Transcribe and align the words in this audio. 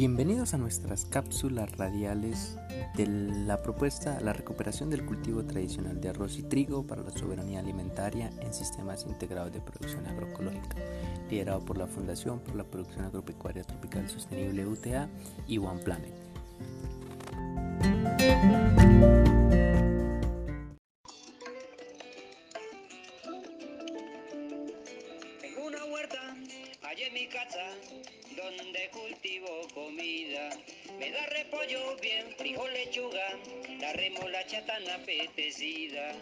Bienvenidos 0.00 0.54
a 0.54 0.56
nuestras 0.56 1.04
cápsulas 1.04 1.76
radiales 1.76 2.56
de 2.96 3.06
la 3.06 3.60
propuesta 3.60 4.18
la 4.22 4.32
recuperación 4.32 4.88
del 4.88 5.04
cultivo 5.04 5.44
tradicional 5.44 6.00
de 6.00 6.08
arroz 6.08 6.38
y 6.38 6.42
trigo 6.42 6.86
para 6.86 7.02
la 7.02 7.10
soberanía 7.10 7.60
alimentaria 7.60 8.30
en 8.40 8.54
sistemas 8.54 9.04
integrados 9.04 9.52
de 9.52 9.60
producción 9.60 10.06
agroecológica, 10.06 10.78
liderado 11.28 11.60
por 11.60 11.76
la 11.76 11.86
Fundación 11.86 12.40
por 12.40 12.56
la 12.56 12.64
Producción 12.64 13.04
Agropecuaria 13.04 13.62
Tropical 13.62 14.08
Sostenible 14.08 14.66
UTA 14.66 15.10
y 15.46 15.58
One 15.58 15.82
Planet. 15.82 16.14
Bien, 32.00 32.34
frijol, 32.36 32.72
lechuga, 32.72 33.38
la 33.78 33.92
remolacha 33.92 34.64
tan 34.64 34.88
apetecida. 34.90 36.12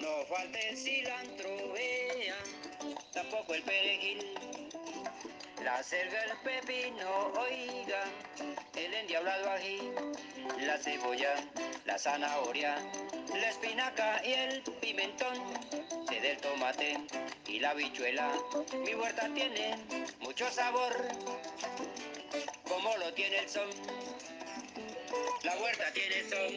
No 0.00 0.24
falta 0.26 0.58
el 0.60 0.76
cilantro, 0.76 1.72
vea, 1.72 2.36
tampoco 3.12 3.54
el 3.54 3.62
perejil. 3.62 4.24
La 5.64 5.82
selga, 5.82 6.24
el 6.24 6.36
pepino, 6.38 7.32
oiga, 7.36 8.04
el 8.76 8.94
endiablado 8.94 9.50
ají, 9.50 9.78
la 10.60 10.78
cebolla, 10.78 11.34
la 11.84 11.98
zanahoria, 11.98 12.76
la 13.34 13.48
espinaca 13.48 14.22
y 14.24 14.32
el 14.32 14.62
pimentón, 14.80 15.36
se 16.08 16.20
del 16.20 16.38
tomate 16.38 16.98
y 17.46 17.58
la 17.58 17.74
bichuela. 17.74 18.32
Mi 18.84 18.94
huerta 18.94 19.28
tiene 19.34 19.76
mucho 20.20 20.48
sabor, 20.50 20.92
como 22.62 22.96
lo 22.98 23.12
tiene 23.14 23.40
el 23.40 23.48
son. 23.48 23.68
La 25.44 25.56
huerta 25.62 25.84
tiene 25.94 26.28
son, 26.28 26.54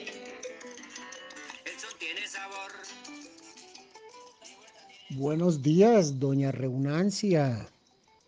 el 1.65 1.79
son 1.79 1.99
tiene 1.99 2.27
sabor. 2.27 2.71
Buenos 5.11 5.61
días, 5.61 6.19
doña 6.19 6.51
Reunancia. 6.51 7.67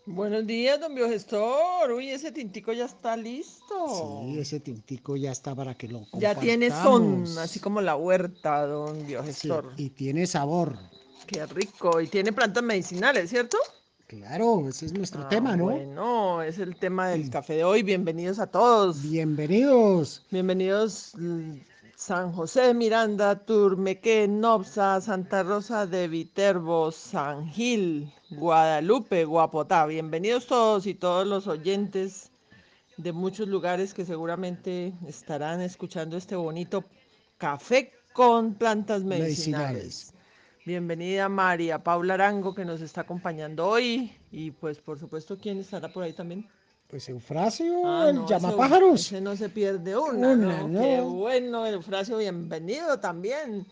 Buenos 0.06 0.45
días, 0.45 0.80
don 0.81 0.94
biogestor. 0.95 1.92
Uy, 1.92 2.09
ese 2.09 2.31
tintico 2.31 2.73
ya 2.73 2.86
está 2.86 3.16
listo. 3.16 4.22
Sí, 4.28 4.39
ese 4.39 4.59
tintico 4.59 5.16
ya 5.16 5.31
está 5.31 5.56
para 5.56 5.76
que 5.76 5.88
lo 5.88 6.06
Ya 6.20 6.36
tiene 6.36 6.70
son, 6.70 7.26
así 7.39 7.61
como 7.61 7.80
la 7.80 7.95
huerta, 7.95 8.66
don 8.66 9.08
biogestor. 9.08 9.73
y 9.78 9.92
tiene 9.92 10.28
sabor. 10.28 10.78
Qué 11.26 11.45
rico. 11.45 12.02
Y 12.02 12.08
tiene 12.08 12.34
plantas 12.34 12.64
medicinales, 12.64 13.30
¿cierto? 13.30 13.58
Claro, 14.17 14.67
ese 14.69 14.86
es 14.86 14.94
nuestro 14.94 15.23
Ah, 15.23 15.30
tema, 15.30 15.58
¿no? 15.58 15.66
Bueno, 15.66 16.44
es 16.44 16.59
el 16.59 16.75
tema 16.75 17.09
del 17.09 17.31
café 17.31 17.56
de 17.56 17.64
hoy. 17.64 17.81
Bienvenidos 17.81 18.38
a 18.38 18.45
todos. 18.45 19.02
Bienvenidos. 19.02 20.23
Bienvenidos 20.30 21.14
San 21.95 22.31
José 22.31 22.75
Miranda, 22.75 23.44
Turmeque, 23.44 24.28
Nopsa, 24.28 25.02
Santa 25.02 25.42
Rosa 25.42 25.88
de 25.88 26.08
Viterbo, 26.08 26.92
San 26.92 27.47
Gil, 27.47 28.14
Guadalupe, 28.30 29.25
Guapotá. 29.25 29.88
Bienvenidos 29.88 30.45
todos 30.45 30.86
y 30.86 30.94
todos 30.94 31.25
los 31.25 31.48
oyentes 31.48 32.30
de 32.98 33.14
muchos 33.14 33.48
lugares 33.48 33.95
que 33.95 34.05
seguramente 34.05 34.94
estarán 35.08 35.59
escuchando 35.61 36.17
este 36.17 36.36
bonito 36.36 36.83
café 37.39 37.92
con 38.14 38.53
plantas 38.53 39.03
medicinales. 39.03 40.11
Medicinales. 40.11 40.14
Bienvenida 40.66 41.28
María 41.28 41.83
Paula 41.83 42.14
Arango 42.14 42.56
que 42.56 42.64
nos 42.64 42.80
está 42.81 43.02
acompañando 43.02 43.67
hoy 43.67 44.14
y 44.31 44.52
pues 44.52 44.78
por 44.80 44.97
supuesto 44.97 45.38
quién 45.38 45.59
estará 45.59 45.92
por 45.92 46.03
ahí 46.03 46.14
también. 46.14 46.47
Pues 46.88 47.09
Eufrasio, 47.09 47.81
Ah, 47.86 48.08
el 48.09 48.16
no, 48.16 48.28
llamapájaros. 48.28 49.02
Ese, 49.02 49.16
ese 49.16 49.22
no 49.22 49.36
se 49.36 49.50
pierde 49.50 49.97
una, 49.97 50.30
Una, 50.31 50.58
¿no? 50.61 50.67
¿no? 50.70 50.80
Qué 50.80 51.02
bueno, 51.02 51.65
Eufrasio, 51.67 52.17
bienvenido 52.17 52.99
también. 52.99 53.65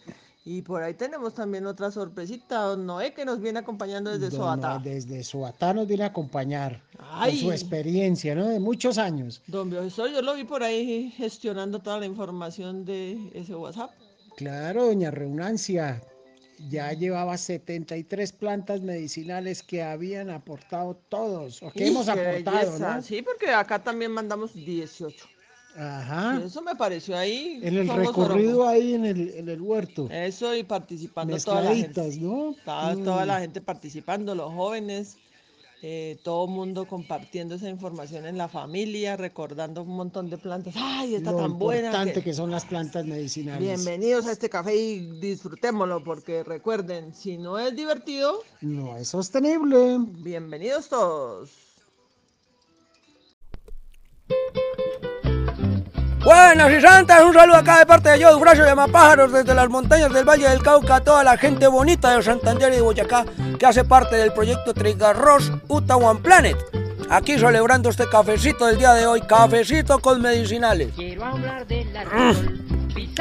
Y 0.43 0.63
por 0.63 0.81
ahí 0.81 0.95
tenemos 0.95 1.35
también 1.35 1.67
otra 1.67 1.91
sorpresita, 1.91 2.61
don 2.63 2.85
Noé, 2.88 3.13
que 3.13 3.23
nos 3.23 3.39
viene 3.39 3.59
acompañando 3.59 4.09
desde 4.09 4.35
Don 4.35 4.39
Soatá. 4.39 4.79
Noé 4.79 4.95
Desde 4.95 5.23
Soatá 5.23 5.71
nos 5.73 5.87
viene 5.87 6.03
a 6.03 6.07
acompañar 6.07 6.81
Ay. 6.97 7.33
con 7.33 7.39
su 7.41 7.51
experiencia, 7.51 8.33
¿no? 8.33 8.47
De 8.49 8.59
muchos 8.59 8.97
años. 8.97 9.43
Don 9.45 9.69
Biogestor, 9.69 10.09
yo 10.11 10.21
lo 10.23 10.33
vi 10.33 10.43
por 10.43 10.63
ahí 10.63 11.13
gestionando 11.16 11.79
toda 11.79 11.99
la 11.99 12.07
información 12.07 12.83
de 12.85 13.29
ese 13.35 13.53
WhatsApp. 13.55 13.91
Claro, 14.35 14.87
doña 14.87 15.11
Reunancia. 15.11 16.01
Ya 16.69 16.94
llevaba 16.94 17.38
73 17.38 18.31
plantas 18.33 18.81
medicinales 18.81 19.63
que 19.63 19.81
habían 19.83 20.29
aportado 20.29 20.95
todos, 21.09 21.61
o 21.63 21.72
que 21.72 21.85
¡Ih, 21.85 21.88
hemos 21.89 22.07
aportado, 22.07 22.57
belleza! 22.72 22.95
¿no? 22.97 23.01
Sí, 23.01 23.22
porque 23.22 23.49
acá 23.51 23.83
también 23.83 24.11
mandamos 24.11 24.53
18. 24.53 25.25
Ajá. 25.77 26.39
Y 26.41 26.47
eso 26.47 26.61
me 26.61 26.75
pareció 26.75 27.17
ahí. 27.17 27.59
En 27.63 27.77
el 27.77 27.88
recorrido 27.88 28.67
ahí 28.67 28.94
en 28.94 29.05
el, 29.05 29.29
en 29.35 29.47
el 29.49 29.61
huerto. 29.61 30.09
Eso 30.11 30.53
y 30.53 30.63
participando 30.63 31.38
toda 31.38 31.61
la 31.61 31.75
gente. 31.75 32.17
¿no? 32.19 32.53
Toda, 32.66 32.95
toda 32.95 33.23
Mm. 33.23 33.28
la 33.28 33.39
gente 33.39 33.61
participando, 33.61 34.35
los 34.35 34.53
jóvenes, 34.53 35.17
eh, 35.83 36.19
todo 36.23 36.45
mundo 36.47 36.85
compartiendo 36.87 37.55
esa 37.55 37.67
información 37.69 38.25
en 38.27 38.37
la 38.37 38.47
familia, 38.47 39.17
recordando 39.17 39.81
un 39.81 39.95
montón 39.95 40.29
de 40.29 40.37
plantas. 40.37 40.75
¡Ay, 40.77 41.15
está 41.15 41.31
Lo 41.31 41.37
tan 41.37 41.57
buena! 41.57 41.87
importante 41.87 42.13
que- 42.19 42.23
que 42.25 42.33
son 42.33 42.51
las 42.51 42.65
plantas 42.65 43.05
medicinales. 43.05 43.59
Bienvenidos 43.67 44.27
a 44.27 44.31
este 44.31 44.47
café 44.49 44.75
y 44.75 44.99
disfrutémoslo, 45.19 46.03
porque 46.03 46.43
recuerden, 46.43 47.13
si 47.15 47.37
no 47.37 47.57
es 47.57 47.75
divertido, 47.75 48.43
No 48.61 48.95
es 48.97 49.07
sostenible. 49.07 49.97
bienvenidos 49.99 50.87
todos. 50.87 51.49
Buenas 56.23 56.71
y 56.71 56.79
santas, 56.79 57.23
un 57.23 57.33
saludo 57.33 57.57
acá 57.57 57.79
de 57.79 57.85
parte 57.87 58.09
de 58.09 58.19
yo, 58.19 58.29
Eufrasio 58.29 58.63
Llamapájaros, 58.63 59.33
desde 59.33 59.55
las 59.55 59.67
montañas 59.69 60.13
del 60.13 60.23
Valle 60.23 60.47
del 60.47 60.61
Cauca, 60.61 60.97
a 60.97 61.01
toda 61.01 61.23
la 61.23 61.35
gente 61.35 61.65
bonita 61.65 62.15
de 62.15 62.21
Santander 62.21 62.71
y 62.71 62.75
de 62.75 62.81
Boyacá, 62.81 63.25
que 63.57 63.65
hace 63.65 63.83
parte 63.83 64.17
del 64.17 64.31
proyecto 64.31 64.71
Trigarros 64.75 65.51
Uta 65.67 65.95
One 65.95 66.19
Planet. 66.19 66.57
Aquí 67.09 67.39
celebrando 67.39 67.89
este 67.89 68.07
cafecito 68.07 68.67
del 68.67 68.77
día 68.77 68.93
de 68.93 69.07
hoy, 69.07 69.21
cafecito 69.21 69.97
con 69.97 70.21
medicinales. 70.21 70.93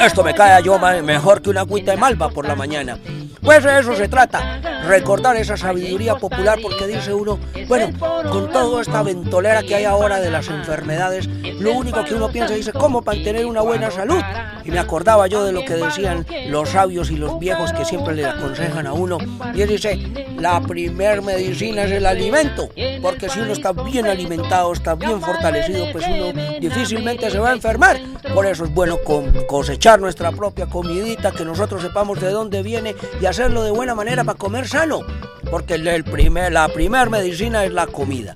Esto 0.01 0.23
me 0.23 0.35
cae 0.35 0.53
a 0.53 0.61
yo 0.61 0.79
mejor 0.79 1.43
que 1.43 1.51
una 1.51 1.61
agüita 1.61 1.93
de 1.93 1.97
malva 1.97 2.29
por 2.31 2.47
la 2.47 2.55
mañana. 2.55 2.99
Pues 3.43 3.65
de 3.65 3.81
eso 3.81 3.97
se 3.97 4.07
trata, 4.07 4.83
recordar 4.87 5.35
esa 5.37 5.57
sabiduría 5.57 6.15
popular 6.17 6.59
porque 6.63 6.87
dice 6.87 7.15
uno, 7.15 7.39
bueno, 7.69 7.89
con 8.31 8.51
toda 8.53 8.83
esta 8.83 9.03
ventolera 9.03 9.63
que 9.63 9.75
hay 9.77 9.85
ahora 9.87 10.21
de 10.21 10.31
las 10.31 10.49
enfermedades, 10.49 11.27
lo 11.59 11.73
único 11.73 12.05
que 12.05 12.15
uno 12.15 12.29
piensa 12.29 12.53
dice, 12.55 12.73
¿cómo 12.73 13.01
mantener 13.01 13.47
una 13.47 13.63
buena 13.63 13.91
salud? 13.91 14.21
Y 14.63 14.71
me 14.71 14.79
acordaba 14.79 15.27
yo 15.27 15.43
de 15.45 15.53
lo 15.53 15.65
que 15.65 15.73
decían 15.75 16.27
los 16.49 16.69
sabios 16.69 17.11
y 17.11 17.17
los 17.17 17.39
viejos 17.39 17.73
que 17.73 17.87
siempre 17.87 18.15
le 18.15 18.27
aconsejan 18.27 18.87
a 18.87 18.93
uno. 18.93 19.17
Y 19.55 19.63
él 19.63 19.69
dice, 19.71 19.99
la 20.39 20.61
primer 20.61 21.23
medicina 21.23 21.85
es 21.85 21.93
el 21.93 22.05
alimento, 22.05 22.69
porque 23.01 23.31
si 23.31 23.41
uno 23.41 23.55
está 23.55 23.73
bien 23.73 24.07
alimentado, 24.07 24.71
está 24.75 24.95
bien 24.97 25.19
fortalecido, 25.23 25.87
pues 25.93 26.05
uno 26.07 26.59
difícilmente 26.61 27.31
se 27.31 27.39
va 27.39 27.51
a 27.51 27.55
enfermar. 27.55 27.99
Por 28.35 28.45
eso 28.45 28.65
es 28.65 28.75
bueno 28.75 28.99
com- 29.03 29.33
cosechar 29.61 30.01
nuestra 30.01 30.33
propia 30.33 30.65
comidita, 30.65 31.33
que 31.33 31.45
nosotros 31.45 31.83
sepamos 31.83 32.19
de 32.19 32.31
dónde 32.31 32.63
viene 32.63 32.97
y 33.21 33.27
hacerlo 33.27 33.63
de 33.63 33.71
buena 33.71 33.95
manera 33.95 34.25
para 34.25 34.39
comer 34.39 34.67
sano, 34.67 35.01
porque 35.51 35.75
el- 35.75 36.03
primer, 36.03 36.51
la 36.51 36.67
primer 36.69 37.11
medicina 37.11 37.63
es 37.67 37.71
la 37.71 37.87
comida. 37.87 38.33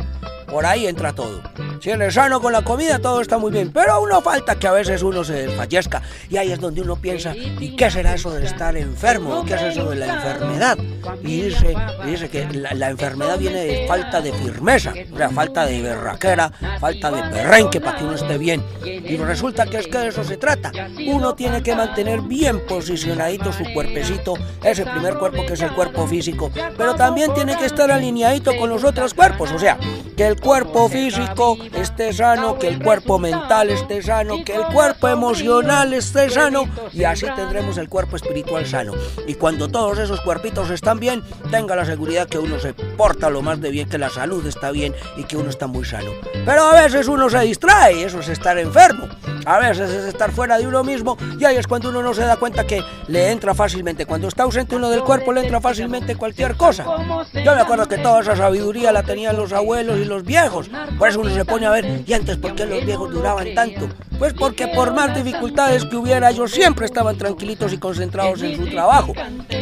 Por 0.46 0.66
ahí 0.66 0.86
entra 0.86 1.14
todo. 1.14 1.40
Si 1.80 1.90
eres 1.90 2.14
sano 2.14 2.40
con 2.40 2.52
la 2.52 2.62
comida, 2.62 2.98
todo 2.98 3.20
está 3.20 3.38
muy 3.38 3.52
bien. 3.52 3.70
Pero 3.72 3.92
aún 3.92 4.08
no 4.08 4.20
falta 4.22 4.58
que 4.58 4.66
a 4.66 4.72
veces 4.72 5.02
uno 5.02 5.24
se 5.24 5.46
desfallezca. 5.46 6.02
Y 6.28 6.36
ahí 6.36 6.52
es 6.52 6.60
donde 6.60 6.80
uno 6.80 6.96
piensa, 6.96 7.34
¿y 7.36 7.76
qué 7.76 7.90
será 7.90 8.14
eso 8.14 8.30
de 8.32 8.46
estar 8.46 8.76
enfermo? 8.76 9.44
¿Qué 9.44 9.54
es 9.54 9.62
eso 9.62 9.90
de 9.90 9.96
la 9.96 10.14
enfermedad? 10.14 10.78
Y 11.22 11.42
dice, 11.42 11.74
dice 12.04 12.28
que 12.28 12.46
la, 12.52 12.74
la 12.74 12.90
enfermedad 12.90 13.38
viene 13.38 13.64
de 13.64 13.86
falta 13.86 14.20
de 14.20 14.32
firmeza, 14.32 14.94
o 15.12 15.16
sea, 15.16 15.30
falta 15.30 15.66
de 15.66 15.82
berraquera, 15.82 16.50
falta 16.80 17.10
de 17.10 17.22
perrenque 17.30 17.80
para 17.80 17.98
que 17.98 18.04
uno 18.04 18.14
esté 18.14 18.38
bien. 18.38 18.64
Y 18.84 19.16
resulta 19.16 19.66
que 19.66 19.78
es 19.78 19.86
que 19.86 19.98
de 19.98 20.08
eso 20.08 20.24
se 20.24 20.36
trata. 20.36 20.72
Uno 21.06 21.34
tiene 21.34 21.62
que 21.62 21.74
mantener 21.74 22.22
bien 22.22 22.64
posicionadito 22.66 23.52
su 23.52 23.64
cuerpecito, 23.72 24.34
ese 24.62 24.84
primer 24.84 25.14
cuerpo 25.14 25.44
que 25.46 25.54
es 25.54 25.60
el 25.60 25.72
cuerpo 25.72 26.06
físico, 26.06 26.50
pero 26.76 26.94
también 26.94 27.32
tiene 27.34 27.56
que 27.56 27.66
estar 27.66 27.90
alineadito 27.90 28.56
con 28.56 28.70
los 28.70 28.84
otros 28.84 29.14
cuerpos, 29.14 29.52
o 29.52 29.58
sea, 29.58 29.78
que 30.16 30.26
el 30.26 30.40
cuerpo 30.40 30.88
físico 30.88 31.58
esté 31.74 32.12
sano, 32.12 32.58
que 32.58 32.68
el 32.68 32.82
cuerpo 32.82 33.18
mental 33.18 33.70
esté 33.70 34.00
sano, 34.00 34.44
que 34.44 34.54
el 34.54 34.64
cuerpo 34.66 35.08
emocional 35.08 35.92
esté 35.92 36.30
sano 36.30 36.68
y 36.92 37.04
así 37.04 37.26
tendremos 37.34 37.76
el 37.78 37.88
cuerpo 37.88 38.16
espiritual 38.16 38.64
sano. 38.66 38.92
Y 39.26 39.34
cuando 39.34 39.68
todos 39.68 39.98
esos 39.98 40.20
cuerpitos 40.20 40.70
están 40.70 41.00
bien, 41.00 41.22
tenga 41.50 41.74
la 41.74 41.84
seguridad 41.84 42.28
que 42.28 42.38
uno 42.38 42.58
se 42.60 42.74
porta 42.74 43.30
lo 43.30 43.42
más 43.42 43.60
de 43.60 43.70
bien, 43.70 43.88
que 43.88 43.98
la 43.98 44.10
salud 44.10 44.46
está 44.46 44.70
bien 44.70 44.94
y 45.16 45.24
que 45.24 45.36
uno 45.36 45.50
está 45.50 45.66
muy 45.66 45.84
sano. 45.84 46.10
Pero 46.44 46.62
a 46.62 46.80
veces 46.80 47.08
uno 47.08 47.28
se 47.28 47.40
distrae 47.40 48.04
eso 48.04 48.20
es 48.20 48.28
estar 48.28 48.56
enfermo. 48.58 49.08
A 49.46 49.58
veces 49.58 49.90
es 49.90 50.04
estar 50.04 50.30
fuera 50.30 50.56
de 50.56 50.66
uno 50.66 50.82
mismo 50.84 51.18
y 51.38 51.44
ahí 51.44 51.56
es 51.56 51.66
cuando 51.66 51.90
uno 51.90 52.02
no 52.02 52.14
se 52.14 52.22
da 52.22 52.36
cuenta 52.36 52.64
que 52.64 52.82
le 53.08 53.30
entra 53.30 53.54
fácilmente. 53.54 54.06
Cuando 54.06 54.28
está 54.28 54.44
ausente 54.44 54.76
uno 54.76 54.88
del 54.88 55.02
cuerpo 55.02 55.32
le 55.32 55.42
entra 55.42 55.60
fácilmente 55.60 56.16
cualquier 56.16 56.56
cosa. 56.56 56.84
Yo 57.32 57.54
me 57.54 57.60
acuerdo 57.60 57.86
que 57.86 57.98
toda 57.98 58.20
esa 58.20 58.36
sabiduría 58.36 58.92
la 58.92 59.02
tenían 59.02 59.36
los 59.36 59.52
abuelos 59.52 59.98
y 59.98 60.04
y 60.04 60.06
los 60.06 60.24
viejos. 60.24 60.70
Por 60.98 61.08
eso 61.08 61.20
uno 61.20 61.30
se 61.30 61.44
pone 61.54 61.66
a 61.66 61.70
ver, 61.70 62.02
¿y 62.04 62.12
antes 62.12 62.36
por 62.36 62.52
qué 62.56 62.66
los 62.66 62.84
viejos 62.84 63.12
duraban 63.12 63.54
tanto? 63.54 63.88
Pues 64.18 64.32
porque 64.32 64.68
por 64.68 64.94
más 64.94 65.14
dificultades 65.14 65.84
que 65.84 65.96
hubiera, 65.96 66.30
ellos 66.30 66.50
siempre 66.50 66.86
estaban 66.86 67.16
tranquilitos 67.18 67.72
y 67.72 67.78
concentrados 67.78 68.42
en 68.42 68.56
su 68.56 68.70
trabajo. 68.70 69.12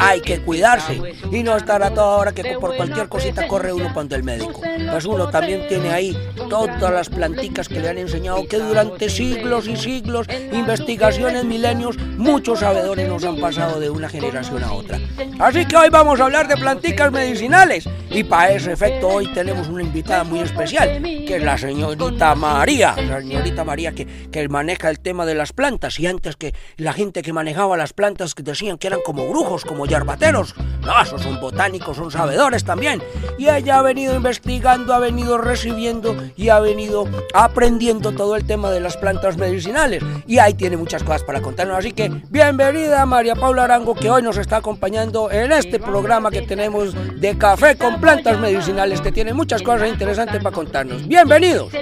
Hay 0.00 0.20
que 0.20 0.40
cuidarse 0.40 1.00
y 1.30 1.42
no 1.42 1.56
estar 1.56 1.82
a 1.82 1.90
toda 1.90 2.16
hora 2.16 2.32
que 2.32 2.42
por 2.60 2.76
cualquier 2.76 3.08
cosita 3.08 3.46
corre 3.48 3.72
uno 3.72 3.92
para 3.94 4.16
el 4.16 4.22
médico. 4.22 4.60
Pues 4.90 5.04
uno 5.04 5.28
también 5.28 5.66
tiene 5.68 5.90
ahí 5.90 6.16
todas 6.48 6.92
las 6.92 7.08
planticas 7.08 7.68
que 7.68 7.80
le 7.80 7.88
han 7.88 7.98
enseñado 7.98 8.46
que 8.46 8.58
durante 8.58 9.08
siglos 9.08 9.66
y 9.68 9.76
siglos, 9.76 10.26
investigaciones, 10.52 11.44
milenios, 11.44 11.96
muchos 12.16 12.60
sabedores 12.60 13.08
nos 13.08 13.24
han 13.24 13.36
pasado 13.36 13.80
de 13.80 13.90
una 13.90 14.08
generación 14.08 14.62
a 14.64 14.72
otra. 14.72 14.98
Así 15.38 15.64
que 15.66 15.76
hoy 15.76 15.88
vamos 15.90 16.20
a 16.20 16.24
hablar 16.24 16.48
de 16.48 16.56
planticas 16.56 17.10
medicinales 17.10 17.88
y 18.10 18.24
para 18.24 18.52
ese 18.52 18.72
efecto 18.72 19.08
hoy 19.08 19.32
tenemos 19.32 19.68
una 19.68 19.82
invitada 19.82 20.24
muy 20.24 20.40
especial, 20.40 21.02
que 21.02 21.36
es 21.36 21.42
la 21.42 21.56
señorita 21.56 22.34
María, 22.34 22.94
la 22.96 23.20
señorita 23.20 23.64
María 23.64 23.92
que, 23.92 24.06
que 24.30 24.41
maneja 24.48 24.90
el 24.90 25.00
tema 25.00 25.26
de 25.26 25.34
las 25.34 25.52
plantas 25.52 25.98
y 26.00 26.06
antes 26.06 26.36
que 26.36 26.54
la 26.76 26.92
gente 26.92 27.22
que 27.22 27.32
manejaba 27.32 27.76
las 27.76 27.92
plantas 27.92 28.34
que 28.34 28.42
decían 28.42 28.78
que 28.78 28.86
eran 28.86 29.00
como 29.04 29.28
brujos, 29.28 29.64
como 29.64 29.86
yarbateros, 29.86 30.54
no, 30.84 31.00
esos 31.00 31.22
son 31.22 31.40
botánicos, 31.40 31.96
son 31.96 32.10
sabedores 32.10 32.64
también. 32.64 33.02
Y 33.38 33.48
ella 33.48 33.78
ha 33.78 33.82
venido 33.82 34.14
investigando, 34.14 34.94
ha 34.94 34.98
venido 34.98 35.38
recibiendo 35.38 36.16
y 36.36 36.48
ha 36.48 36.60
venido 36.60 37.06
aprendiendo 37.34 38.12
todo 38.12 38.36
el 38.36 38.46
tema 38.46 38.70
de 38.70 38.80
las 38.80 38.96
plantas 38.96 39.36
medicinales. 39.36 40.02
Y 40.26 40.38
ahí 40.38 40.54
tiene 40.54 40.76
muchas 40.76 41.02
cosas 41.02 41.22
para 41.22 41.40
contarnos. 41.40 41.78
Así 41.78 41.92
que 41.92 42.10
bienvenida 42.30 43.06
María 43.06 43.34
Paula 43.34 43.64
Arango 43.64 43.94
que 43.94 44.10
hoy 44.10 44.22
nos 44.22 44.36
está 44.36 44.56
acompañando 44.56 45.30
en 45.30 45.52
este 45.52 45.78
programa 45.78 46.30
que 46.30 46.42
tenemos 46.42 46.94
de 47.20 47.38
café 47.38 47.76
con 47.76 48.00
plantas 48.00 48.38
medicinales 48.38 49.00
que 49.00 49.12
tiene 49.12 49.32
muchas 49.32 49.62
cosas 49.62 49.88
interesantes 49.88 50.42
para 50.42 50.54
contarnos. 50.54 51.06
Bienvenidos. 51.06 51.72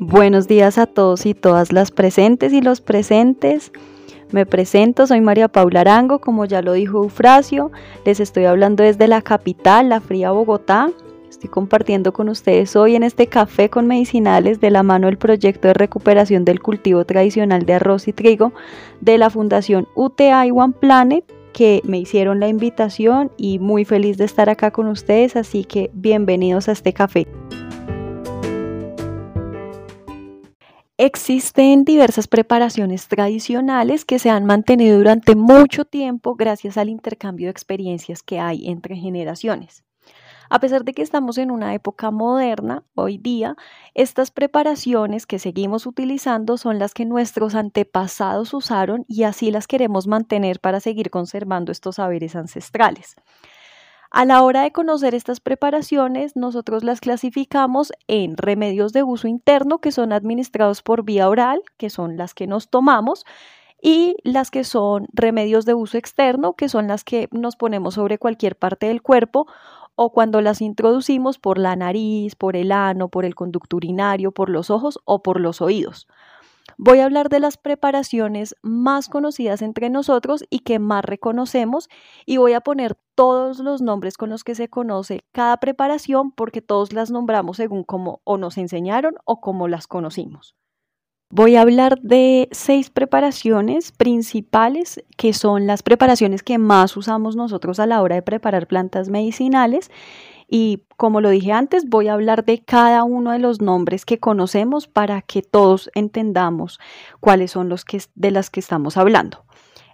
Buenos 0.00 0.46
días 0.46 0.78
a 0.78 0.86
todos 0.86 1.26
y 1.26 1.34
todas 1.34 1.72
las 1.72 1.90
presentes 1.90 2.52
y 2.52 2.60
los 2.60 2.80
presentes. 2.80 3.72
Me 4.30 4.46
presento, 4.46 5.08
soy 5.08 5.20
María 5.20 5.48
Paula 5.48 5.80
Arango, 5.80 6.20
como 6.20 6.44
ya 6.44 6.62
lo 6.62 6.74
dijo 6.74 7.02
Eufrasio, 7.02 7.72
les 8.04 8.20
estoy 8.20 8.44
hablando 8.44 8.84
desde 8.84 9.08
la 9.08 9.22
capital, 9.22 9.88
la 9.88 10.00
fría 10.00 10.30
Bogotá. 10.30 10.92
Estoy 11.28 11.50
compartiendo 11.50 12.12
con 12.12 12.28
ustedes 12.28 12.76
hoy 12.76 12.94
en 12.94 13.02
este 13.02 13.26
café 13.26 13.70
con 13.70 13.88
medicinales 13.88 14.60
de 14.60 14.70
la 14.70 14.84
mano 14.84 15.08
del 15.08 15.18
proyecto 15.18 15.66
de 15.66 15.74
recuperación 15.74 16.44
del 16.44 16.60
cultivo 16.60 17.04
tradicional 17.04 17.66
de 17.66 17.74
arroz 17.74 18.06
y 18.06 18.12
trigo 18.12 18.52
de 19.00 19.18
la 19.18 19.30
Fundación 19.30 19.88
UTI 19.96 20.52
One 20.54 20.74
Planet 20.78 21.24
que 21.52 21.80
me 21.82 21.98
hicieron 21.98 22.38
la 22.38 22.46
invitación 22.46 23.32
y 23.36 23.58
muy 23.58 23.84
feliz 23.84 24.16
de 24.16 24.26
estar 24.26 24.48
acá 24.48 24.70
con 24.70 24.86
ustedes, 24.86 25.34
así 25.34 25.64
que 25.64 25.90
bienvenidos 25.92 26.68
a 26.68 26.72
este 26.72 26.92
café. 26.92 27.26
Existen 31.00 31.84
diversas 31.84 32.26
preparaciones 32.26 33.06
tradicionales 33.06 34.04
que 34.04 34.18
se 34.18 34.30
han 34.30 34.44
mantenido 34.44 34.98
durante 34.98 35.36
mucho 35.36 35.84
tiempo 35.84 36.34
gracias 36.34 36.76
al 36.76 36.88
intercambio 36.88 37.46
de 37.46 37.52
experiencias 37.52 38.20
que 38.20 38.40
hay 38.40 38.66
entre 38.66 38.96
generaciones. 38.96 39.84
A 40.50 40.58
pesar 40.58 40.82
de 40.82 40.94
que 40.94 41.02
estamos 41.02 41.38
en 41.38 41.52
una 41.52 41.72
época 41.72 42.10
moderna, 42.10 42.82
hoy 42.96 43.16
día, 43.16 43.54
estas 43.94 44.32
preparaciones 44.32 45.24
que 45.24 45.38
seguimos 45.38 45.86
utilizando 45.86 46.56
son 46.56 46.80
las 46.80 46.94
que 46.94 47.04
nuestros 47.04 47.54
antepasados 47.54 48.52
usaron 48.52 49.04
y 49.06 49.22
así 49.22 49.52
las 49.52 49.68
queremos 49.68 50.08
mantener 50.08 50.58
para 50.58 50.80
seguir 50.80 51.10
conservando 51.10 51.70
estos 51.70 51.94
saberes 51.96 52.34
ancestrales. 52.34 53.14
A 54.10 54.24
la 54.24 54.42
hora 54.42 54.62
de 54.62 54.72
conocer 54.72 55.14
estas 55.14 55.38
preparaciones, 55.38 56.34
nosotros 56.34 56.82
las 56.82 57.00
clasificamos 57.00 57.92
en 58.06 58.38
remedios 58.38 58.94
de 58.94 59.02
uso 59.02 59.28
interno, 59.28 59.80
que 59.80 59.92
son 59.92 60.12
administrados 60.12 60.82
por 60.82 61.04
vía 61.04 61.28
oral, 61.28 61.60
que 61.76 61.90
son 61.90 62.16
las 62.16 62.32
que 62.32 62.46
nos 62.46 62.70
tomamos, 62.70 63.26
y 63.82 64.16
las 64.24 64.50
que 64.50 64.64
son 64.64 65.08
remedios 65.12 65.66
de 65.66 65.74
uso 65.74 65.98
externo, 65.98 66.54
que 66.54 66.70
son 66.70 66.88
las 66.88 67.04
que 67.04 67.28
nos 67.32 67.56
ponemos 67.56 67.94
sobre 67.94 68.18
cualquier 68.18 68.56
parte 68.56 68.86
del 68.86 69.02
cuerpo 69.02 69.46
o 69.94 70.12
cuando 70.12 70.40
las 70.40 70.62
introducimos 70.62 71.38
por 71.38 71.58
la 71.58 71.76
nariz, 71.76 72.34
por 72.34 72.56
el 72.56 72.72
ano, 72.72 73.08
por 73.08 73.24
el 73.24 73.34
conducto 73.34 73.76
urinario, 73.76 74.32
por 74.32 74.48
los 74.48 74.70
ojos 74.70 75.00
o 75.04 75.22
por 75.22 75.40
los 75.40 75.60
oídos. 75.60 76.08
Voy 76.80 77.00
a 77.00 77.06
hablar 77.06 77.28
de 77.28 77.40
las 77.40 77.56
preparaciones 77.56 78.54
más 78.62 79.08
conocidas 79.08 79.62
entre 79.62 79.90
nosotros 79.90 80.44
y 80.48 80.60
que 80.60 80.78
más 80.78 81.04
reconocemos 81.04 81.88
y 82.24 82.36
voy 82.36 82.52
a 82.52 82.60
poner 82.60 82.96
todos 83.16 83.58
los 83.58 83.82
nombres 83.82 84.16
con 84.16 84.30
los 84.30 84.44
que 84.44 84.54
se 84.54 84.68
conoce 84.68 85.24
cada 85.32 85.56
preparación 85.56 86.30
porque 86.30 86.62
todos 86.62 86.92
las 86.92 87.10
nombramos 87.10 87.56
según 87.56 87.82
cómo 87.82 88.20
o 88.22 88.38
nos 88.38 88.56
enseñaron 88.58 89.16
o 89.24 89.40
cómo 89.40 89.66
las 89.66 89.88
conocimos. 89.88 90.54
Voy 91.30 91.56
a 91.56 91.62
hablar 91.62 92.00
de 92.00 92.48
seis 92.52 92.90
preparaciones 92.90 93.90
principales 93.90 95.04
que 95.16 95.34
son 95.34 95.66
las 95.66 95.82
preparaciones 95.82 96.44
que 96.44 96.58
más 96.58 96.96
usamos 96.96 97.34
nosotros 97.34 97.80
a 97.80 97.86
la 97.86 98.00
hora 98.00 98.14
de 98.14 98.22
preparar 98.22 98.68
plantas 98.68 99.08
medicinales 99.08 99.90
y 100.48 100.84
como 100.96 101.20
lo 101.20 101.28
dije 101.28 101.52
antes, 101.52 101.88
voy 101.88 102.08
a 102.08 102.14
hablar 102.14 102.44
de 102.44 102.64
cada 102.64 103.04
uno 103.04 103.32
de 103.32 103.38
los 103.38 103.60
nombres 103.60 104.06
que 104.06 104.18
conocemos 104.18 104.88
para 104.88 105.20
que 105.20 105.42
todos 105.42 105.90
entendamos 105.94 106.80
cuáles 107.20 107.50
son 107.50 107.68
los 107.68 107.84
que, 107.84 108.02
de 108.14 108.30
las 108.30 108.48
que 108.48 108.60
estamos 108.60 108.96
hablando. 108.96 109.44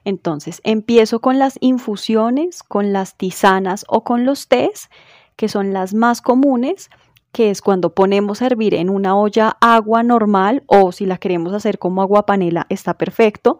Entonces, 0.05 0.61
empiezo 0.65 1.21
con 1.21 1.39
las 1.39 1.59
infusiones, 1.61 2.62
con 2.62 2.93
las 2.93 3.17
tisanas 3.17 3.85
o 3.89 4.05
con 4.05 4.25
los 4.25 4.49
tés, 4.49 4.91
que 5.35 5.49
son 5.49 5.73
las 5.73 5.93
más 5.93 6.23
comunes, 6.23 6.89
que 7.33 7.50
es 7.50 7.61
cuando 7.61 7.95
ponemos 7.95 8.41
a 8.41 8.47
hervir 8.47 8.75
en 8.75 8.91
una 8.91 9.17
olla 9.17 9.57
agua 9.61 10.05
normal 10.05 10.62
o 10.69 10.93
si 10.93 11.05
la 11.05 11.19
queremos 11.19 11.53
hacer 11.53 11.81
como 11.81 12.00
agua 12.00 12.27
panela, 12.27 12.67
está 12.69 12.95
perfecto. 12.95 13.59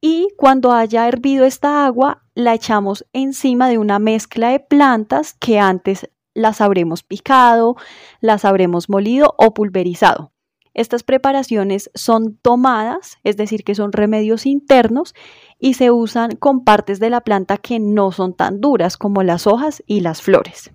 Y 0.00 0.28
cuando 0.36 0.72
haya 0.72 1.06
hervido 1.06 1.44
esta 1.44 1.86
agua, 1.86 2.24
la 2.34 2.54
echamos 2.54 3.06
encima 3.12 3.68
de 3.68 3.78
una 3.78 3.98
mezcla 3.98 4.48
de 4.48 4.60
plantas 4.60 5.32
que 5.32 5.60
antes 5.60 6.10
las 6.34 6.60
habremos 6.60 7.02
picado, 7.02 7.76
las 8.20 8.44
habremos 8.44 8.90
molido 8.90 9.34
o 9.38 9.54
pulverizado. 9.54 10.32
Estas 10.74 11.04
preparaciones 11.04 11.90
son 11.94 12.36
tomadas, 12.42 13.18
es 13.22 13.36
decir, 13.36 13.62
que 13.62 13.76
son 13.76 13.92
remedios 13.92 14.44
internos 14.44 15.14
y 15.60 15.74
se 15.74 15.92
usan 15.92 16.32
con 16.32 16.64
partes 16.64 16.98
de 16.98 17.10
la 17.10 17.20
planta 17.20 17.58
que 17.58 17.78
no 17.78 18.10
son 18.10 18.34
tan 18.34 18.60
duras 18.60 18.96
como 18.96 19.22
las 19.22 19.46
hojas 19.46 19.84
y 19.86 20.00
las 20.00 20.20
flores. 20.20 20.72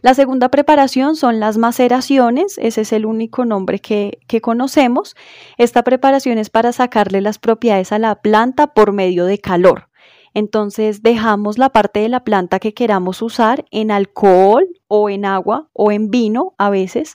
La 0.00 0.14
segunda 0.14 0.50
preparación 0.50 1.16
son 1.16 1.40
las 1.40 1.58
maceraciones, 1.58 2.58
ese 2.58 2.82
es 2.82 2.92
el 2.92 3.06
único 3.06 3.44
nombre 3.44 3.78
que, 3.78 4.20
que, 4.26 4.40
conocemos. 4.40 5.16
Esta 5.58 5.82
preparación 5.82 6.38
es 6.38 6.48
para 6.48 6.72
sacarle 6.72 7.20
las 7.20 7.38
propiedades 7.38 7.92
a 7.92 7.98
la 7.98 8.14
planta 8.16 8.68
por 8.68 8.92
medio 8.92 9.24
de 9.24 9.38
calor. 9.38 9.88
Entonces 10.36 11.02
dejamos 11.02 11.56
la 11.56 11.70
parte 11.70 12.00
de 12.00 12.10
la 12.10 12.22
planta 12.22 12.58
que 12.58 12.74
queramos 12.74 13.22
usar 13.22 13.64
en 13.70 13.90
alcohol 13.90 14.68
o 14.86 15.08
en 15.08 15.24
agua 15.24 15.70
o 15.72 15.90
en 15.90 16.10
vino 16.10 16.52
a 16.58 16.68
veces 16.68 17.14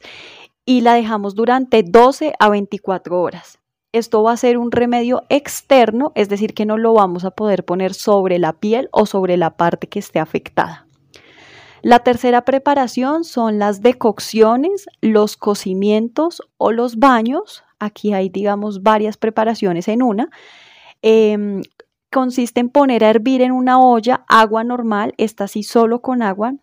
y 0.66 0.82
la 0.82 0.96
dejamos 0.96 1.36
durante 1.36 1.84
12 1.84 2.34
a 2.40 2.50
24 2.50 3.22
horas. 3.22 3.60
Esto 3.92 4.24
va 4.24 4.32
a 4.32 4.38
ser 4.38 4.58
un 4.58 4.72
remedio 4.72 5.22
externo, 5.30 6.14
es 6.16 6.30
decir, 6.30 6.56
que 6.56 6.66
no 6.66 6.80
lo 6.80 6.96
vamos 6.96 7.24
a 7.24 7.30
poder 7.30 7.64
poner 7.64 7.94
sobre 7.94 8.40
la 8.40 8.54
piel 8.54 8.90
o 8.92 9.06
sobre 9.06 9.38
la 9.38 9.56
parte 9.56 9.86
que 9.86 10.00
esté 10.00 10.18
afectada. 10.18 10.88
La 11.84 12.00
tercera 12.00 12.44
preparación 12.44 13.24
son 13.24 13.60
las 13.60 13.84
decocciones, 13.84 14.88
los 15.00 15.38
cocimientos 15.38 16.42
o 16.58 16.72
los 16.72 16.98
baños. 16.98 17.64
Aquí 17.78 18.14
hay, 18.14 18.30
digamos, 18.30 18.82
varias 18.82 19.16
preparaciones 19.18 19.88
en 19.90 20.02
una. 20.02 20.32
Em, 21.04 21.62
consiste 22.12 22.60
en 22.60 22.70
poner 22.70 23.04
a 23.04 23.10
hervir 23.10 23.42
en 23.42 23.52
una 23.52 23.80
olla 23.80 24.26
agua 24.28 24.64
normal, 24.64 25.14
esta 25.18 25.48
sí 25.48 25.64
solo 25.64 26.02
con 26.02 26.22
agua, 26.22 26.54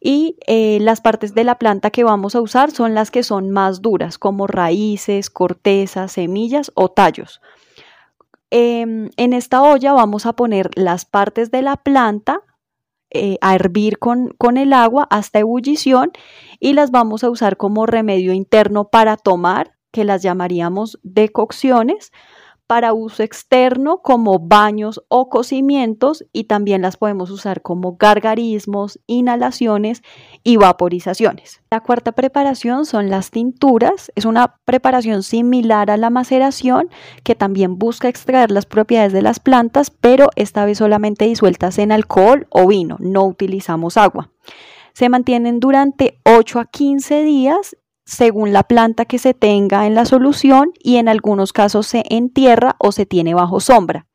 y 0.00 0.36
eh, 0.46 0.78
las 0.80 1.00
partes 1.00 1.34
de 1.34 1.44
la 1.44 1.56
planta 1.58 1.90
que 1.90 2.04
vamos 2.04 2.34
a 2.34 2.40
usar 2.40 2.70
son 2.70 2.94
las 2.94 3.10
que 3.10 3.22
son 3.22 3.50
más 3.50 3.82
duras, 3.82 4.18
como 4.18 4.46
raíces, 4.46 5.30
cortezas, 5.30 6.12
semillas 6.12 6.70
o 6.74 6.90
tallos. 6.90 7.40
Em, 8.50 9.10
en 9.16 9.32
esta 9.32 9.62
olla 9.62 9.92
vamos 9.92 10.24
a 10.24 10.32
poner 10.32 10.70
las 10.74 11.04
partes 11.04 11.50
de 11.50 11.62
la 11.62 11.76
planta 11.76 12.40
eh, 13.10 13.36
a 13.40 13.54
hervir 13.54 13.98
con, 13.98 14.34
con 14.38 14.56
el 14.56 14.72
agua 14.72 15.06
hasta 15.10 15.40
ebullición 15.40 16.12
y 16.60 16.72
las 16.72 16.90
vamos 16.90 17.24
a 17.24 17.30
usar 17.30 17.56
como 17.56 17.84
remedio 17.86 18.32
interno 18.32 18.88
para 18.88 19.16
tomar, 19.16 19.74
que 19.90 20.04
las 20.04 20.22
llamaríamos 20.22 20.98
decocciones 21.02 22.12
para 22.68 22.92
uso 22.92 23.22
externo 23.22 24.02
como 24.02 24.38
baños 24.38 25.02
o 25.08 25.30
cocimientos 25.30 26.26
y 26.34 26.44
también 26.44 26.82
las 26.82 26.98
podemos 26.98 27.30
usar 27.30 27.62
como 27.62 27.96
gargarismos, 27.96 29.00
inhalaciones 29.06 30.02
y 30.44 30.58
vaporizaciones. 30.58 31.62
La 31.70 31.80
cuarta 31.80 32.12
preparación 32.12 32.84
son 32.84 33.08
las 33.08 33.30
tinturas. 33.30 34.12
Es 34.14 34.26
una 34.26 34.58
preparación 34.66 35.22
similar 35.22 35.90
a 35.90 35.96
la 35.96 36.10
maceración 36.10 36.90
que 37.24 37.34
también 37.34 37.78
busca 37.78 38.08
extraer 38.08 38.50
las 38.50 38.66
propiedades 38.66 39.14
de 39.14 39.22
las 39.22 39.40
plantas, 39.40 39.90
pero 39.90 40.28
esta 40.36 40.66
vez 40.66 40.76
solamente 40.76 41.24
disueltas 41.24 41.78
en 41.78 41.90
alcohol 41.90 42.46
o 42.50 42.68
vino. 42.68 42.96
No 43.00 43.24
utilizamos 43.24 43.96
agua. 43.96 44.30
Se 44.92 45.08
mantienen 45.08 45.58
durante 45.58 46.18
8 46.24 46.60
a 46.60 46.66
15 46.66 47.22
días 47.22 47.76
según 48.08 48.54
la 48.54 48.62
planta 48.62 49.04
que 49.04 49.18
se 49.18 49.34
tenga 49.34 49.86
en 49.86 49.94
la 49.94 50.06
solución 50.06 50.72
y 50.82 50.96
en 50.96 51.08
algunos 51.08 51.52
casos 51.52 51.86
se 51.86 52.04
entierra 52.08 52.74
o 52.78 52.90
se 52.90 53.04
tiene 53.04 53.34
bajo 53.34 53.60
sombra. 53.60 54.06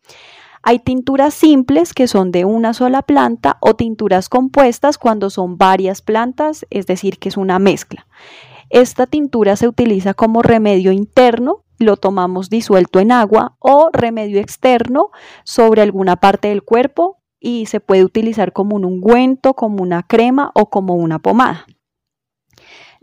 Hay 0.63 0.79
tinturas 0.79 1.35
simples 1.35 1.93
que 1.93 2.07
son 2.07 2.31
de 2.31 2.43
una 2.43 2.73
sola 2.73 3.03
planta 3.03 3.57
o 3.61 3.75
tinturas 3.75 4.29
compuestas 4.29 4.97
cuando 4.97 5.29
son 5.29 5.57
varias 5.57 6.01
plantas, 6.01 6.65
es 6.71 6.87
decir, 6.87 7.19
que 7.19 7.29
es 7.29 7.37
una 7.37 7.59
mezcla. 7.59 8.07
Esta 8.71 9.05
tintura 9.05 9.55
se 9.57 9.67
utiliza 9.67 10.15
como 10.15 10.41
remedio 10.41 10.91
interno, 10.91 11.63
lo 11.77 11.97
tomamos 11.97 12.49
disuelto 12.49 12.99
en 12.99 13.11
agua 13.11 13.57
o 13.59 13.89
remedio 13.93 14.39
externo 14.39 15.11
sobre 15.43 15.83
alguna 15.83 16.15
parte 16.15 16.47
del 16.47 16.63
cuerpo 16.63 17.19
y 17.39 17.67
se 17.67 17.79
puede 17.79 18.03
utilizar 18.03 18.53
como 18.53 18.75
un 18.75 18.85
ungüento, 18.85 19.53
como 19.53 19.83
una 19.83 20.01
crema 20.01 20.49
o 20.55 20.71
como 20.71 20.95
una 20.95 21.19
pomada. 21.19 21.67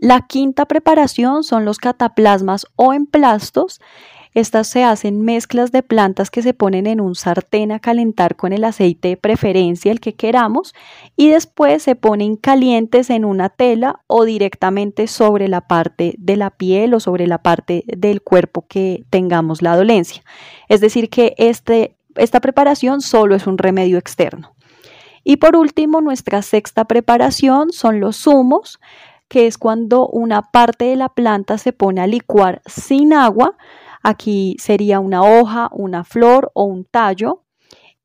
La 0.01 0.21
quinta 0.21 0.65
preparación 0.65 1.43
son 1.43 1.63
los 1.63 1.77
cataplasmas 1.77 2.65
o 2.75 2.91
emplastos. 2.91 3.79
Estas 4.33 4.67
se 4.67 4.83
hacen 4.83 5.21
mezclas 5.21 5.71
de 5.71 5.83
plantas 5.83 6.31
que 6.31 6.41
se 6.41 6.55
ponen 6.55 6.87
en 6.87 6.99
un 6.99 7.13
sartén 7.13 7.71
a 7.71 7.77
calentar 7.77 8.35
con 8.35 8.51
el 8.51 8.63
aceite 8.63 9.09
de 9.09 9.17
preferencia, 9.17 9.91
el 9.91 9.99
que 9.99 10.15
queramos, 10.15 10.73
y 11.15 11.29
después 11.29 11.83
se 11.83 11.95
ponen 11.95 12.35
calientes 12.35 13.11
en 13.11 13.25
una 13.25 13.49
tela 13.49 13.99
o 14.07 14.25
directamente 14.25 15.05
sobre 15.05 15.47
la 15.47 15.61
parte 15.61 16.15
de 16.17 16.35
la 16.35 16.49
piel 16.49 16.95
o 16.95 16.99
sobre 16.99 17.27
la 17.27 17.37
parte 17.37 17.83
del 17.85 18.23
cuerpo 18.23 18.65
que 18.67 19.03
tengamos 19.11 19.61
la 19.61 19.75
dolencia. 19.75 20.23
Es 20.67 20.81
decir, 20.81 21.11
que 21.11 21.35
este, 21.37 21.95
esta 22.15 22.39
preparación 22.39 23.01
solo 23.01 23.35
es 23.35 23.45
un 23.45 23.59
remedio 23.59 23.99
externo. 23.99 24.55
Y 25.23 25.37
por 25.37 25.55
último, 25.55 26.01
nuestra 26.01 26.41
sexta 26.41 26.85
preparación 26.85 27.71
son 27.71 27.99
los 27.99 28.17
zumos 28.17 28.79
que 29.31 29.47
es 29.47 29.57
cuando 29.57 30.09
una 30.09 30.41
parte 30.41 30.83
de 30.83 30.97
la 30.97 31.07
planta 31.07 31.57
se 31.57 31.71
pone 31.71 32.01
a 32.01 32.05
licuar 32.05 32.61
sin 32.65 33.13
agua. 33.13 33.55
Aquí 34.03 34.57
sería 34.59 34.99
una 34.99 35.23
hoja, 35.23 35.69
una 35.71 36.03
flor 36.03 36.51
o 36.53 36.65
un 36.65 36.83
tallo 36.83 37.45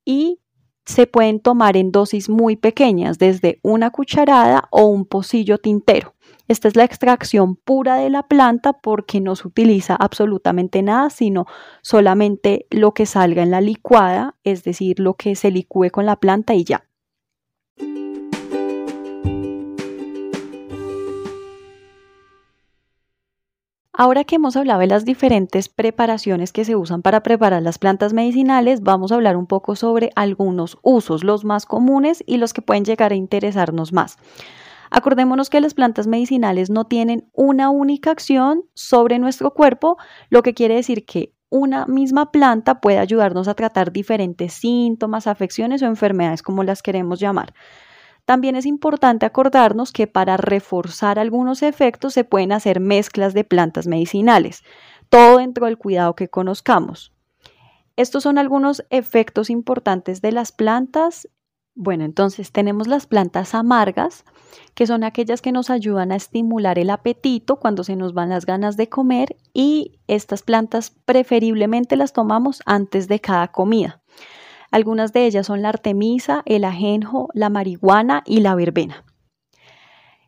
y 0.04 0.38
se 0.84 1.08
pueden 1.08 1.40
tomar 1.40 1.76
en 1.76 1.90
dosis 1.90 2.28
muy 2.28 2.54
pequeñas, 2.54 3.18
desde 3.18 3.58
una 3.64 3.90
cucharada 3.90 4.68
o 4.70 4.84
un 4.84 5.04
pocillo 5.04 5.58
tintero. 5.58 6.14
Esta 6.46 6.68
es 6.68 6.76
la 6.76 6.84
extracción 6.84 7.56
pura 7.56 7.96
de 7.96 8.08
la 8.08 8.22
planta 8.22 8.74
porque 8.74 9.20
no 9.20 9.34
se 9.34 9.48
utiliza 9.48 9.96
absolutamente 9.96 10.80
nada, 10.84 11.10
sino 11.10 11.46
solamente 11.82 12.68
lo 12.70 12.94
que 12.94 13.04
salga 13.04 13.42
en 13.42 13.50
la 13.50 13.60
licuada, 13.60 14.36
es 14.44 14.62
decir, 14.62 15.00
lo 15.00 15.14
que 15.14 15.34
se 15.34 15.50
licúe 15.50 15.90
con 15.90 16.06
la 16.06 16.20
planta 16.20 16.54
y 16.54 16.62
ya. 16.62 16.86
Ahora 23.98 24.24
que 24.24 24.34
hemos 24.34 24.56
hablado 24.56 24.80
de 24.80 24.88
las 24.88 25.06
diferentes 25.06 25.70
preparaciones 25.70 26.52
que 26.52 26.66
se 26.66 26.76
usan 26.76 27.00
para 27.00 27.22
preparar 27.22 27.62
las 27.62 27.78
plantas 27.78 28.12
medicinales, 28.12 28.82
vamos 28.82 29.10
a 29.10 29.14
hablar 29.14 29.38
un 29.38 29.46
poco 29.46 29.74
sobre 29.74 30.10
algunos 30.16 30.76
usos, 30.82 31.24
los 31.24 31.46
más 31.46 31.64
comunes 31.64 32.22
y 32.26 32.36
los 32.36 32.52
que 32.52 32.60
pueden 32.60 32.84
llegar 32.84 33.12
a 33.12 33.16
interesarnos 33.16 33.94
más. 33.94 34.18
Acordémonos 34.90 35.48
que 35.48 35.62
las 35.62 35.72
plantas 35.72 36.08
medicinales 36.08 36.68
no 36.68 36.84
tienen 36.84 37.30
una 37.32 37.70
única 37.70 38.10
acción 38.10 38.64
sobre 38.74 39.18
nuestro 39.18 39.54
cuerpo, 39.54 39.96
lo 40.28 40.42
que 40.42 40.52
quiere 40.52 40.74
decir 40.74 41.06
que 41.06 41.32
una 41.48 41.86
misma 41.86 42.30
planta 42.32 42.82
puede 42.82 42.98
ayudarnos 42.98 43.48
a 43.48 43.54
tratar 43.54 43.92
diferentes 43.92 44.52
síntomas, 44.52 45.26
afecciones 45.26 45.80
o 45.82 45.86
enfermedades 45.86 46.42
como 46.42 46.64
las 46.64 46.82
queremos 46.82 47.18
llamar. 47.18 47.54
También 48.26 48.56
es 48.56 48.66
importante 48.66 49.24
acordarnos 49.24 49.92
que 49.92 50.08
para 50.08 50.36
reforzar 50.36 51.20
algunos 51.20 51.62
efectos 51.62 52.12
se 52.12 52.24
pueden 52.24 52.50
hacer 52.50 52.80
mezclas 52.80 53.34
de 53.34 53.44
plantas 53.44 53.86
medicinales, 53.86 54.64
todo 55.08 55.38
dentro 55.38 55.66
del 55.66 55.78
cuidado 55.78 56.16
que 56.16 56.28
conozcamos. 56.28 57.12
Estos 57.94 58.24
son 58.24 58.36
algunos 58.36 58.84
efectos 58.90 59.48
importantes 59.48 60.20
de 60.22 60.32
las 60.32 60.50
plantas. 60.50 61.28
Bueno, 61.76 62.04
entonces 62.04 62.50
tenemos 62.50 62.88
las 62.88 63.06
plantas 63.06 63.54
amargas, 63.54 64.24
que 64.74 64.88
son 64.88 65.04
aquellas 65.04 65.40
que 65.40 65.52
nos 65.52 65.70
ayudan 65.70 66.10
a 66.10 66.16
estimular 66.16 66.80
el 66.80 66.90
apetito 66.90 67.56
cuando 67.56 67.84
se 67.84 67.94
nos 67.94 68.12
van 68.12 68.30
las 68.30 68.44
ganas 68.44 68.76
de 68.76 68.88
comer 68.88 69.36
y 69.54 70.00
estas 70.08 70.42
plantas 70.42 70.90
preferiblemente 70.90 71.96
las 71.96 72.12
tomamos 72.12 72.60
antes 72.66 73.06
de 73.06 73.20
cada 73.20 73.48
comida. 73.48 74.02
Algunas 74.76 75.14
de 75.14 75.24
ellas 75.24 75.46
son 75.46 75.62
la 75.62 75.70
artemisa, 75.70 76.42
el 76.44 76.62
ajenjo, 76.62 77.30
la 77.32 77.48
marihuana 77.48 78.22
y 78.26 78.40
la 78.40 78.54
verbena. 78.54 79.06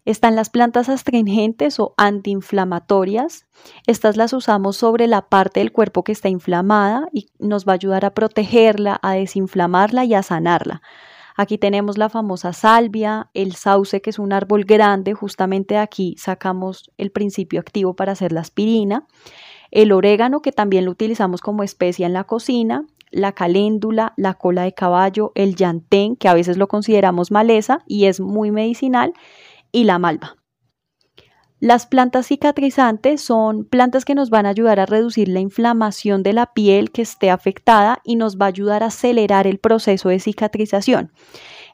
Están 0.07 0.37
las 0.37 0.49
plantas 0.49 0.89
astringentes 0.89 1.79
o 1.79 1.93
antiinflamatorias. 1.99 3.45
Estas 3.87 4.17
las 4.17 4.33
usamos 4.33 4.79
sobre 4.79 5.07
la 5.07 5.29
parte 5.29 5.61
del 5.61 5.71
cuerpo 5.71 6.03
que 6.03 6.13
está 6.13 6.31
inflamada 6.31 7.09
y 7.13 7.27
nos 7.39 7.67
va 7.67 7.73
a 7.73 7.75
ayudar 7.75 8.07
a 8.07 8.15
protegerla, 8.15 8.99
a 9.03 9.13
desinflamarla 9.13 10.07
y 10.07 10.15
a 10.15 10.23
sanarla. 10.23 10.81
Aquí 11.37 11.59
tenemos 11.59 11.99
la 11.99 12.09
famosa 12.09 12.55
salvia, 12.55 13.29
el 13.35 13.55
sauce, 13.55 14.01
que 14.01 14.09
es 14.09 14.19
un 14.19 14.33
árbol 14.33 14.65
grande, 14.65 15.13
justamente 15.13 15.77
aquí 15.77 16.15
sacamos 16.17 16.91
el 16.97 17.11
principio 17.11 17.61
activo 17.61 17.95
para 17.95 18.13
hacer 18.13 18.33
la 18.33 18.41
aspirina, 18.41 19.07
el 19.71 19.93
orégano, 19.93 20.41
que 20.41 20.53
también 20.53 20.87
lo 20.87 20.93
utilizamos 20.93 21.43
como 21.43 21.63
especia 21.63 22.07
en 22.07 22.15
la 22.15 22.25
cocina, 22.25 22.87
la 23.11 23.33
caléndula, 23.33 24.15
la 24.17 24.35
cola 24.35 24.63
de 24.63 24.75
caballo, 24.75 25.33
el 25.35 25.55
llantén, 25.55 26.17
que 26.17 26.29
a 26.29 26.35
veces 26.35 26.57
lo 26.57 26.69
consideramos 26.69 27.31
maleza 27.31 27.83
y 27.87 28.07
es 28.07 28.21
muy 28.21 28.51
medicinal, 28.51 29.13
y 29.73 29.85
la 29.85 29.99
malva. 29.99 30.37
Las 31.61 31.87
plantas 31.87 32.29
cicatrizantes 32.29 33.21
son 33.21 33.65
plantas 33.65 34.05
que 34.05 34.15
nos 34.15 34.31
van 34.31 34.47
a 34.47 34.51
ayudar 34.51 34.79
a 34.79 34.87
reducir 34.87 35.29
la 35.29 35.41
inflamación 35.41 36.23
de 36.23 36.33
la 36.33 36.53
piel 36.53 36.93
que 36.93 37.03
esté 37.03 37.31
afectada 37.31 38.01
y 38.05 38.15
nos 38.15 38.39
va 38.39 38.45
a 38.45 38.49
ayudar 38.49 38.85
a 38.85 38.87
acelerar 38.87 39.49
el 39.49 39.59
proceso 39.59 40.09
de 40.09 40.21
cicatrización. 40.21 41.13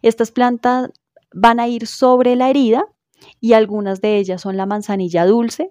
Estas 0.00 0.31
plantas 0.31 0.91
van 1.35 1.61
a 1.61 1.69
ir 1.69 1.87
sobre 1.87 2.35
la 2.35 2.49
herida 2.49 2.87
y 3.41 3.53
algunas 3.53 4.00
de 4.00 4.17
ellas 4.17 4.41
son 4.41 4.57
la 4.57 4.64
manzanilla 4.64 5.26
dulce, 5.26 5.71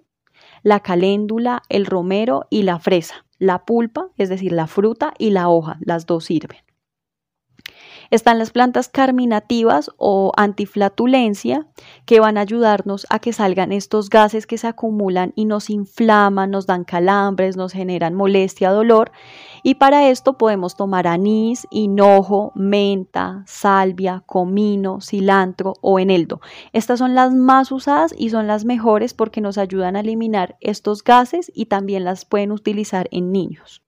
la 0.62 0.78
caléndula, 0.78 1.62
el 1.68 1.84
romero 1.84 2.46
y 2.50 2.62
la 2.62 2.78
fresa. 2.78 3.23
La 3.38 3.64
pulpa, 3.64 4.10
es 4.16 4.28
decir, 4.28 4.52
la 4.52 4.66
fruta 4.66 5.14
y 5.18 5.30
la 5.30 5.48
hoja, 5.48 5.78
las 5.80 6.06
dos 6.06 6.24
sirven. 6.24 6.58
Están 8.10 8.38
las 8.38 8.50
plantas 8.50 8.88
carminativas 8.88 9.90
o 9.96 10.32
antiflatulencia 10.36 11.66
que 12.06 12.20
van 12.20 12.38
a 12.38 12.42
ayudarnos 12.42 13.06
a 13.10 13.18
que 13.18 13.32
salgan 13.32 13.72
estos 13.72 14.10
gases 14.10 14.46
que 14.46 14.58
se 14.58 14.66
acumulan 14.66 15.32
y 15.36 15.44
nos 15.44 15.70
inflaman, 15.70 16.50
nos 16.50 16.66
dan 16.66 16.84
calambres, 16.84 17.56
nos 17.56 17.72
generan 17.72 18.14
molestia, 18.14 18.70
dolor. 18.70 19.12
Y 19.62 19.76
para 19.76 20.08
esto 20.08 20.38
podemos 20.38 20.76
tomar 20.76 21.06
anís, 21.06 21.66
hinojo, 21.70 22.52
menta, 22.54 23.42
salvia, 23.46 24.22
comino, 24.26 25.00
cilantro 25.00 25.74
o 25.80 25.98
eneldo. 25.98 26.40
Estas 26.72 26.98
son 26.98 27.14
las 27.14 27.32
más 27.32 27.72
usadas 27.72 28.14
y 28.16 28.30
son 28.30 28.46
las 28.46 28.64
mejores 28.64 29.14
porque 29.14 29.40
nos 29.40 29.58
ayudan 29.58 29.96
a 29.96 30.00
eliminar 30.00 30.56
estos 30.60 31.02
gases 31.04 31.50
y 31.54 31.66
también 31.66 32.04
las 32.04 32.24
pueden 32.24 32.52
utilizar 32.52 33.08
en 33.10 33.32
niños. 33.32 33.83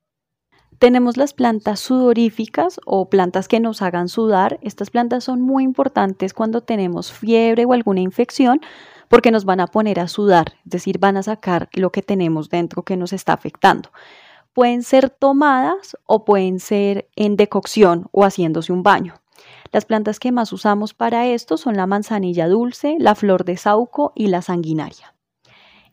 Tenemos 0.78 1.16
las 1.16 1.32
plantas 1.32 1.80
sudoríficas 1.80 2.80
o 2.84 3.08
plantas 3.08 3.48
que 3.48 3.60
nos 3.60 3.80
hagan 3.80 4.08
sudar. 4.08 4.58
Estas 4.60 4.90
plantas 4.90 5.24
son 5.24 5.40
muy 5.40 5.64
importantes 5.64 6.34
cuando 6.34 6.60
tenemos 6.60 7.12
fiebre 7.12 7.64
o 7.64 7.72
alguna 7.72 8.00
infección 8.00 8.60
porque 9.08 9.30
nos 9.30 9.46
van 9.46 9.60
a 9.60 9.68
poner 9.68 10.00
a 10.00 10.08
sudar, 10.08 10.54
es 10.64 10.70
decir, 10.70 10.98
van 10.98 11.16
a 11.16 11.22
sacar 11.22 11.68
lo 11.72 11.90
que 11.92 12.02
tenemos 12.02 12.50
dentro 12.50 12.82
que 12.82 12.96
nos 12.96 13.12
está 13.12 13.32
afectando. 13.32 13.90
Pueden 14.52 14.82
ser 14.82 15.10
tomadas 15.10 15.96
o 16.04 16.24
pueden 16.24 16.60
ser 16.60 17.08
en 17.16 17.36
decocción 17.36 18.08
o 18.12 18.24
haciéndose 18.24 18.72
un 18.72 18.82
baño. 18.82 19.14
Las 19.72 19.84
plantas 19.84 20.18
que 20.18 20.32
más 20.32 20.52
usamos 20.52 20.92
para 20.92 21.26
esto 21.26 21.56
son 21.56 21.76
la 21.76 21.86
manzanilla 21.86 22.48
dulce, 22.48 22.96
la 22.98 23.14
flor 23.14 23.44
de 23.44 23.56
sauco 23.56 24.12
y 24.14 24.26
la 24.26 24.42
sanguinaria. 24.42 25.15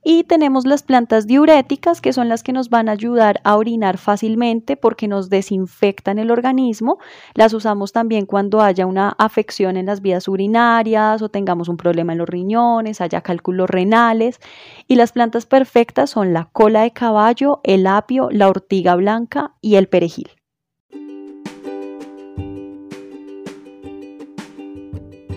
Y 0.03 0.25
tenemos 0.25 0.65
las 0.65 0.83
plantas 0.83 1.27
diuréticas, 1.27 2.01
que 2.01 2.11
son 2.11 2.27
las 2.27 2.43
que 2.43 2.51
nos 2.51 2.69
van 2.69 2.89
a 2.89 2.91
ayudar 2.93 3.39
a 3.45 3.55
orinar 3.55 3.97
fácilmente 3.97 4.75
porque 4.75 5.07
nos 5.07 5.29
desinfectan 5.29 6.19
el 6.19 6.29
organismo. 6.29 6.97
Las 7.35 7.53
usamos 7.53 7.93
también 7.93 8.25
cuando 8.25 8.61
haya 8.61 8.85
una 8.85 9.15
afección 9.17 9.77
en 9.77 9.85
las 9.85 10.01
vías 10.01 10.27
urinarias 10.27 11.21
o 11.21 11.29
tengamos 11.29 11.69
un 11.69 11.77
problema 11.77 12.11
en 12.11 12.19
los 12.19 12.27
riñones, 12.27 12.99
haya 12.99 13.21
cálculos 13.21 13.69
renales. 13.69 14.39
Y 14.87 14.95
las 14.95 15.13
plantas 15.13 15.45
perfectas 15.45 16.09
son 16.09 16.33
la 16.33 16.49
cola 16.51 16.81
de 16.81 16.91
caballo, 16.91 17.61
el 17.63 17.87
apio, 17.87 18.29
la 18.29 18.49
ortiga 18.49 18.95
blanca 18.95 19.53
y 19.61 19.75
el 19.75 19.87
perejil. 19.87 20.42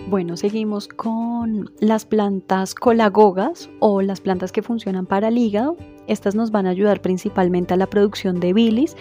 Bueno, 0.09 0.37
seguimos 0.37 0.87
con 0.87 1.69
las 1.81 2.05
plantas 2.05 2.75
colagogas 2.75 3.69
o 3.79 4.01
las 4.01 4.21
plantas 4.21 4.53
que 4.53 4.61
funcionan 4.61 5.05
para 5.05 5.27
el 5.27 5.37
hígado. 5.37 5.75
Estas 6.07 6.33
nos 6.33 6.49
van 6.49 6.65
a 6.65 6.69
ayudar 6.69 7.01
principalmente 7.01 7.73
a 7.73 7.77
la 7.77 7.87
producción 7.87 8.39
de 8.39 8.53
bilis 8.53 8.95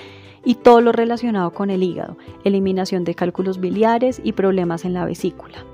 y 0.45 0.57
todo 0.57 0.81
lo 0.81 0.91
relacionado 0.91 1.53
con 1.53 1.71
el 1.71 1.85
hígado, 1.85 2.17
eliminación 2.43 3.05
de 3.05 3.15
cálculos 3.15 3.61
biliares 3.61 4.21
y 4.25 4.33
problemas 4.33 4.85
en 4.85 4.95
la 4.95 5.05
vesícula. 5.05 5.65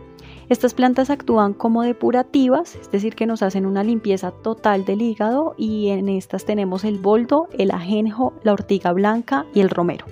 Estas 0.50 0.74
plantas 0.74 1.08
actúan 1.08 1.54
como 1.54 1.82
depurativas, 1.82 2.74
es 2.74 2.90
decir, 2.90 3.14
que 3.14 3.24
nos 3.24 3.42
hacen 3.42 3.64
una 3.64 3.82
limpieza 3.82 4.32
total 4.32 4.84
del 4.84 5.00
hígado 5.00 5.54
y 5.56 5.88
en 5.88 6.10
estas 6.10 6.44
tenemos 6.44 6.84
el 6.84 6.98
boldo, 6.98 7.48
el 7.56 7.70
ajenjo, 7.70 8.34
la 8.42 8.52
ortiga 8.52 8.92
blanca 8.92 9.46
y 9.54 9.60
el 9.60 9.70
romero. 9.70 10.04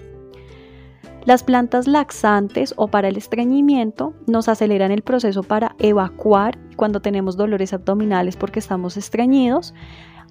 Las 1.26 1.44
plantas 1.44 1.86
laxantes 1.86 2.72
o 2.76 2.88
para 2.88 3.08
el 3.08 3.16
estreñimiento 3.16 4.14
nos 4.26 4.48
aceleran 4.48 4.90
el 4.90 5.02
proceso 5.02 5.42
para 5.42 5.76
evacuar 5.78 6.58
cuando 6.76 7.00
tenemos 7.00 7.36
dolores 7.36 7.74
abdominales 7.74 8.36
porque 8.36 8.58
estamos 8.58 8.96
estreñidos. 8.96 9.74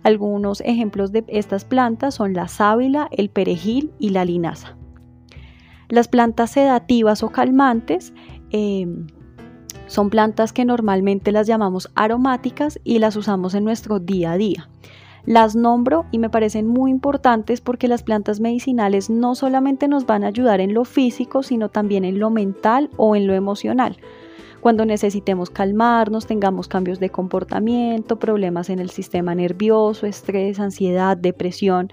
Algunos 0.03 0.61
ejemplos 0.61 1.11
de 1.11 1.23
estas 1.27 1.63
plantas 1.63 2.15
son 2.15 2.33
la 2.33 2.47
sábila, 2.47 3.07
el 3.11 3.29
perejil 3.29 3.91
y 3.99 4.09
la 4.09 4.25
linaza. 4.25 4.77
Las 5.89 6.07
plantas 6.07 6.51
sedativas 6.51 7.21
o 7.21 7.29
calmantes 7.29 8.13
em, 8.49 9.07
son 9.85 10.09
plantas 10.09 10.53
que 10.53 10.65
normalmente 10.65 11.31
las 11.31 11.45
llamamos 11.45 11.91
aromáticas 11.93 12.79
y 12.83 12.97
las 12.97 13.15
usamos 13.15 13.53
en 13.53 13.63
nuestro 13.63 13.99
día 13.99 14.31
a 14.31 14.37
día. 14.37 14.69
Las 15.29 15.55
nombro 15.55 16.07
y 16.09 16.17
me 16.17 16.31
parecen 16.31 16.65
muy 16.65 16.89
importantes 16.89 17.61
porque 17.61 17.87
las 17.87 18.01
plantas 18.01 18.39
medicinales 18.39 19.11
no 19.11 19.35
solamente 19.35 19.87
nos 19.87 20.07
van 20.07 20.23
a 20.23 20.29
ayudar 20.29 20.59
en 20.59 20.73
lo 20.73 20.85
físico, 20.85 21.43
sino 21.43 21.69
también 21.69 22.03
en 22.03 22.17
lo 22.17 22.31
mental 22.31 22.89
o 22.97 23.15
en 23.15 23.27
lo 23.27 23.35
emocional. 23.35 23.97
Cuando 24.59 24.85
necesitemos 24.85 25.51
calmarnos, 25.51 26.25
tengamos 26.25 26.67
cambios 26.67 26.99
de 26.99 27.11
comportamiento, 27.11 28.17
problemas 28.17 28.71
en 28.71 28.79
el 28.79 28.89
sistema 28.89 29.35
nervioso, 29.35 30.07
estrés, 30.07 30.59
ansiedad, 30.59 31.15
depresión, 31.15 31.89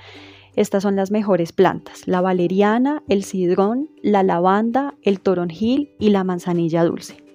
estas 0.55 0.83
son 0.83 0.97
las 0.97 1.11
mejores 1.11 1.53
plantas, 1.53 2.09
la 2.09 2.23
valeriana, 2.23 3.03
el 3.07 3.23
cidrón, 3.23 3.91
la 4.01 4.23
lavanda, 4.23 4.95
el 5.03 5.21
toronjil 5.21 5.91
y 5.99 6.09
la 6.09 6.25
manzanilla 6.25 6.85
dulce. 6.85 7.26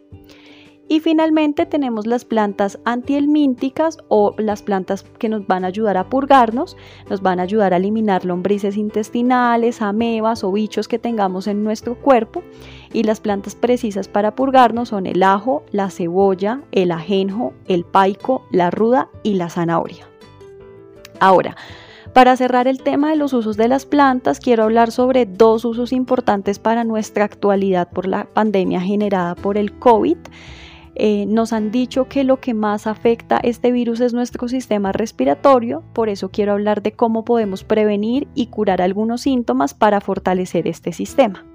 Y 0.92 1.00
finalmente 1.00 1.66
tenemos 1.66 2.06
las 2.06 2.26
plantas 2.26 2.78
antihelmínticas 2.84 4.00
o 4.10 4.36
las 4.38 4.62
plantas 4.62 5.04
que 5.04 5.30
nos 5.30 5.48
van 5.48 5.64
a 5.64 5.68
ayudar 5.68 5.96
a 5.96 6.10
purgarnos, 6.10 6.76
nos 7.10 7.22
van 7.22 7.40
a 7.40 7.44
ayudar 7.44 7.74
a 7.74 7.78
eliminar 7.78 8.26
lombrices 8.26 8.76
intestinales, 8.76 9.82
amebas 9.82 10.44
o 10.44 10.52
bichos 10.52 10.90
que 10.90 11.00
tengamos 11.00 11.48
en 11.48 11.64
nuestro 11.64 11.96
cuerpo. 11.96 12.44
Y 12.92 13.04
las 13.04 13.22
plantas 13.22 13.56
precisas 13.56 14.10
para 14.10 14.36
purgarnos 14.36 14.90
son 14.90 15.08
el 15.08 15.24
ajo, 15.24 15.64
la 15.72 15.90
cebolla, 15.90 16.60
el 16.74 16.92
ajenjo, 16.92 17.54
el 17.70 17.86
paico, 17.86 18.44
la 18.52 18.70
ruda 18.70 19.08
y 19.24 19.36
la 19.36 19.50
zanahoria. 19.50 20.10
Ahora, 21.22 21.56
para 22.12 22.36
cerrar 22.36 22.68
el 22.68 22.84
tema 22.84 23.12
de 23.12 23.16
los 23.16 23.32
usos 23.32 23.56
de 23.56 23.70
las 23.70 23.86
plantas, 23.86 24.42
quiero 24.42 24.64
hablar 24.64 24.92
sobre 24.92 25.26
dos 25.26 25.64
usos 25.64 25.94
importantes 25.94 26.60
para 26.60 26.84
nuestra 26.84 27.24
actualidad 27.24 27.90
por 27.90 28.08
la 28.08 28.26
pandemia 28.26 28.82
generada 28.82 29.36
por 29.36 29.58
el 29.58 29.72
COVID. 29.72 30.18
Eh, 30.96 31.26
nos 31.26 31.54
han 31.54 31.72
dicho 31.72 32.08
que 32.10 32.24
lo 32.24 32.40
que 32.40 32.54
más 32.54 32.86
afecta 32.86 33.40
este 33.44 33.72
virus 33.72 34.02
es 34.02 34.14
nuestro 34.14 34.48
sistema 34.48 34.92
respiratorio, 34.92 35.84
por 35.94 36.10
eso 36.10 36.30
quiero 36.30 36.52
hablar 36.52 36.82
de 36.82 36.92
cómo 36.92 37.24
podemos 37.24 37.64
prevenir 37.64 38.28
y 38.36 38.48
curar 38.48 38.82
algunos 38.82 39.22
síntomas 39.22 39.74
para 39.74 40.02
fortalecer 40.02 40.68
este 40.68 40.92
sistema. 40.92 41.46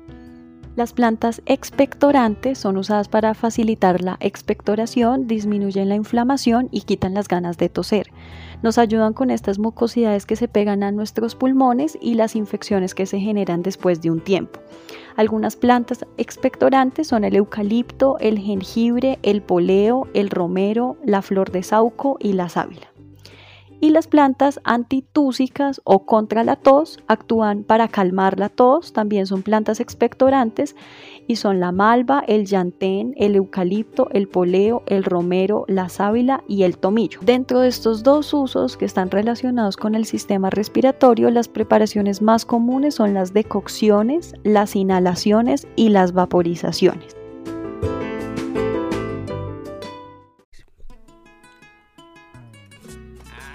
Las 0.75 0.93
plantas 0.93 1.41
expectorantes 1.47 2.59
son 2.59 2.77
usadas 2.77 3.09
para 3.09 3.33
facilitar 3.33 4.03
la 4.03 4.19
expectoración, 4.21 5.27
disminuyen 5.27 5.89
la 5.89 5.95
inflamación 5.95 6.69
y 6.71 6.83
quitan 6.83 7.15
las 7.15 7.29
ganas 7.29 7.57
de 7.57 7.71
toser. 7.71 8.09
Nos 8.63 8.79
ayudan 8.79 9.13
con 9.13 9.31
estas 9.31 9.59
mucosidades 9.59 10.27
que 10.27 10.37
se 10.37 10.49
pegan 10.49 10.83
a 10.83 10.93
nuestros 10.93 11.35
pulmones 11.35 11.99
y 12.01 12.15
las 12.15 12.37
infecciones 12.37 12.95
que 12.95 13.07
se 13.07 13.21
generan 13.21 13.63
después 13.63 14.01
de 14.01 14.11
un 14.11 14.21
tiempo. 14.21 14.61
Algunas 15.17 15.57
plantas 15.57 16.05
expectorantes 16.17 17.09
son 17.09 17.25
el 17.25 17.37
eucalipto, 17.37 18.19
el 18.19 18.39
jengibre, 18.39 19.19
el 19.23 19.43
poleo, 19.43 20.09
el 20.15 20.31
romero, 20.31 20.97
la 21.05 21.23
flor 21.23 21.51
de 21.51 21.63
sauco 21.63 22.17
y 22.21 22.33
la 22.33 22.49
sábila 22.49 22.96
y 23.81 23.91
las 23.91 24.07
plantas 24.07 24.61
antitúsicas 24.65 25.81
o 25.85 26.07
contra 26.07 26.45
la 26.45 26.57
tos 26.57 26.99
actúan 27.07 27.65
para 27.65 27.89
calmar 27.89 28.39
la 28.39 28.49
tos, 28.49 28.93
también 28.93 29.27
son 29.27 29.43
plantas 29.43 29.81
expectorantes 29.81 30.77
y 31.27 31.37
son 31.37 31.61
la 31.61 31.73
malva, 31.73 32.23
el 32.27 32.47
llantén, 32.47 33.15
el 33.17 33.35
eucalipto, 33.35 34.09
el 34.13 34.29
poleo, 34.29 34.83
el 34.87 35.05
romero, 35.05 35.65
la 35.69 35.89
sábila 35.89 36.45
y 36.49 36.63
el 36.63 36.79
tomillo. 36.79 37.21
Dentro 37.23 37.61
de 37.61 37.69
estos 37.69 38.03
dos 38.03 38.33
usos 38.33 38.77
que 38.77 38.85
están 38.85 39.11
relacionados 39.11 39.77
con 39.77 39.95
el 39.95 40.05
sistema 40.05 40.51
respiratorio, 40.51 41.31
las 41.31 41.49
preparaciones 41.49 42.23
más 42.23 42.45
comunes 42.45 42.95
son 42.95 43.15
las 43.15 43.33
decocciones, 43.33 44.35
las 44.45 44.77
inhalaciones 44.77 45.67
y 45.77 45.89
las 45.89 46.13
vaporizaciones. 46.13 47.17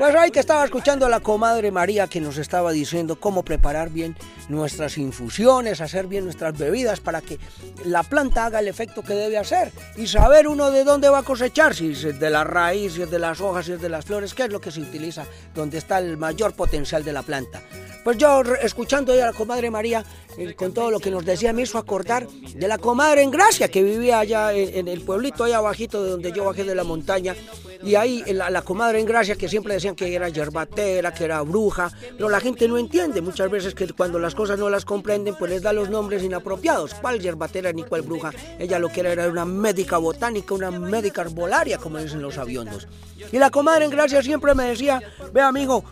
Pues 0.01 0.15
ahí 0.15 0.31
te 0.31 0.39
estaba 0.39 0.65
escuchando 0.65 1.05
a 1.05 1.09
la 1.09 1.19
comadre 1.19 1.69
María 1.69 2.07
que 2.07 2.19
nos 2.19 2.39
estaba 2.39 2.71
diciendo 2.71 3.19
cómo 3.19 3.43
preparar 3.43 3.91
bien 3.91 4.15
nuestras 4.49 4.97
infusiones, 4.97 5.79
hacer 5.79 6.07
bien 6.07 6.23
nuestras 6.23 6.57
bebidas 6.57 6.99
para 6.99 7.21
que 7.21 7.37
la 7.85 8.01
planta 8.01 8.47
haga 8.47 8.61
el 8.61 8.67
efecto 8.67 9.03
que 9.03 9.13
debe 9.13 9.37
hacer 9.37 9.71
y 9.95 10.07
saber 10.07 10.47
uno 10.47 10.71
de 10.71 10.85
dónde 10.85 11.07
va 11.07 11.19
a 11.19 11.23
cosechar, 11.23 11.75
si 11.75 11.91
es 11.91 12.19
de 12.19 12.29
la 12.31 12.43
raíz, 12.43 12.93
si 12.93 13.03
es 13.03 13.11
de 13.11 13.19
las 13.19 13.39
hojas, 13.41 13.67
si 13.67 13.73
es 13.73 13.81
de 13.81 13.89
las 13.89 14.03
flores, 14.05 14.33
qué 14.33 14.45
es 14.45 14.51
lo 14.51 14.59
que 14.59 14.71
se 14.71 14.81
utiliza, 14.81 15.23
donde 15.53 15.77
está 15.77 15.99
el 15.99 16.17
mayor 16.17 16.53
potencial 16.53 17.03
de 17.03 17.13
la 17.13 17.21
planta. 17.21 17.61
Pues 18.03 18.17
yo 18.17 18.41
escuchando 18.63 19.13
a 19.13 19.17
la 19.17 19.33
comadre 19.33 19.69
María 19.69 20.03
eh, 20.37 20.55
con 20.55 20.73
todo 20.73 20.89
lo 20.89 20.99
que 20.99 21.11
nos 21.11 21.23
decía 21.23 21.53
me 21.53 21.61
hizo 21.61 21.77
acordar 21.77 22.27
de 22.27 22.67
la 22.67 22.79
comadre 22.79 23.21
en 23.21 23.29
Gracia 23.29 23.67
que 23.67 23.83
vivía 23.83 24.19
allá 24.19 24.53
en, 24.53 24.87
el 24.87 25.01
pueblito 25.01 25.43
allá 25.43 25.57
abajito 25.57 26.03
de 26.03 26.09
donde 26.09 26.31
yo 26.31 26.45
bajé 26.45 26.63
de 26.63 26.73
la 26.73 26.83
montaña 26.83 27.35
y 27.83 27.95
ahí 27.95 28.23
la, 28.27 28.49
la, 28.49 28.63
comadre 28.63 28.99
en 28.99 29.05
Gracia 29.05 29.35
que 29.35 29.47
siempre 29.47 29.75
que 29.95 30.13
era 30.13 30.29
yerbatera, 30.29 31.13
que 31.13 31.25
era 31.25 31.41
bruja, 31.41 31.91
pero 32.15 32.29
la 32.29 32.39
gente 32.39 32.67
no 32.67 32.77
entiende 32.77 33.21
muchas 33.21 33.49
veces 33.49 33.75
que 33.75 33.87
cuando 33.93 34.19
las 34.19 34.35
cosas 34.35 34.57
no 34.59 34.69
las 34.69 34.85
comprenden 34.85 35.35
pues 35.37 35.51
les 35.51 35.61
da 35.61 35.73
los 35.73 35.89
nombres 35.89 36.23
inapropiados, 36.23 36.93
cuál 36.95 37.19
yerbatera 37.19 37.71
ni 37.71 37.83
cuál 37.83 38.01
bruja, 38.01 38.31
ella 38.59 38.79
lo 38.79 38.89
que 38.89 39.01
era 39.01 39.11
era 39.11 39.27
una 39.27 39.45
médica 39.45 39.97
botánica, 39.97 40.53
una 40.53 40.71
médica 40.71 41.21
arbolaria 41.21 41.77
como 41.77 41.97
dicen 41.97 42.21
los 42.21 42.37
aviondos. 42.37 42.87
Y 43.31 43.37
la 43.37 43.49
comadre 43.49 43.85
en 43.85 43.91
Gracia 43.91 44.21
siempre 44.23 44.55
me 44.55 44.65
decía, 44.65 45.01
ve 45.31 45.41
amigo, 45.41 45.83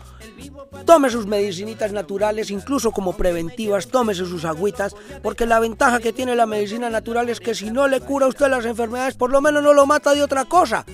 Tome 0.84 1.10
sus 1.10 1.26
medicinitas 1.26 1.92
naturales, 1.92 2.50
incluso 2.50 2.90
como 2.90 3.16
preventivas, 3.16 3.88
tómese 3.88 4.24
sus 4.24 4.44
agüitas, 4.44 4.94
porque 5.22 5.46
la 5.46 5.60
ventaja 5.60 6.00
que 6.00 6.12
tiene 6.12 6.34
la 6.34 6.46
medicina 6.46 6.88
natural 6.90 7.28
es 7.28 7.40
que 7.40 7.54
si 7.54 7.70
no 7.70 7.88
le 7.88 8.00
cura 8.00 8.26
a 8.26 8.28
usted 8.28 8.48
las 8.48 8.64
enfermedades, 8.64 9.14
por 9.14 9.30
lo 9.30 9.40
menos 9.40 9.62
no 9.62 9.72
lo 9.72 9.86
mata 9.86 10.14
de 10.14 10.22
otra 10.22 10.44
cosa. 10.46 10.84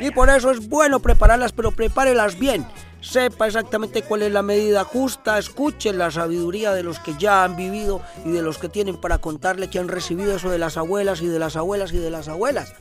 Y 0.00 0.10
por 0.10 0.30
eso 0.30 0.50
es 0.50 0.68
bueno 0.68 1.00
prepararlas, 1.00 1.52
pero 1.52 1.70
prepárelas 1.70 2.38
bien. 2.38 2.66
Sepa 3.00 3.48
exactamente 3.48 4.02
cuál 4.02 4.22
es 4.22 4.32
la 4.32 4.42
medida 4.42 4.84
justa, 4.84 5.38
escuche 5.38 5.92
la 5.92 6.10
sabiduría 6.12 6.72
de 6.72 6.84
los 6.84 7.00
que 7.00 7.14
ya 7.18 7.42
han 7.42 7.56
vivido 7.56 8.00
y 8.24 8.30
de 8.30 8.42
los 8.42 8.58
que 8.58 8.68
tienen 8.68 8.96
para 8.96 9.18
contarle 9.18 9.68
que 9.68 9.80
han 9.80 9.88
recibido 9.88 10.36
eso 10.36 10.50
de 10.50 10.58
las 10.58 10.76
abuelas 10.76 11.20
y 11.20 11.26
de 11.26 11.40
las 11.40 11.56
abuelas 11.56 11.92
y 11.92 11.98
de 11.98 12.10
las 12.10 12.28
abuelas. 12.28 12.72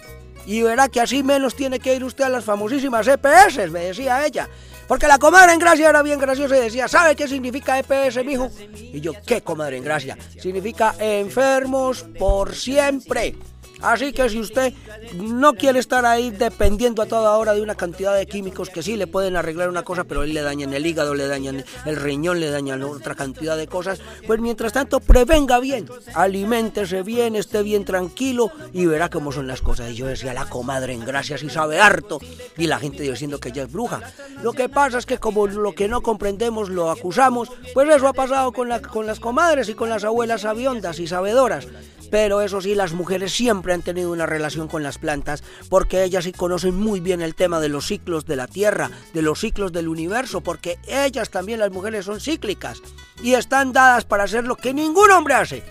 Y 0.46 0.62
verá 0.62 0.90
que 0.90 1.02
así 1.02 1.24
menos 1.24 1.56
tiene 1.56 1.80
que 1.80 1.96
ir 1.96 2.04
usted 2.04 2.24
a 2.24 2.30
las 2.30 2.46
famosísimas 2.46 3.08
EPS, 3.08 3.72
me 3.72 3.86
decía 3.86 4.26
ella. 4.26 4.48
Porque 4.88 5.08
la 5.08 5.20
comadre 5.20 5.54
en 5.54 5.60
gracia 5.60 5.90
era 5.90 6.02
bien 6.02 6.20
graciosa 6.20 6.58
y 6.58 6.62
decía, 6.62 6.88
¿sabe 6.88 7.16
qué 7.16 7.28
significa 7.28 7.80
EPS, 7.80 8.26
mijo? 8.26 8.52
Y 8.76 9.00
yo, 9.00 9.14
¿qué 9.26 9.42
comadre 9.42 9.78
en 9.78 9.84
gracia? 9.84 10.18
Significa 10.40 10.96
enfermos 11.00 12.06
por 12.20 12.54
siempre. 12.54 13.36
Así 13.82 14.14
que 14.14 14.30
si 14.30 14.40
usted 14.40 14.74
no 15.16 15.54
quiere 15.54 15.80
estar 15.80 16.06
ahí 16.06 16.32
dependiendo 16.32 17.02
a 17.02 17.06
toda 17.06 17.38
hora 17.38 17.54
de 17.54 17.62
una 17.62 17.76
cantidad 17.76 18.16
de 18.16 18.26
químicos 18.26 18.70
que 18.70 18.84
sí 18.84 18.96
le 18.96 19.08
pueden 19.08 19.36
arreglar 19.36 19.70
una 19.70 19.84
cosa, 19.84 20.04
pero 20.04 20.24
él 20.24 20.34
le 20.34 20.42
dañan 20.42 20.74
el 20.74 20.86
hígado, 20.86 21.16
le 21.16 21.28
dañan 21.28 21.64
el 21.86 21.96
riñón, 21.96 22.40
le 22.40 22.52
dañan 22.52 22.84
otra 22.84 23.16
cantidad 23.16 23.58
de 23.58 23.68
cosas, 23.68 24.00
pues 24.28 24.40
mientras 24.40 24.74
tanto 24.74 25.00
prevenga 25.00 25.60
bien, 25.60 25.88
aliméntese 26.14 27.04
bien, 27.04 27.36
esté 27.36 27.64
bien 27.64 27.86
tranquilo 27.86 28.52
y 28.74 28.86
verá 28.86 29.10
cómo 29.10 29.32
son 29.32 29.48
las 29.48 29.62
cosas. 29.62 29.92
Y 29.92 29.96
yo 29.96 30.08
decía, 30.08 30.34
la 30.34 30.46
comadre 30.46 30.94
en 30.94 31.06
gracias 31.06 31.44
y 31.44 31.50
sabe 31.50 31.80
harto. 31.80 32.20
Y 32.58 32.68
la 32.68 32.80
gente 32.80 33.04
diciendo 33.04 33.40
que 33.40 33.50
ella 33.50 33.64
es 33.64 33.72
bruja. 33.72 34.02
Lo 34.44 34.54
que 34.54 34.70
pasa 34.70 34.98
es 34.98 35.06
que 35.06 35.18
como 35.18 35.48
lo 35.48 35.74
que 35.74 35.88
no 35.88 36.02
comprendemos 36.02 36.70
lo 36.70 36.92
acusamos, 36.92 37.50
pues 37.74 37.90
eso 37.90 38.08
ha 38.08 38.14
pasado 38.14 38.52
con, 38.52 38.70
con 38.92 39.06
las 39.06 39.20
comadres 39.20 39.70
y 39.70 39.74
con 39.74 39.90
las 39.90 40.04
abuelas 40.04 40.42
sabiondas 40.42 41.00
y 41.00 41.08
sabedoras. 41.08 41.68
Pero 42.12 42.42
eso 42.42 42.62
sí, 42.62 42.76
las 42.76 42.94
mujeres 42.94 43.32
siempre 43.32 43.74
han 43.74 43.82
tenido 43.82 44.12
una 44.12 44.28
relación 44.28 44.68
con 44.68 44.84
las 44.84 45.00
plantas 45.00 45.44
porque 45.70 46.04
ellas 46.04 46.26
sí 46.26 46.34
conocen 46.34 46.76
muy 46.76 47.00
bien 47.00 47.22
el 47.22 47.34
tema 47.34 47.60
de 47.60 47.70
los 47.70 47.88
ciclos 47.88 48.26
de 48.26 48.36
la 48.36 48.48
Tierra, 48.48 48.92
de 49.14 49.22
los 49.24 49.40
ciclos 49.40 49.72
del 49.72 49.88
universo, 49.88 50.42
porque 50.42 50.78
ellas 50.88 51.30
también, 51.30 51.60
las 51.60 51.72
mujeres, 51.72 52.06
son 52.06 52.20
cíclicas 52.20 52.82
y 53.24 53.34
están 53.34 53.72
dadas 53.74 54.06
para 54.06 54.26
hacer 54.26 54.44
lo 54.44 54.58
que 54.58 54.74
ningún 54.74 55.10
hombre 55.10 55.34
hace, 55.34 55.64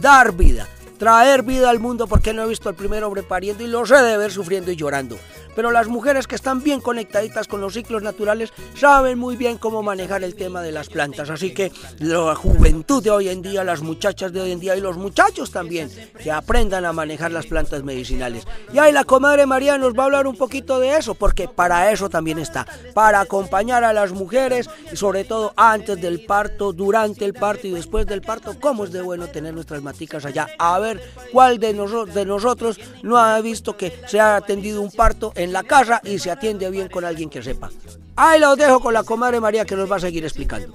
dar 0.00 0.32
vida 0.32 0.68
traer 0.98 1.42
vida 1.42 1.70
al 1.70 1.80
mundo 1.80 2.06
porque 2.06 2.32
no 2.32 2.44
he 2.44 2.48
visto 2.48 2.68
al 2.68 2.76
primer 2.76 3.02
hombre 3.04 3.22
pariendo 3.22 3.64
y 3.64 3.66
lo 3.66 3.84
sé 3.84 3.96
de 3.96 4.16
ver 4.16 4.30
sufriendo 4.30 4.70
y 4.70 4.76
llorando 4.76 5.18
pero 5.54 5.70
las 5.70 5.88
mujeres 5.88 6.26
que 6.26 6.34
están 6.34 6.62
bien 6.62 6.80
conectaditas 6.80 7.48
con 7.48 7.60
los 7.60 7.74
ciclos 7.74 8.02
naturales 8.02 8.52
saben 8.78 9.18
muy 9.18 9.36
bien 9.36 9.58
cómo 9.58 9.82
manejar 9.82 10.24
el 10.24 10.34
tema 10.34 10.62
de 10.62 10.72
las 10.72 10.88
plantas. 10.88 11.30
Así 11.30 11.54
que 11.54 11.72
la 11.98 12.34
juventud 12.34 13.02
de 13.02 13.10
hoy 13.10 13.28
en 13.28 13.42
día, 13.42 13.64
las 13.64 13.82
muchachas 13.82 14.32
de 14.32 14.40
hoy 14.40 14.52
en 14.52 14.60
día 14.60 14.76
y 14.76 14.80
los 14.80 14.96
muchachos 14.96 15.50
también, 15.50 15.90
que 16.22 16.30
aprendan 16.30 16.84
a 16.84 16.92
manejar 16.92 17.32
las 17.32 17.46
plantas 17.46 17.82
medicinales. 17.82 18.46
Y 18.72 18.78
ahí 18.78 18.92
la 18.92 19.04
comadre 19.04 19.46
María 19.46 19.78
nos 19.78 19.94
va 19.94 20.02
a 20.02 20.06
hablar 20.06 20.26
un 20.26 20.36
poquito 20.36 20.78
de 20.78 20.96
eso, 20.96 21.14
porque 21.14 21.48
para 21.48 21.90
eso 21.92 22.08
también 22.08 22.38
está, 22.38 22.66
para 22.92 23.20
acompañar 23.20 23.84
a 23.84 23.92
las 23.92 24.12
mujeres 24.12 24.68
y 24.92 24.96
sobre 24.96 25.24
todo 25.24 25.52
antes 25.56 26.00
del 26.00 26.24
parto, 26.24 26.72
durante 26.72 27.24
el 27.24 27.34
parto 27.34 27.66
y 27.66 27.70
después 27.70 28.06
del 28.06 28.22
parto, 28.22 28.56
cómo 28.60 28.84
es 28.84 28.92
de 28.92 29.02
bueno 29.02 29.28
tener 29.28 29.54
nuestras 29.54 29.82
maticas 29.82 30.24
allá. 30.24 30.48
A 30.58 30.78
ver 30.78 31.02
cuál 31.32 31.58
de, 31.58 31.72
de 31.72 32.24
nosotros 32.24 32.78
no 33.02 33.18
ha 33.18 33.40
visto 33.40 33.76
que 33.76 33.92
se 34.06 34.20
ha 34.20 34.36
atendido 34.36 34.80
un 34.80 34.90
parto 34.90 35.32
la 35.52 35.62
casa 35.62 36.00
y 36.04 36.18
se 36.18 36.30
atiende 36.30 36.70
bien 36.70 36.88
con 36.88 37.04
alguien 37.04 37.30
que 37.30 37.42
sepa. 37.42 37.70
Ahí 38.16 38.40
los 38.40 38.56
dejo 38.56 38.80
con 38.80 38.94
la 38.94 39.02
comadre 39.02 39.40
María 39.40 39.64
que 39.64 39.76
nos 39.76 39.90
va 39.90 39.96
a 39.96 40.00
seguir 40.00 40.24
explicando. 40.24 40.72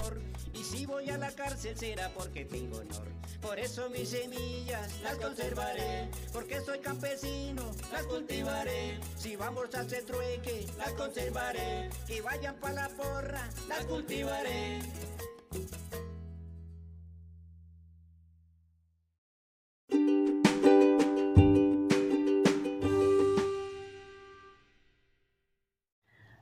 Y 0.54 0.64
si 0.64 0.86
voy 0.86 1.10
a 1.10 1.18
la 1.18 1.32
cárcel 1.32 1.78
será 1.78 2.10
porque 2.10 2.46
tengo 2.46 2.78
honor. 2.78 3.10
Por 3.42 3.58
eso 3.58 3.90
mis 3.90 4.10
semillas 4.10 4.90
las 5.02 5.16
conservaré, 5.16 6.10
porque 6.34 6.60
soy 6.62 6.80
campesino, 6.80 7.64
las 7.92 8.04
cultivaré. 8.04 9.00
Si 9.18 9.36
vamos 9.38 9.74
a 9.74 9.80
hacer 9.80 10.04
trueque, 10.04 10.68
las 10.78 10.92
conservaré. 10.92 11.90
Que 12.06 12.22
vayan 12.22 12.56
para 12.56 12.74
la 12.74 12.90
porra, 12.90 13.50
las 13.70 13.86
cultivaré. 13.86 14.82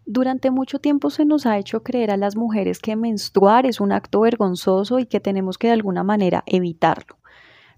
Durante 0.10 0.52
mucho 0.52 0.80
tiempo 0.80 1.10
se 1.10 1.26
nos 1.26 1.46
ha 1.46 1.58
hecho 1.58 1.84
creer 1.84 2.12
a 2.12 2.18
las 2.18 2.38
mujeres 2.38 2.80
que 2.80 2.96
menstruar 2.96 3.66
es 3.66 3.82
un 3.82 3.92
acto 3.92 4.22
vergonzoso 4.22 5.00
y 5.00 5.06
que 5.06 5.20
tenemos 5.20 5.58
que 5.58 5.68
de 5.68 5.74
alguna 5.74 6.02
manera 6.06 6.46
evitarlo, 6.46 7.18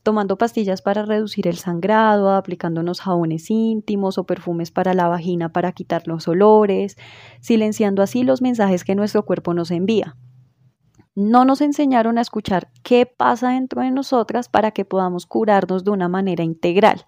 tomando 0.03 0.37
pastillas 0.37 0.83
para 0.83 1.03
reducir 1.03 1.47
el 1.47 1.57
sangrado, 1.57 2.29
aplicándonos 2.29 3.01
jabones 3.01 3.49
íntimos 3.49 4.19
o 4.19 4.25
perfumes 4.25 4.69
para 4.69 4.93
la 4.93 5.07
vagina 5.07 5.51
para 5.51 5.71
quitar 5.71 6.07
los 6.07 6.27
olores, 6.27 6.97
silenciando 7.41 8.03
así 8.03 8.21
los 8.21 8.43
mensajes 8.43 8.83
que 8.83 8.93
nuestro 8.93 9.25
cuerpo 9.25 9.55
nos 9.55 9.71
envía. 9.71 10.15
No 11.15 11.45
nos 11.45 11.61
enseñaron 11.61 12.19
a 12.19 12.21
escuchar 12.21 12.69
qué 12.83 13.07
pasa 13.07 13.49
dentro 13.49 13.81
de 13.81 13.89
nosotras 13.89 14.49
para 14.49 14.69
que 14.69 14.85
podamos 14.85 15.25
curarnos 15.25 15.83
de 15.83 15.89
una 15.89 16.07
manera 16.07 16.43
integral. 16.43 17.07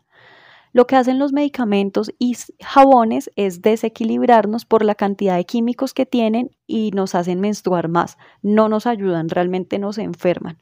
Lo 0.74 0.88
que 0.88 0.96
hacen 0.96 1.20
los 1.20 1.34
medicamentos 1.34 2.12
y 2.18 2.36
jabones 2.62 3.30
es 3.36 3.62
desequilibrarnos 3.62 4.66
por 4.66 4.86
la 4.86 4.96
cantidad 4.96 5.36
de 5.36 5.46
químicos 5.46 5.94
que 5.94 6.06
tienen 6.06 6.52
y 6.66 6.92
nos 6.92 7.14
hacen 7.14 7.42
menstruar 7.42 7.90
más. 7.90 8.18
No 8.42 8.70
nos 8.70 8.88
ayudan, 8.88 9.30
realmente 9.30 9.80
nos 9.80 9.98
enferman. 9.98 10.58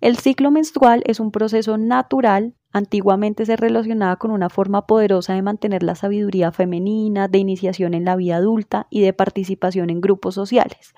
El 0.00 0.16
ciclo 0.16 0.52
menstrual 0.52 1.02
es 1.06 1.18
un 1.18 1.32
proceso 1.32 1.76
natural, 1.76 2.54
antiguamente 2.72 3.44
se 3.44 3.56
relacionaba 3.56 4.14
con 4.16 4.30
una 4.30 4.48
forma 4.48 4.86
poderosa 4.86 5.34
de 5.34 5.42
mantener 5.42 5.82
la 5.82 5.96
sabiduría 5.96 6.52
femenina, 6.52 7.26
de 7.26 7.38
iniciación 7.38 7.94
en 7.94 8.04
la 8.04 8.14
vida 8.14 8.36
adulta 8.36 8.86
y 8.90 9.00
de 9.00 9.12
participación 9.12 9.90
en 9.90 10.00
grupos 10.00 10.36
sociales. 10.36 10.94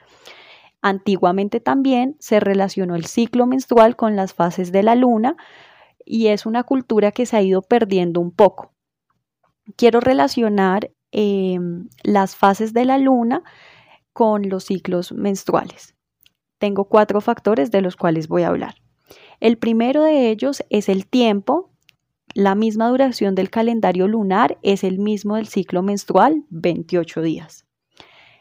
Antiguamente 0.83 1.61
también 1.61 2.17
se 2.19 2.41
relacionó 2.41 2.95
el 2.95 3.07
ciclo 3.07 3.47
menstrual 3.47 3.97
con 3.97 4.17
las 4.17 4.35
fases 4.35 4.71
de 4.73 4.83
la 4.83 4.95
luna, 4.95 5.37
y 6.05 6.29
es 6.29 6.47
una 6.47 6.65
cultura 6.65 7.13
que 7.13 7.27
se 7.27 7.37
ha 7.37 7.43
ido 7.43 7.63
perdiendo 7.63 8.21
un 8.21 8.31
poco. 8.31 8.73
Quiero 9.77 10.01
relacionar 10.01 10.91
em, 11.13 11.89
las 12.03 12.37
fases 12.37 12.73
de 12.73 12.85
la 12.85 12.99
luna 12.99 13.43
con 14.13 14.49
los 14.49 14.65
ciclos 14.65 15.13
menstruales. 15.13 15.95
Tengo 16.59 16.85
cuatro 16.85 17.21
factores 17.21 17.71
de 17.71 17.81
los 17.81 17.97
cuales 17.97 18.29
voy 18.29 18.43
a 18.43 18.49
hablar. 18.49 18.75
El 19.41 19.57
primero 19.57 20.03
de 20.03 20.31
ellos 20.31 20.63
es 20.69 20.89
el 20.89 21.07
tiempo. 21.07 21.71
La 22.35 22.55
misma 22.55 22.89
duración 22.89 23.35
del 23.35 23.51
calendario 23.51 24.07
lunar 24.07 24.59
es 24.63 24.85
el 24.85 24.99
mismo 24.99 25.37
del 25.37 25.49
ciclo 25.49 25.83
menstrual, 25.83 26.45
28 26.51 27.23
días. 27.23 27.65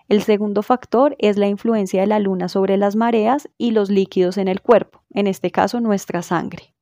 El 0.10 0.24
segundo 0.24 0.64
factor 0.64 1.16
es 1.20 1.38
la 1.38 1.48
influencia 1.48 2.02
de 2.02 2.08
la 2.08 2.20
luna 2.20 2.50
sobre 2.50 2.78
las 2.78 2.96
mareas 2.96 3.48
y 3.58 3.72
los 3.72 3.90
líquidos 3.90 4.38
en 4.38 4.48
el 4.48 4.62
cuerpo, 4.62 5.04
en 5.14 5.28
este 5.28 5.52
caso 5.52 5.80
nuestra 5.80 6.24
sangre. 6.24 6.74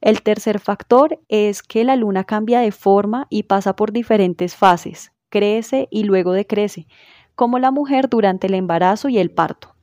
El 0.00 0.22
tercer 0.22 0.60
factor 0.60 1.20
es 1.28 1.62
que 1.62 1.84
la 1.84 1.96
luna 1.96 2.24
cambia 2.24 2.60
de 2.60 2.72
forma 2.72 3.26
y 3.30 3.44
pasa 3.44 3.76
por 3.76 3.92
diferentes 3.92 4.54
fases, 4.54 5.12
crece 5.30 5.88
y 5.90 6.04
luego 6.04 6.32
decrece, 6.32 6.86
como 7.34 7.58
la 7.58 7.70
mujer 7.70 8.08
durante 8.08 8.46
el 8.46 8.54
embarazo 8.54 9.08
y 9.08 9.18
el 9.18 9.30
parto. 9.30 9.74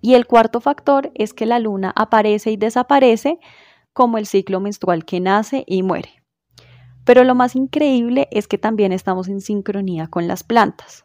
Y 0.00 0.14
el 0.14 0.26
cuarto 0.26 0.60
factor 0.60 1.12
es 1.14 1.32
que 1.32 1.46
la 1.46 1.60
luna 1.60 1.92
aparece 1.94 2.50
y 2.50 2.56
desaparece 2.56 3.38
como 3.92 4.18
el 4.18 4.26
ciclo 4.26 4.58
menstrual 4.60 5.04
que 5.04 5.20
nace 5.20 5.64
y 5.66 5.82
muere. 5.82 6.22
Pero 7.04 7.24
lo 7.24 7.34
más 7.34 7.56
increíble 7.56 8.28
es 8.30 8.48
que 8.48 8.58
también 8.58 8.92
estamos 8.92 9.28
en 9.28 9.40
sincronía 9.40 10.08
con 10.08 10.26
las 10.26 10.44
plantas. 10.44 11.04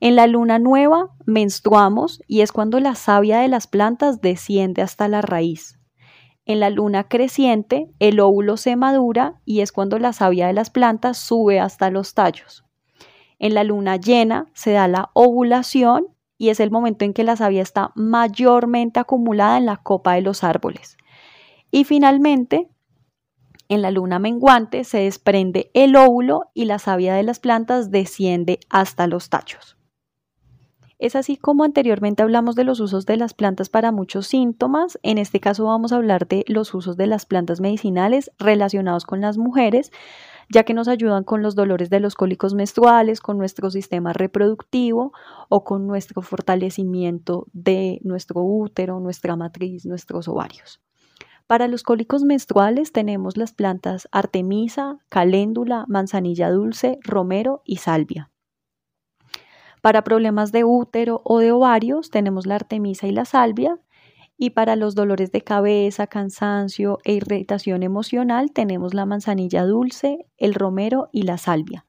En 0.00 0.16
la 0.16 0.26
luna 0.26 0.58
nueva 0.58 1.10
menstruamos 1.26 2.22
y 2.26 2.40
es 2.40 2.52
cuando 2.52 2.80
la 2.80 2.94
savia 2.94 3.38
de 3.38 3.48
las 3.48 3.66
plantas 3.66 4.20
desciende 4.20 4.82
hasta 4.82 5.08
la 5.08 5.22
raíz. 5.22 5.78
En 6.44 6.58
la 6.58 6.70
luna 6.70 7.04
creciente, 7.04 7.88
el 8.00 8.18
óvulo 8.18 8.56
se 8.56 8.74
madura 8.74 9.40
y 9.44 9.60
es 9.60 9.70
cuando 9.70 9.98
la 9.98 10.12
savia 10.12 10.48
de 10.48 10.52
las 10.52 10.70
plantas 10.70 11.18
sube 11.18 11.60
hasta 11.60 11.90
los 11.90 12.14
tallos. 12.14 12.64
En 13.38 13.54
la 13.54 13.64
luna 13.64 13.96
llena 13.96 14.46
se 14.54 14.72
da 14.72 14.88
la 14.88 15.10
ovulación 15.14 16.06
y 16.38 16.48
es 16.48 16.58
el 16.58 16.72
momento 16.72 17.04
en 17.04 17.12
que 17.12 17.22
la 17.22 17.36
savia 17.36 17.62
está 17.62 17.92
mayormente 17.94 18.98
acumulada 18.98 19.58
en 19.58 19.66
la 19.66 19.76
copa 19.76 20.14
de 20.14 20.22
los 20.22 20.42
árboles. 20.42 20.96
Y 21.70 21.84
finalmente, 21.84 22.68
en 23.68 23.80
la 23.80 23.92
luna 23.92 24.18
menguante 24.18 24.84
se 24.84 24.98
desprende 24.98 25.70
el 25.74 25.94
óvulo 25.96 26.50
y 26.54 26.64
la 26.64 26.78
savia 26.78 27.14
de 27.14 27.22
las 27.22 27.38
plantas 27.38 27.90
desciende 27.90 28.58
hasta 28.68 29.06
los 29.06 29.30
tallos. 29.30 29.76
Es 31.02 31.16
así 31.16 31.36
como 31.36 31.64
anteriormente 31.64 32.22
hablamos 32.22 32.54
de 32.54 32.62
los 32.62 32.78
usos 32.78 33.06
de 33.06 33.16
las 33.16 33.34
plantas 33.34 33.68
para 33.68 33.90
muchos 33.90 34.28
síntomas. 34.28 35.00
En 35.02 35.18
este 35.18 35.40
caso 35.40 35.64
vamos 35.64 35.92
a 35.92 35.96
hablar 35.96 36.28
de 36.28 36.44
los 36.46 36.72
usos 36.74 36.96
de 36.96 37.08
las 37.08 37.26
plantas 37.26 37.60
medicinales 37.60 38.30
relacionados 38.38 39.04
con 39.04 39.20
las 39.20 39.36
mujeres, 39.36 39.90
ya 40.48 40.62
que 40.62 40.74
nos 40.74 40.86
ayudan 40.86 41.24
con 41.24 41.42
los 41.42 41.56
dolores 41.56 41.90
de 41.90 41.98
los 41.98 42.14
cólicos 42.14 42.54
menstruales, 42.54 43.20
con 43.20 43.36
nuestro 43.36 43.68
sistema 43.72 44.12
reproductivo 44.12 45.12
o 45.48 45.64
con 45.64 45.88
nuestro 45.88 46.22
fortalecimiento 46.22 47.48
de 47.52 47.98
nuestro 48.04 48.40
útero, 48.44 49.00
nuestra 49.00 49.34
matriz, 49.34 49.84
nuestros 49.84 50.28
ovarios. 50.28 50.80
Para 51.48 51.66
los 51.66 51.82
cólicos 51.82 52.22
menstruales 52.22 52.92
tenemos 52.92 53.36
las 53.36 53.52
plantas 53.52 54.06
artemisa, 54.12 54.98
caléndula, 55.08 55.84
manzanilla 55.88 56.48
dulce, 56.52 57.00
romero 57.02 57.62
y 57.64 57.78
salvia. 57.78 58.31
Para 59.82 60.04
problemas 60.04 60.52
de 60.52 60.62
útero 60.62 61.22
o 61.24 61.40
de 61.40 61.50
ovarios 61.50 62.10
tenemos 62.10 62.46
la 62.46 62.54
artemisa 62.54 63.08
y 63.08 63.12
la 63.12 63.24
salvia. 63.24 63.80
Y 64.38 64.50
para 64.50 64.76
los 64.76 64.94
dolores 64.94 65.32
de 65.32 65.42
cabeza, 65.42 66.06
cansancio 66.06 66.98
e 67.04 67.14
irritación 67.14 67.82
emocional 67.82 68.52
tenemos 68.52 68.94
la 68.94 69.06
manzanilla 69.06 69.64
dulce, 69.64 70.26
el 70.38 70.54
romero 70.54 71.08
y 71.12 71.22
la 71.22 71.36
salvia. 71.36 71.84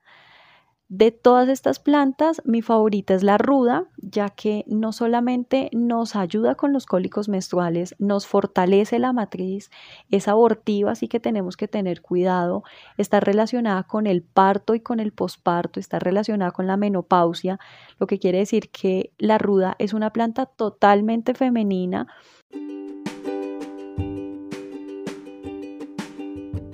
De 0.95 1.09
todas 1.09 1.49
estas 1.49 1.79
plantas, 1.79 2.39
mi 2.45 2.61
favorita 2.61 3.15
es 3.15 3.23
la 3.23 3.39
ruda, 3.39 3.85
ya 3.97 4.29
que 4.29 4.63
no 4.67 4.91
solamente 4.91 5.71
nos 5.73 6.15
ayuda 6.15 6.53
con 6.53 6.71
los 6.71 6.85
cólicos 6.85 7.29
menstruales, 7.29 7.95
nos 7.97 8.27
fortalece 8.27 8.99
la 8.99 9.11
matriz, 9.11 9.71
es 10.11 10.27
abortiva, 10.27 10.91
así 10.91 11.07
que 11.07 11.19
tenemos 11.19 11.57
que 11.57 11.67
tener 11.67 12.03
cuidado, 12.03 12.63
está 12.95 13.19
relacionada 13.19 13.81
con 13.81 14.05
el 14.05 14.21
parto 14.21 14.75
y 14.75 14.81
con 14.81 14.99
el 14.99 15.13
posparto, 15.13 15.79
está 15.79 15.97
relacionada 15.97 16.51
con 16.51 16.67
la 16.67 16.77
menopausia, 16.77 17.57
lo 17.97 18.05
que 18.05 18.19
quiere 18.19 18.37
decir 18.37 18.69
que 18.69 19.13
la 19.17 19.39
ruda 19.39 19.75
es 19.79 19.93
una 19.93 20.13
planta 20.13 20.45
totalmente 20.45 21.33
femenina. 21.33 22.05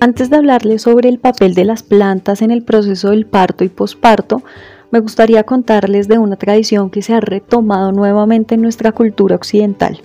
Antes 0.02 0.30
de 0.30 0.38
hablarles 0.38 0.84
sobre 0.84 1.10
el 1.10 1.20
papel 1.20 1.54
de 1.54 1.66
las 1.66 1.84
plantas 1.84 2.42
en 2.42 2.52
el 2.52 2.64
proceso 2.64 3.10
del 3.10 3.26
parto 3.26 3.66
y 3.66 3.70
posparto, 3.70 4.44
me 4.92 5.02
gustaría 5.02 5.44
contarles 5.44 6.08
de 6.08 6.18
una 6.18 6.38
tradición 6.38 6.90
que 6.90 7.02
se 7.02 7.14
ha 7.14 7.20
retomado 7.20 7.92
nuevamente 7.92 8.56
en 8.56 8.62
nuestra 8.62 8.94
cultura 8.94 9.36
occidental. 9.36 10.02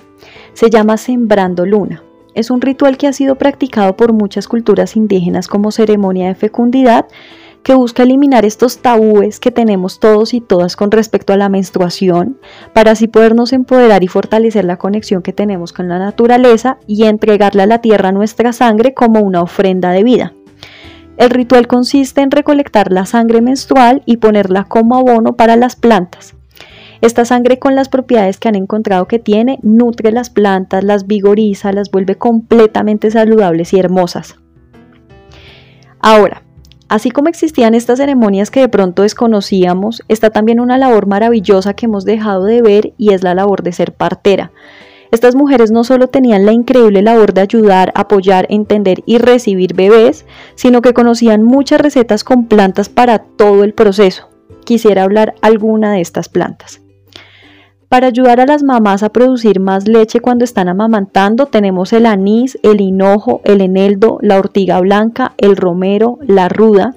Se 0.53 0.69
llama 0.69 0.97
Sembrando 0.97 1.65
Luna. 1.65 2.03
Es 2.35 2.51
un 2.51 2.61
ritual 2.61 2.97
que 2.97 3.07
ha 3.07 3.13
sido 3.13 3.37
practicado 3.37 3.97
por 3.97 4.13
muchas 4.13 4.49
culturas 4.49 4.97
indígenas 4.97 5.47
como 5.47 5.71
ceremonia 5.71 6.27
de 6.27 6.35
fecundidad 6.35 7.07
que 7.65 7.75
busca 7.75 8.03
eliminar 8.03 8.45
estos 8.45 8.79
tabúes 8.79 9.41
que 9.41 9.51
tenemos 9.51 9.99
todos 9.99 10.35
y 10.35 10.41
todas 10.41 10.77
con 10.77 10.91
respecto 10.91 11.33
a 11.33 11.39
la 11.39 11.49
menstruación, 11.49 12.39
para 12.75 12.93
así 12.93 13.09
podernos 13.09 13.53
empoderar 13.53 14.05
y 14.05 14.09
fortalecer 14.09 14.65
la 14.67 14.77
conexión 14.77 15.23
que 15.23 15.33
tenemos 15.33 15.73
con 15.73 15.89
la 15.89 15.99
naturaleza 15.99 16.79
y 16.87 17.05
entregarle 17.05 17.63
a 17.63 17.67
la 17.67 17.81
tierra 17.81 18.13
nuestra 18.13 18.53
sangre 18.53 18.95
como 18.95 19.21
una 19.21 19.41
ofrenda 19.41 19.91
de 19.91 20.05
vida. 20.05 20.35
El 21.17 21.31
ritual 21.31 21.67
consiste 21.67 22.21
en 22.21 22.31
recolectar 22.31 22.93
la 22.93 23.07
sangre 23.07 23.41
menstrual 23.41 24.03
y 24.05 24.19
ponerla 24.19 24.65
como 24.65 24.97
abono 24.97 25.35
para 25.35 25.57
las 25.57 25.75
plantas. 25.75 26.35
Esta 27.01 27.25
sangre 27.25 27.59
con 27.59 27.75
las 27.75 27.89
propiedades 27.89 28.39
que 28.39 28.49
han 28.49 28.57
encontrado 28.57 29.07
que 29.09 29.19
tiene 29.19 29.59
nutre 29.63 30.13
las 30.13 30.29
plantas, 30.31 30.85
las 30.85 31.07
vigoriza, 31.07 31.73
las 31.73 31.91
vuelve 31.91 32.17
completamente 32.17 33.11
saludables 33.11 33.73
y 33.73 33.79
hermosas. 33.79 34.37
Ahora, 36.01 36.44
Así 36.95 37.11
como 37.11 37.29
existían 37.29 37.75
estas 37.75 37.99
ceremonias 37.99 38.53
que 38.53 38.61
de 38.61 38.69
pronto 38.69 39.03
desconocíamos, 39.03 40.05
está 40.07 40.31
también 40.31 40.61
una 40.61 40.79
labor 40.79 41.09
maravillosa 41.09 41.75
que 41.75 41.87
hemos 41.87 42.05
dejado 42.05 42.45
de 42.45 42.63
ver 42.63 42.93
y 42.97 43.13
es 43.13 43.25
la 43.25 43.35
labor 43.35 43.65
de 43.65 43.73
ser 43.73 43.93
partera. 43.93 44.53
Estas 45.11 45.35
mujeres 45.35 45.73
no 45.73 45.83
solo 45.83 46.07
tenían 46.07 46.47
la 46.47 46.53
increíble 46.53 47.03
labor 47.03 47.35
de 47.35 47.41
ayudar, 47.41 47.91
apoyar, 47.97 48.47
entender 48.49 49.03
y 49.07 49.19
recibir 49.19 49.75
bebés, 49.75 50.25
sino 50.55 50.83
que 50.83 50.95
conocían 50.95 51.43
muchas 51.43 51.81
recetas 51.81 52.23
con 52.23 52.47
plantas 52.47 52.89
para 52.91 53.19
todo 53.19 53.65
el 53.65 53.75
proceso. 53.75 54.29
Quisiera 54.65 55.03
hablar 55.03 55.35
alguna 55.43 55.95
de 55.95 56.01
estas 56.01 56.29
plantas. 56.29 56.84
Para 57.95 58.09
ayudar 58.09 58.41
a 58.41 58.47
las 58.47 58.65
mamás 58.65 59.05
a 59.05 59.11
producir 59.11 59.61
más 59.61 59.87
leche 59.87 60.19
cuando 60.19 60.45
están 60.45 60.67
amamantando, 60.67 61.47
tenemos 61.47 61.93
el 61.93 62.07
anís, 62.07 62.59
el 62.65 62.81
hinojo, 62.81 63.41
el 63.45 63.61
eneldo, 63.61 64.19
la 64.21 64.37
ortiga 64.37 64.81
blanca, 64.81 65.35
el 65.39 65.55
romero, 65.55 66.19
la 66.27 66.49
ruda, 66.49 66.97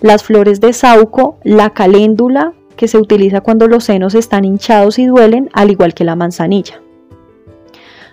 las 0.00 0.24
flores 0.24 0.60
de 0.60 0.72
sauco, 0.72 1.38
la 1.44 1.70
caléndula, 1.70 2.54
que 2.74 2.88
se 2.88 2.98
utiliza 2.98 3.40
cuando 3.40 3.68
los 3.68 3.84
senos 3.84 4.16
están 4.16 4.44
hinchados 4.44 4.98
y 4.98 5.06
duelen, 5.06 5.48
al 5.52 5.70
igual 5.70 5.94
que 5.94 6.02
la 6.02 6.16
manzanilla. 6.16 6.82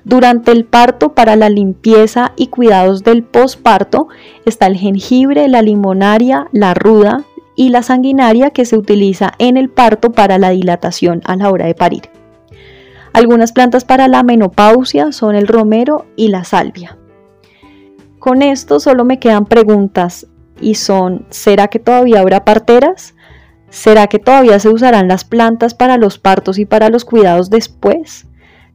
Durante 0.04 0.52
el 0.52 0.66
parto, 0.66 1.16
para 1.16 1.36
la 1.36 1.50
limpieza 1.50 2.34
y 2.36 2.46
cuidados 2.50 3.04
del 3.04 3.24
posparto, 3.24 4.08
está 4.46 4.68
el 4.68 4.78
jengibre, 4.78 5.48
la 5.48 5.64
limonaria, 5.64 6.48
la 6.52 6.76
ruda 6.76 7.24
y 7.56 7.70
la 7.70 7.82
sanguinaria 7.82 8.52
que 8.52 8.66
se 8.66 8.78
utiliza 8.78 9.34
en 9.40 9.58
el 9.58 9.70
parto 9.70 10.12
para 10.12 10.38
la 10.38 10.52
dilatación 10.52 11.24
a 11.26 11.36
la 11.36 11.50
hora 11.50 11.66
de 11.66 11.74
parir. 11.74 12.19
Algunas 13.14 13.52
plantas 13.52 13.86
para 13.86 14.08
la 14.08 14.24
menopausia 14.24 15.12
son 15.12 15.36
el 15.36 15.48
romero 15.48 16.06
y 16.16 16.28
la 16.30 16.44
salvia. 16.44 16.98
Con 18.20 18.42
esto 18.42 18.80
solo 18.80 19.06
me 19.06 19.20
quedan 19.20 19.46
preguntas 19.46 20.28
y 20.62 20.76
son, 20.76 21.26
¿será 21.30 21.70
que 21.70 21.80
todavía 21.80 22.20
habrá 22.20 22.44
parteras? 22.44 23.16
¿Será 23.70 24.08
que 24.08 24.20
todavía 24.20 24.60
se 24.60 24.70
usarán 24.70 25.08
las 25.08 25.24
plantas 25.24 25.74
para 25.74 25.98
los 25.98 26.20
partos 26.20 26.60
y 26.60 26.66
para 26.66 26.90
los 26.90 27.06
cuidados 27.06 27.50
después? 27.50 28.26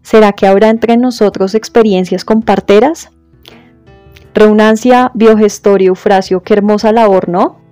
¿Será 0.03 0.33
que 0.33 0.47
habrá 0.47 0.71
entre 0.71 0.97
nosotros 0.97 1.55
experiencias 1.55 2.25
con 2.25 2.43
parteras? 2.43 3.11
Reunancia, 4.35 5.11
biogestorio, 5.15 5.89
Eufrasio, 5.91 6.43
qué 6.43 6.55
hermosa 6.55 6.93
labor, 6.93 7.29
¿no? 7.29 7.64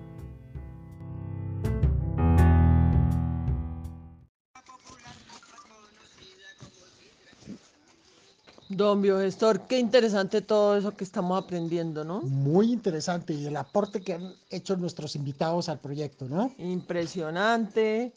Don 8.77 9.03
Biogestor, 9.03 9.67
qué 9.67 9.79
interesante 9.79 10.41
todo 10.41 10.77
eso 10.77 10.97
que 10.97 11.05
estamos 11.05 11.43
aprendiendo, 11.43 12.05
¿no? 12.05 12.23
Muy 12.23 12.73
interesante 12.73 13.35
y 13.35 13.47
el 13.47 13.57
aporte 13.57 14.01
que 14.01 14.15
han 14.15 14.35
hecho 14.51 14.77
nuestros 14.77 15.15
invitados 15.15 15.69
al 15.69 15.79
proyecto, 15.79 16.27
¿no? 16.27 16.55
Impresionante 16.57 18.13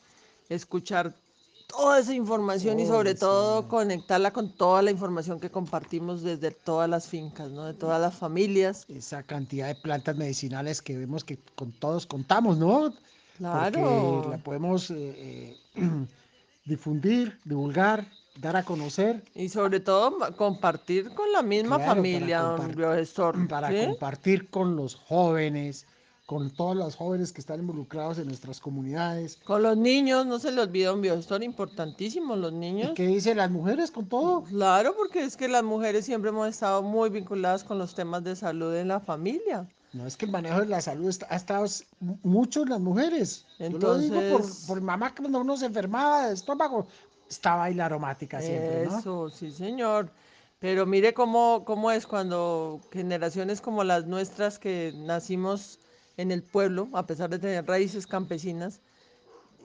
escuchar 0.47 1.13
toda 1.67 1.99
esa 1.99 2.13
información 2.13 2.79
y 2.79 2.85
sobre 2.85 3.15
todo 3.15 3.67
conectarla 3.67 4.31
con 4.31 4.49
toda 4.49 4.81
la 4.81 4.91
información 4.91 5.41
que 5.41 5.49
compartimos 5.49 6.21
desde 6.21 6.51
todas 6.51 6.89
las 6.89 7.07
fincas, 7.07 7.51
¿no? 7.51 7.65
De 7.65 7.73
todas 7.73 7.99
las 7.99 8.15
familias. 8.15 8.85
Esa 8.87 9.23
cantidad 9.23 9.67
de 9.67 9.75
plantas 9.75 10.15
medicinales 10.15 10.81
que 10.81 10.97
vemos 10.97 11.25
que 11.25 11.37
con 11.55 11.73
todos 11.73 12.05
contamos, 12.05 12.57
¿no? 12.57 12.93
Claro. 13.37 14.13
Porque 14.13 14.29
la 14.29 14.37
podemos 14.37 14.89
eh, 14.91 15.57
eh, 15.75 15.81
difundir, 16.65 17.37
divulgar 17.43 18.07
dar 18.39 18.55
a 18.55 18.63
conocer. 18.63 19.23
Y 19.33 19.49
sobre 19.49 19.79
todo 19.79 20.17
compartir 20.35 21.09
con 21.13 21.31
la 21.31 21.41
misma 21.41 21.79
familia, 21.79 22.41
don 22.41 22.75
Biogestor. 22.75 23.47
Para 23.47 23.69
compartir 23.87 24.49
con 24.49 24.75
los 24.75 24.95
jóvenes, 24.95 25.87
con 26.25 26.49
todos 26.49 26.75
los 26.75 26.95
jóvenes 26.95 27.31
que 27.31 27.41
están 27.41 27.59
involucrados 27.59 28.17
en 28.17 28.27
nuestras 28.27 28.59
comunidades. 28.59 29.37
Con 29.43 29.63
los 29.63 29.77
niños, 29.77 30.25
no 30.25 30.39
se 30.39 30.51
le 30.51 30.61
olvide, 30.61 30.85
don 30.85 31.01
Biogestor, 31.01 31.43
importantísimo, 31.43 32.35
los 32.35 32.53
niños. 32.53 32.91
¿Y 32.91 32.93
qué 32.95 33.07
dicen 33.07 33.37
las 33.37 33.51
mujeres 33.51 33.91
con 33.91 34.07
todo? 34.07 34.43
Claro, 34.43 34.95
porque 34.97 35.23
es 35.23 35.37
que 35.37 35.47
las 35.47 35.63
mujeres 35.63 36.05
siempre 36.05 36.29
hemos 36.29 36.49
estado 36.49 36.81
muy 36.81 37.09
vinculadas 37.09 37.63
con 37.63 37.77
los 37.77 37.95
temas 37.95 38.23
de 38.23 38.35
salud 38.35 38.75
en 38.75 38.89
la 38.89 38.99
familia. 38.99 39.67
No, 39.93 40.05
es 40.05 40.17
que 40.17 40.25
el 40.25 40.31
manejo 40.31 40.59
de 40.59 40.65
la 40.65 40.81
salud 40.81 41.15
ha 41.29 41.35
estado 41.37 41.65
mucho 42.21 42.63
en 42.63 42.69
las 42.69 42.81
mujeres. 42.81 43.45
Entonces... 43.59 44.09
Yo 44.09 44.15
lo 44.15 44.21
digo 44.21 44.37
por, 44.39 44.67
por 44.67 44.81
mamá 44.81 45.15
cuando 45.15 45.39
uno 45.39 45.55
se 45.55 45.67
enfermaba 45.67 46.27
de 46.27 46.33
estómago, 46.33 46.85
estaba 47.29 47.65
ahí 47.65 47.73
la 47.73 47.85
aromática 47.85 48.41
siempre, 48.41 48.85
¿no? 48.85 48.99
Eso, 48.99 49.29
sí, 49.29 49.51
señor. 49.51 50.09
Pero 50.59 50.85
mire 50.85 51.13
cómo, 51.13 51.63
cómo 51.65 51.91
es 51.91 52.07
cuando 52.07 52.79
generaciones 52.91 53.61
como 53.61 53.83
las 53.83 54.05
nuestras 54.05 54.57
que 54.57 54.93
nacimos 54.95 55.79
en 56.17 56.31
el 56.31 56.43
pueblo, 56.43 56.87
a 56.93 57.05
pesar 57.05 57.29
de 57.29 57.39
tener 57.39 57.65
raíces 57.67 58.07
campesinas, 58.07 58.79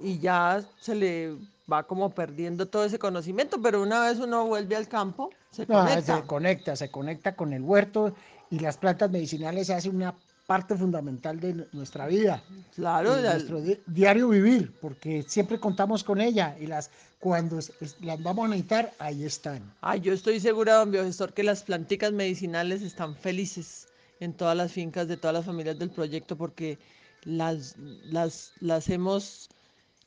y 0.03 0.19
ya 0.19 0.63
se 0.79 0.95
le 0.95 1.37
va 1.71 1.85
como 1.87 2.11
perdiendo 2.11 2.67
todo 2.67 2.85
ese 2.85 2.99
conocimiento, 2.99 3.61
pero 3.63 3.83
una 3.83 4.01
vez 4.01 4.19
uno 4.19 4.47
vuelve 4.47 4.77
al 4.77 4.89
campo, 4.89 5.31
se 5.51 5.67
conecta. 5.67 6.17
Se 6.17 6.23
conecta, 6.27 6.77
se 6.77 6.91
conecta 6.91 7.37
con 7.37 7.53
el 7.53 7.63
huerto 7.63 8.15
y 8.51 8.59
las 8.59 8.77
plantas 8.77 9.11
medicinales 9.11 9.69
se 9.69 9.75
hace 9.75 9.89
una 9.89 10.15
parte 10.47 10.75
fundamental 10.75 11.39
de 11.39 11.69
nuestra 11.73 12.09
vida. 12.09 12.43
Claro, 12.75 13.15
de 13.15 13.23
nuestro 13.23 13.61
diario 13.87 14.29
vivir, 14.29 14.77
porque 14.81 15.23
siempre 15.23 15.61
contamos 15.61 16.03
con 16.03 16.21
ella 16.21 16.57
y 16.59 16.67
las 16.67 16.91
cuando 17.21 17.59
las 18.01 18.23
vamos 18.23 18.47
a 18.47 18.49
necesitar, 18.49 18.93
ahí 18.99 19.25
están. 19.25 19.75
Ay, 19.83 20.01
yo 20.01 20.13
estoy 20.13 20.41
segura, 20.41 20.77
don 20.77 20.91
Biogestor, 20.91 21.35
que 21.35 21.43
las 21.43 21.63
planticas 21.63 22.13
medicinales 22.13 22.81
están 22.83 23.15
felices 23.15 23.89
en 24.21 24.33
todas 24.33 24.57
las 24.57 24.73
fincas 24.73 25.07
de 25.07 25.19
todas 25.19 25.35
las 25.35 25.45
familias 25.45 25.79
del 25.79 25.91
proyecto 25.91 26.37
porque 26.37 26.79
las, 27.23 27.77
las, 27.79 28.53
las 28.61 28.89
hemos 28.89 29.51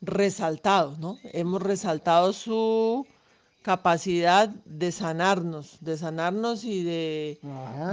resaltado, 0.02 0.97
¿no? 0.97 1.19
Hemos 1.23 1.62
resaltado 1.62 2.34
su 2.34 3.06
capacidad 3.62 4.49
de 4.65 4.91
sanarnos, 4.91 5.78
de 5.82 5.97
sanarnos 5.97 6.65
y 6.65 6.84
de 6.84 7.39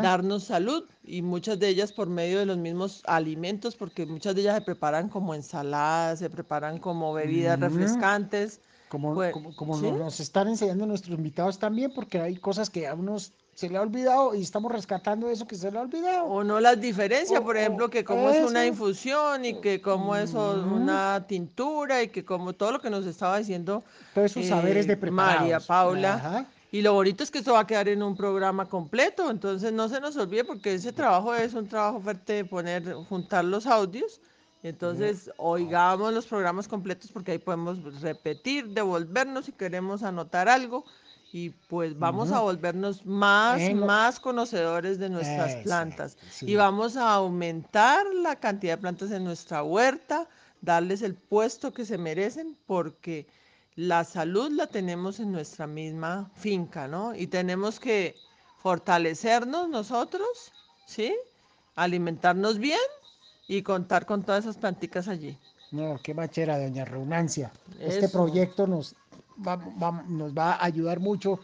darnos 0.02 0.44
salud 0.44 0.84
y 1.04 1.22
muchas 1.22 1.60
de 1.60 1.68
ellas 1.68 1.92
por 1.92 2.08
medio 2.08 2.40
de 2.40 2.46
los 2.46 2.58
mismos 2.58 3.02
alimentos, 3.06 3.76
porque 3.76 4.04
muchas 4.04 4.34
de 4.34 4.40
ellas 4.42 4.56
se 4.56 4.62
preparan 4.62 5.08
como 5.08 5.34
ensaladas, 5.34 6.18
se 6.18 6.28
preparan 6.28 6.78
como 6.78 7.12
bebidas 7.12 7.60
refrescantes. 7.60 8.60
Como, 8.90 9.14
como, 9.54 9.76
nos 9.76 10.18
están 10.18 10.48
enseñando 10.48 10.84
nuestros 10.84 11.16
invitados 11.16 11.60
también, 11.60 11.92
porque 11.94 12.20
hay 12.20 12.36
cosas 12.36 12.70
que 12.70 12.88
a 12.88 12.94
unos 12.94 13.32
se 13.54 13.68
le 13.68 13.76
ha 13.76 13.82
olvidado 13.82 14.34
y 14.34 14.42
estamos 14.42 14.72
rescatando 14.72 15.30
eso 15.30 15.46
que 15.46 15.54
se 15.54 15.70
le 15.70 15.78
ha 15.78 15.82
olvidado. 15.82 16.24
O 16.24 16.42
no 16.42 16.58
las 16.58 16.80
diferencias, 16.80 17.40
por 17.40 17.56
ejemplo, 17.56 17.88
que 17.88 18.02
como 18.02 18.30
es 18.30 18.44
una 18.44 18.66
infusión 18.66 19.44
y 19.44 19.60
que 19.60 19.80
como 19.80 20.16
es 20.16 20.34
una 20.34 21.24
tintura 21.28 22.02
y 22.02 22.08
que 22.08 22.24
como 22.24 22.52
todo 22.52 22.72
lo 22.72 22.80
que 22.80 22.90
nos 22.90 23.06
estaba 23.06 23.38
diciendo 23.38 23.84
Todos 24.12 24.32
esos 24.32 24.46
saberes 24.46 24.88
de 24.88 24.94
eh, 24.94 25.10
María 25.12 25.60
Paula. 25.60 26.48
Y 26.72 26.82
lo 26.82 26.94
bonito 26.94 27.22
es 27.22 27.30
que 27.30 27.38
esto 27.38 27.52
va 27.52 27.60
a 27.60 27.66
quedar 27.66 27.88
en 27.88 28.02
un 28.02 28.16
programa 28.16 28.66
completo, 28.66 29.30
entonces 29.30 29.72
no 29.72 29.88
se 29.88 30.00
nos 30.00 30.16
olvide 30.16 30.42
porque 30.42 30.74
ese 30.74 30.92
trabajo 30.92 31.32
es 31.32 31.54
un 31.54 31.68
trabajo 31.68 32.00
fuerte 32.00 32.32
de 32.32 32.44
poner, 32.44 32.92
juntar 33.08 33.44
los 33.44 33.66
audios 33.66 34.20
Entonces, 34.62 35.30
oigamos 35.38 36.12
los 36.12 36.26
programas 36.26 36.68
completos 36.68 37.10
porque 37.10 37.32
ahí 37.32 37.38
podemos 37.38 38.00
repetir, 38.02 38.68
devolvernos 38.68 39.46
si 39.46 39.52
queremos 39.52 40.02
anotar 40.02 40.48
algo 40.48 40.84
y 41.32 41.50
pues 41.50 41.98
vamos 41.98 42.30
a 42.32 42.40
volvernos 42.40 43.06
más, 43.06 43.60
más 43.74 44.20
conocedores 44.20 44.98
de 44.98 45.08
nuestras 45.08 45.56
plantas 45.62 46.18
y 46.42 46.56
vamos 46.56 46.96
a 46.96 47.14
aumentar 47.14 48.04
la 48.14 48.36
cantidad 48.36 48.74
de 48.74 48.80
plantas 48.82 49.10
en 49.12 49.24
nuestra 49.24 49.62
huerta, 49.62 50.28
darles 50.60 51.02
el 51.02 51.14
puesto 51.14 51.72
que 51.72 51.86
se 51.86 51.96
merecen 51.96 52.58
porque 52.66 53.26
la 53.76 54.04
salud 54.04 54.50
la 54.50 54.66
tenemos 54.66 55.20
en 55.20 55.32
nuestra 55.32 55.66
misma 55.66 56.30
finca, 56.34 56.86
¿no? 56.86 57.14
Y 57.14 57.28
tenemos 57.28 57.80
que 57.80 58.14
fortalecernos 58.58 59.68
nosotros, 59.68 60.52
¿sí? 60.86 61.16
Alimentarnos 61.76 62.58
bien 62.58 62.78
y 63.50 63.62
contar 63.62 64.06
con 64.06 64.22
todas 64.22 64.44
esas 64.44 64.56
plantitas 64.56 65.08
allí. 65.08 65.36
No, 65.72 65.98
qué 66.00 66.14
machera, 66.14 66.56
doña 66.56 66.84
Reunancia. 66.84 67.50
Este 67.80 68.08
proyecto 68.08 68.68
nos, 68.68 68.94
nos 70.08 70.32
va 70.38 70.52
a 70.52 70.64
ayudar 70.64 71.00
mucho 71.00 71.40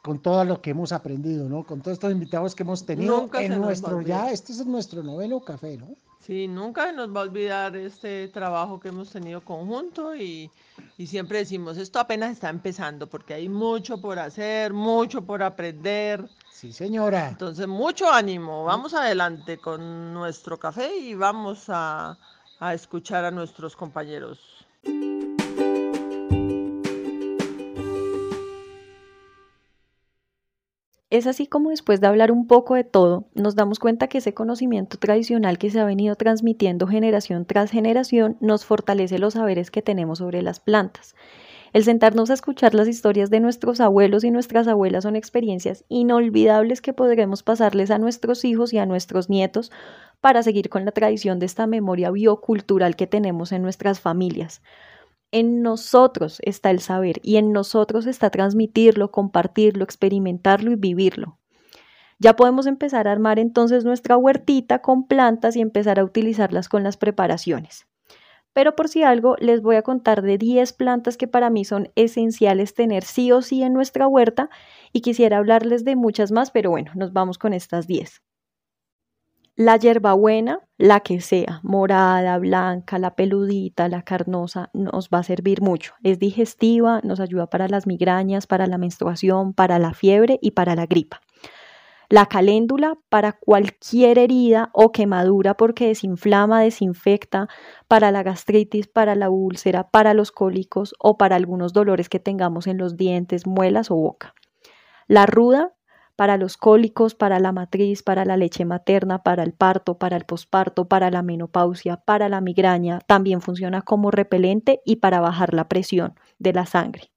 con 0.00 0.20
todo 0.20 0.44
lo 0.44 0.62
que 0.62 0.70
hemos 0.70 0.92
aprendido, 0.92 1.48
¿no? 1.48 1.64
Con 1.64 1.80
todos 1.80 1.96
estos 1.96 2.12
invitados 2.12 2.54
que 2.54 2.62
hemos 2.62 2.86
tenido 2.86 3.28
en 3.34 3.60
nuestro, 3.60 4.00
ya, 4.00 4.30
este 4.30 4.52
es 4.52 4.64
nuestro 4.64 5.02
noveno 5.02 5.40
café, 5.40 5.76
¿no? 5.76 5.88
Sí, 6.20 6.46
nunca 6.46 6.92
nos 6.92 7.14
va 7.14 7.20
a 7.20 7.24
olvidar 7.24 7.74
este 7.76 8.28
trabajo 8.28 8.78
que 8.78 8.88
hemos 8.88 9.10
tenido 9.10 9.40
conjunto 9.40 10.14
y, 10.14 10.50
y, 10.98 11.06
siempre 11.06 11.38
decimos, 11.38 11.78
esto 11.78 11.98
apenas 11.98 12.32
está 12.32 12.50
empezando 12.50 13.08
porque 13.08 13.32
hay 13.32 13.48
mucho 13.48 13.98
por 14.00 14.18
hacer, 14.18 14.72
mucho 14.74 15.22
por 15.22 15.42
aprender. 15.42 16.28
Sí, 16.52 16.74
señora. 16.74 17.30
Entonces, 17.30 17.66
mucho 17.66 18.12
ánimo, 18.12 18.64
vamos 18.64 18.92
adelante 18.92 19.56
con 19.56 20.12
nuestro 20.12 20.58
café 20.58 20.94
y 20.94 21.14
vamos 21.14 21.64
a, 21.68 22.18
a 22.58 22.74
escuchar 22.74 23.24
a 23.24 23.30
nuestros 23.30 23.74
compañeros. 23.74 24.66
Es 31.10 31.26
así 31.26 31.48
como 31.48 31.70
después 31.70 32.00
de 32.00 32.06
hablar 32.06 32.30
un 32.30 32.46
poco 32.46 32.76
de 32.76 32.84
todo, 32.84 33.24
nos 33.34 33.56
damos 33.56 33.80
cuenta 33.80 34.06
que 34.06 34.18
ese 34.18 34.32
conocimiento 34.32 34.96
tradicional 34.96 35.58
que 35.58 35.68
se 35.68 35.80
ha 35.80 35.84
venido 35.84 36.14
transmitiendo 36.14 36.86
generación 36.86 37.46
tras 37.46 37.72
generación 37.72 38.36
nos 38.40 38.64
fortalece 38.64 39.18
los 39.18 39.34
saberes 39.34 39.72
que 39.72 39.82
tenemos 39.82 40.18
sobre 40.18 40.40
las 40.40 40.60
plantas. 40.60 41.16
El 41.72 41.82
sentarnos 41.82 42.30
a 42.30 42.34
escuchar 42.34 42.74
las 42.74 42.86
historias 42.86 43.28
de 43.28 43.40
nuestros 43.40 43.80
abuelos 43.80 44.22
y 44.22 44.30
nuestras 44.30 44.68
abuelas 44.68 45.02
son 45.02 45.16
experiencias 45.16 45.84
inolvidables 45.88 46.80
que 46.80 46.92
podremos 46.92 47.42
pasarles 47.42 47.90
a 47.90 47.98
nuestros 47.98 48.44
hijos 48.44 48.72
y 48.72 48.78
a 48.78 48.86
nuestros 48.86 49.28
nietos 49.28 49.72
para 50.20 50.44
seguir 50.44 50.68
con 50.68 50.84
la 50.84 50.92
tradición 50.92 51.40
de 51.40 51.46
esta 51.46 51.66
memoria 51.66 52.12
biocultural 52.12 52.94
que 52.94 53.08
tenemos 53.08 53.50
en 53.50 53.62
nuestras 53.62 53.98
familias. 53.98 54.62
En 55.32 55.62
nosotros 55.62 56.40
está 56.42 56.70
el 56.70 56.80
saber 56.80 57.20
y 57.22 57.36
en 57.36 57.52
nosotros 57.52 58.06
está 58.06 58.30
transmitirlo, 58.30 59.12
compartirlo, 59.12 59.84
experimentarlo 59.84 60.72
y 60.72 60.76
vivirlo. 60.76 61.38
Ya 62.18 62.34
podemos 62.34 62.66
empezar 62.66 63.06
a 63.06 63.12
armar 63.12 63.38
entonces 63.38 63.84
nuestra 63.84 64.16
huertita 64.16 64.80
con 64.80 65.06
plantas 65.06 65.56
y 65.56 65.60
empezar 65.60 66.00
a 66.00 66.04
utilizarlas 66.04 66.68
con 66.68 66.82
las 66.82 66.96
preparaciones. 66.96 67.86
Pero 68.52 68.74
por 68.74 68.88
si 68.88 69.04
algo, 69.04 69.36
les 69.38 69.62
voy 69.62 69.76
a 69.76 69.82
contar 69.82 70.22
de 70.22 70.36
10 70.36 70.72
plantas 70.72 71.16
que 71.16 71.28
para 71.28 71.50
mí 71.50 71.64
son 71.64 71.90
esenciales 71.94 72.74
tener 72.74 73.04
sí 73.04 73.30
o 73.30 73.40
sí 73.42 73.62
en 73.62 73.72
nuestra 73.72 74.08
huerta 74.08 74.50
y 74.92 75.00
quisiera 75.00 75.38
hablarles 75.38 75.84
de 75.84 75.94
muchas 75.94 76.32
más, 76.32 76.50
pero 76.50 76.70
bueno, 76.70 76.90
nos 76.94 77.12
vamos 77.12 77.38
con 77.38 77.52
estas 77.52 77.86
10. 77.86 78.20
La 79.60 79.76
hierbabuena, 79.76 80.60
la 80.78 81.00
que 81.00 81.20
sea, 81.20 81.60
morada, 81.62 82.38
blanca, 82.38 82.98
la 82.98 83.14
peludita, 83.14 83.90
la 83.90 84.00
carnosa, 84.00 84.70
nos 84.72 85.10
va 85.10 85.18
a 85.18 85.22
servir 85.22 85.60
mucho. 85.60 85.92
Es 86.02 86.18
digestiva, 86.18 87.02
nos 87.04 87.20
ayuda 87.20 87.46
para 87.48 87.68
las 87.68 87.86
migrañas, 87.86 88.46
para 88.46 88.66
la 88.66 88.78
menstruación, 88.78 89.52
para 89.52 89.78
la 89.78 89.92
fiebre 89.92 90.38
y 90.40 90.52
para 90.52 90.74
la 90.76 90.86
gripa. 90.86 91.20
La 92.08 92.24
caléndula 92.24 92.96
para 93.10 93.32
cualquier 93.32 94.16
herida 94.16 94.70
o 94.72 94.92
quemadura 94.92 95.58
porque 95.58 95.88
desinflama, 95.88 96.62
desinfecta, 96.62 97.46
para 97.86 98.10
la 98.12 98.22
gastritis, 98.22 98.88
para 98.88 99.14
la 99.14 99.28
úlcera, 99.28 99.90
para 99.90 100.14
los 100.14 100.32
cólicos 100.32 100.94
o 100.98 101.18
para 101.18 101.36
algunos 101.36 101.74
dolores 101.74 102.08
que 102.08 102.18
tengamos 102.18 102.66
en 102.66 102.78
los 102.78 102.96
dientes, 102.96 103.46
muelas 103.46 103.90
o 103.90 103.96
boca. 103.96 104.34
La 105.06 105.26
ruda 105.26 105.74
para 106.20 106.36
los 106.36 106.58
cólicos, 106.58 107.14
para 107.14 107.40
la 107.40 107.50
matriz, 107.50 108.02
para 108.02 108.26
la 108.26 108.36
leche 108.36 108.66
materna, 108.66 109.22
para 109.22 109.42
el 109.42 109.54
parto, 109.54 109.96
para 109.96 110.18
el 110.18 110.26
posparto, 110.26 110.86
para 110.86 111.10
la 111.10 111.22
menopausia, 111.22 111.96
para 111.96 112.28
la 112.28 112.42
migraña. 112.42 113.00
También 113.06 113.40
funciona 113.40 113.80
como 113.80 114.10
repelente 114.10 114.82
y 114.84 114.96
para 114.96 115.20
bajar 115.20 115.54
la 115.54 115.66
presión 115.66 116.12
de 116.38 116.52
la 116.52 116.66
sangre. 116.66 117.10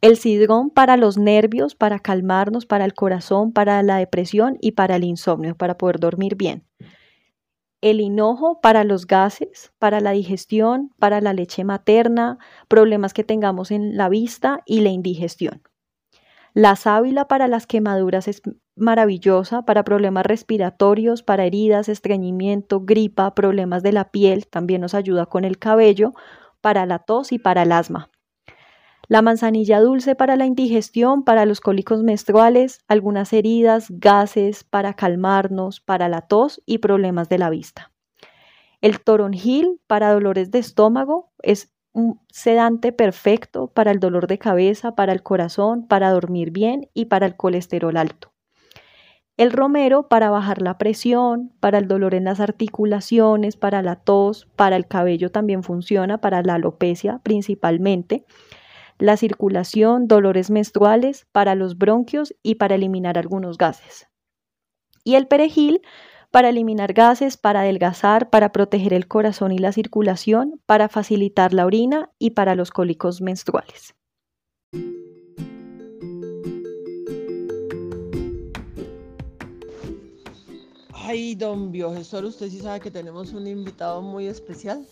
El 0.00 0.16
cidrón 0.16 0.70
para 0.70 0.96
los 0.96 1.16
nervios, 1.16 1.76
para 1.76 2.00
calmarnos, 2.00 2.66
para 2.66 2.84
el 2.84 2.92
corazón, 2.92 3.52
para 3.52 3.80
la 3.84 3.98
depresión 3.98 4.58
y 4.60 4.72
para 4.72 4.96
el 4.96 5.04
insomnio, 5.04 5.54
para 5.54 5.78
poder 5.78 6.00
dormir 6.00 6.34
bien. 6.34 6.66
El 7.80 8.00
hinojo 8.00 8.60
para 8.62 8.82
los 8.82 9.06
gases, 9.06 9.72
para 9.78 10.00
la 10.00 10.10
digestión, 10.10 10.90
para 10.98 11.20
la 11.20 11.32
leche 11.32 11.62
materna, 11.62 12.36
problemas 12.66 13.14
que 13.14 13.22
tengamos 13.22 13.70
en 13.70 13.96
la 13.96 14.08
vista 14.08 14.58
y 14.66 14.80
la 14.80 14.90
indigestión. 14.90 15.62
La 16.56 16.76
sábila 16.76 17.26
para 17.26 17.48
las 17.48 17.66
quemaduras 17.66 18.28
es 18.28 18.40
maravillosa, 18.76 19.62
para 19.62 19.82
problemas 19.82 20.24
respiratorios, 20.24 21.24
para 21.24 21.44
heridas, 21.46 21.88
estreñimiento, 21.88 22.80
gripa, 22.80 23.34
problemas 23.34 23.82
de 23.82 23.90
la 23.90 24.12
piel, 24.12 24.46
también 24.46 24.80
nos 24.80 24.94
ayuda 24.94 25.26
con 25.26 25.44
el 25.44 25.58
cabello, 25.58 26.12
para 26.60 26.86
la 26.86 27.00
tos 27.00 27.32
y 27.32 27.40
para 27.40 27.64
el 27.64 27.72
asma. 27.72 28.12
La 29.08 29.20
manzanilla 29.20 29.80
dulce 29.80 30.14
para 30.14 30.36
la 30.36 30.46
indigestión, 30.46 31.24
para 31.24 31.44
los 31.44 31.60
cólicos 31.60 32.04
menstruales, 32.04 32.78
algunas 32.86 33.32
heridas, 33.32 33.88
gases, 33.90 34.62
para 34.62 34.94
calmarnos, 34.94 35.80
para 35.80 36.08
la 36.08 36.20
tos 36.20 36.62
y 36.66 36.78
problemas 36.78 37.28
de 37.28 37.38
la 37.38 37.50
vista. 37.50 37.90
El 38.80 39.00
toronjil 39.00 39.80
para 39.88 40.12
dolores 40.12 40.52
de 40.52 40.60
estómago 40.60 41.32
es 41.42 41.73
un 41.94 42.20
sedante 42.30 42.92
perfecto 42.92 43.68
para 43.68 43.92
el 43.92 44.00
dolor 44.00 44.26
de 44.26 44.38
cabeza, 44.38 44.94
para 44.94 45.12
el 45.12 45.22
corazón, 45.22 45.86
para 45.86 46.10
dormir 46.10 46.50
bien 46.50 46.90
y 46.92 47.06
para 47.06 47.24
el 47.24 47.36
colesterol 47.36 47.96
alto. 47.96 48.32
El 49.36 49.52
romero 49.52 50.08
para 50.08 50.30
bajar 50.30 50.60
la 50.60 50.76
presión, 50.76 51.52
para 51.60 51.78
el 51.78 51.88
dolor 51.88 52.14
en 52.14 52.24
las 52.24 52.40
articulaciones, 52.40 53.56
para 53.56 53.82
la 53.82 53.96
tos, 53.96 54.46
para 54.54 54.76
el 54.76 54.86
cabello 54.86 55.30
también 55.30 55.62
funciona, 55.62 56.18
para 56.18 56.42
la 56.42 56.54
alopecia 56.54 57.20
principalmente, 57.22 58.24
la 58.98 59.16
circulación, 59.16 60.06
dolores 60.06 60.50
menstruales, 60.50 61.26
para 61.32 61.54
los 61.54 61.78
bronquios 61.78 62.34
y 62.42 62.56
para 62.56 62.76
eliminar 62.76 63.18
algunos 63.18 63.58
gases. 63.58 64.08
Y 65.04 65.16
el 65.16 65.26
perejil 65.26 65.82
para 66.34 66.48
eliminar 66.48 66.94
gases, 66.94 67.36
para 67.36 67.60
adelgazar, 67.60 68.28
para 68.28 68.50
proteger 68.50 68.92
el 68.92 69.06
corazón 69.06 69.52
y 69.52 69.58
la 69.58 69.70
circulación, 69.70 70.60
para 70.66 70.88
facilitar 70.88 71.54
la 71.54 71.64
orina 71.64 72.10
y 72.18 72.30
para 72.30 72.56
los 72.56 72.72
cólicos 72.72 73.20
menstruales. 73.20 73.94
Ay, 80.92 81.36
don 81.36 81.70
Biogestor, 81.70 82.24
usted 82.24 82.48
sí 82.50 82.58
sabe 82.58 82.80
que 82.80 82.90
tenemos 82.90 83.32
un 83.32 83.46
invitado 83.46 84.02
muy 84.02 84.26
especial. 84.26 84.84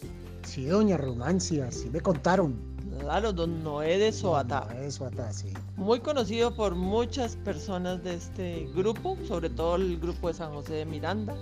Sí, 0.45 0.67
doña 0.67 0.97
Romancia, 0.97 1.73
sí 1.73 1.91
me 1.91 2.01
contaron. 2.01 2.72
Claro, 3.03 3.33
don 3.33 3.65
Noé 3.65 3.99
de 3.99 4.13
Soatá. 4.13 4.69
Noé 4.71 4.83
de 4.83 4.91
Soatá, 4.93 5.33
sí. 5.33 5.53
Muy 5.77 5.99
conocido 5.99 6.55
por 6.55 6.77
muchas 6.77 7.35
personas 7.35 8.05
de 8.05 8.15
este 8.15 8.69
grupo, 8.77 9.19
sobre 9.27 9.51
todo 9.51 9.75
el 9.75 9.99
grupo 9.99 10.29
de 10.29 10.35
San 10.35 10.53
José 10.53 10.75
de 10.75 10.87
Miranda. 10.87 11.35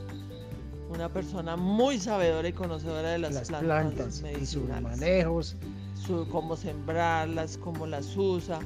Una 0.88 1.10
persona 1.10 1.56
muy 1.56 1.98
sabedora 1.98 2.48
y 2.48 2.54
conocedora 2.54 3.10
de 3.10 3.18
las, 3.18 3.46
plantas, 3.50 4.24
y 4.40 4.46
sus 4.46 4.66
manejos. 4.80 5.54
Su, 6.06 6.26
cómo 6.30 6.56
sembrarlas, 6.56 7.58
cómo 7.58 7.86
las 7.86 8.16
usa. 8.16 8.60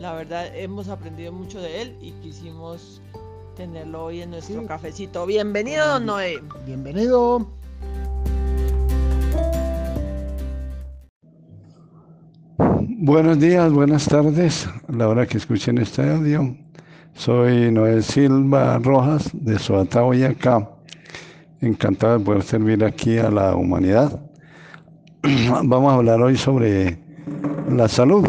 La 0.00 0.14
verdad, 0.14 0.56
hemos 0.56 0.88
aprendido 0.88 1.32
mucho 1.32 1.60
de 1.60 1.82
él 1.82 1.98
y 2.00 2.12
quisimos 2.12 3.02
tenerlo 3.56 4.06
hoy 4.06 4.22
en 4.22 4.30
nuestro 4.30 4.66
cafecito. 4.66 5.26
Bienvenido, 5.26 5.86
don 5.86 6.06
Noé. 6.06 6.42
Bienvenido. 6.64 7.46
Buenos 13.04 13.40
días, 13.40 13.72
buenas 13.72 14.06
tardes, 14.06 14.68
a 14.86 14.92
la 14.92 15.08
hora 15.08 15.26
que 15.26 15.36
escuchen 15.36 15.76
este 15.78 16.08
audio. 16.08 16.56
Soy 17.14 17.72
Noel 17.72 18.04
Silva 18.04 18.78
Rojas 18.78 19.28
de 19.32 19.58
Soatá, 19.58 20.02
Boyacá. 20.02 20.70
Encantado 21.60 22.20
de 22.20 22.24
poder 22.24 22.44
servir 22.44 22.84
aquí 22.84 23.18
a 23.18 23.28
la 23.28 23.56
humanidad. 23.56 24.20
Vamos 25.64 25.92
a 25.92 25.96
hablar 25.96 26.22
hoy 26.22 26.36
sobre 26.36 26.96
la 27.68 27.88
salud. 27.88 28.24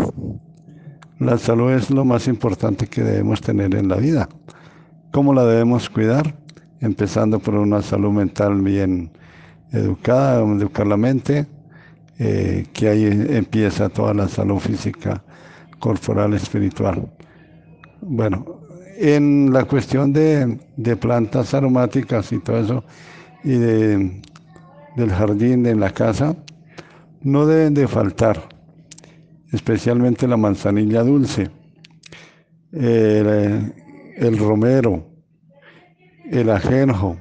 La 1.20 1.38
salud 1.38 1.70
es 1.70 1.92
lo 1.92 2.04
más 2.04 2.28
importante 2.28 2.88
que 2.88 3.04
debemos 3.04 3.42
tener 3.42 3.76
en 3.76 3.90
la 3.90 3.98
vida. 3.98 4.28
¿Cómo 5.12 5.36
la 5.36 5.46
debemos 5.46 5.88
cuidar? 5.88 6.36
Empezando 6.80 7.38
por 7.38 7.54
una 7.54 7.84
salud 7.84 8.10
mental 8.10 8.60
bien 8.62 9.12
educada, 9.72 10.44
educar 10.44 10.88
la 10.88 10.98
mente, 10.98 11.46
eh, 12.20 12.66
que 12.74 12.90
ahí 12.90 13.06
empieza 13.06 13.90
toda 13.90 14.14
la 14.14 14.28
salud 14.28 14.60
física, 14.60 15.24
corporal, 15.80 16.34
espiritual. 16.34 17.12
Bueno, 18.02 18.62
en 18.98 19.52
la 19.52 19.66
cuestión 19.66 20.14
de, 20.14 20.60
plantas 21.00 21.54
aromáticas 21.54 22.32
y 22.32 22.40
todo 22.40 22.60
eso, 22.60 22.84
y 23.44 23.54
de, 23.54 24.22
del 24.96 25.10
jardín, 25.10 25.64
de 25.64 25.76
la 25.76 25.90
casa, 25.90 26.36
no 27.22 27.46
deben 27.46 27.74
de 27.74 27.88
faltar, 27.88 28.50
especialmente 29.52 30.28
la 30.28 30.38
manzanilla 30.38 31.04
dulce, 31.04 31.50
el 32.72 34.38
romero, 34.38 35.08
el 36.30 36.50
ajenjo, 36.50 37.18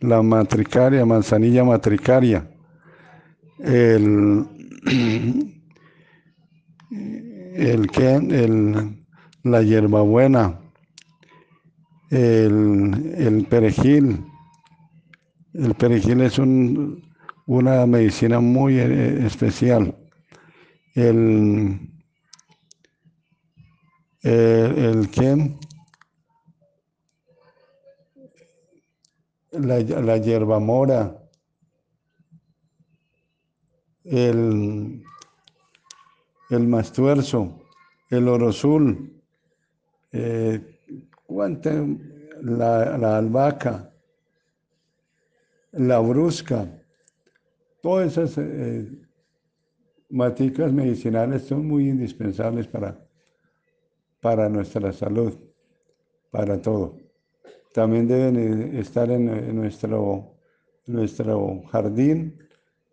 la 0.00 0.22
matricaria, 0.22 1.04
manzanilla 1.04 1.64
matricaria, 1.64 2.48
el, 3.58 4.46
el 7.54 7.90
el, 8.32 9.06
la 9.42 9.62
hierbabuena, 9.62 10.60
el, 12.10 13.14
el 13.16 13.46
perejil. 13.46 14.24
El 15.54 15.74
perejil 15.74 16.20
es 16.20 16.38
un, 16.38 17.02
una 17.46 17.86
medicina 17.86 18.40
muy 18.40 18.78
eh, 18.78 19.26
especial. 19.26 19.96
El, 20.94 21.80
el, 24.22 24.30
el 24.30 25.10
la, 29.52 29.80
la 29.80 30.18
hierba 30.18 30.58
mora, 30.58 31.16
el, 34.10 35.02
el 36.50 36.68
mastuerzo, 36.68 37.62
el 38.10 38.28
oro 38.28 38.48
azul, 38.48 39.12
eh, 40.12 40.78
la, 42.42 42.96
la, 42.98 43.18
albahaca, 43.18 43.92
la 45.72 45.98
brusca, 45.98 46.68
todas 47.82 48.12
esas 48.16 48.38
eh, 48.38 48.88
maticas 50.08 50.72
medicinales 50.72 51.42
son 51.42 51.66
muy 51.66 51.88
indispensables 51.88 52.66
para, 52.68 52.96
para 54.20 54.48
nuestra 54.48 54.92
salud, 54.92 55.34
para 56.30 56.60
todo. 56.62 56.96
También 57.74 58.06
deben 58.06 58.36
eh, 58.36 58.80
estar 58.80 59.10
en, 59.10 59.54
nuestro, 59.56 60.36
nuestro 60.86 61.62
jardín 61.64 62.45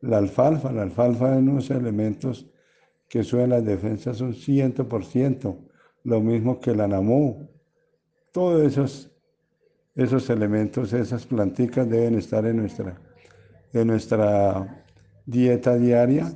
la 0.04 0.18
alfalfa. 0.18 0.72
La 0.72 0.84
alfalfa 0.84 1.34
es 1.34 1.38
unos 1.39 1.70
elementos 1.70 2.45
que 3.08 3.24
suben 3.24 3.49
las 3.51 3.64
defensas 3.64 4.22
un 4.22 4.34
100%, 4.34 5.58
lo 6.04 6.22
mismo 6.22 6.60
que 6.60 6.76
la 6.76 6.88
namú. 6.88 7.49
Todos 8.32 8.64
esos, 8.64 9.12
esos 9.95 10.30
elementos, 10.30 10.93
esas 10.93 11.26
planticas 11.26 11.89
deben 11.89 12.16
estar 12.16 12.45
en 12.45 12.58
nuestra, 12.58 12.99
en 13.72 13.88
nuestra 13.88 14.86
dieta 15.26 15.76
diaria. 15.78 16.34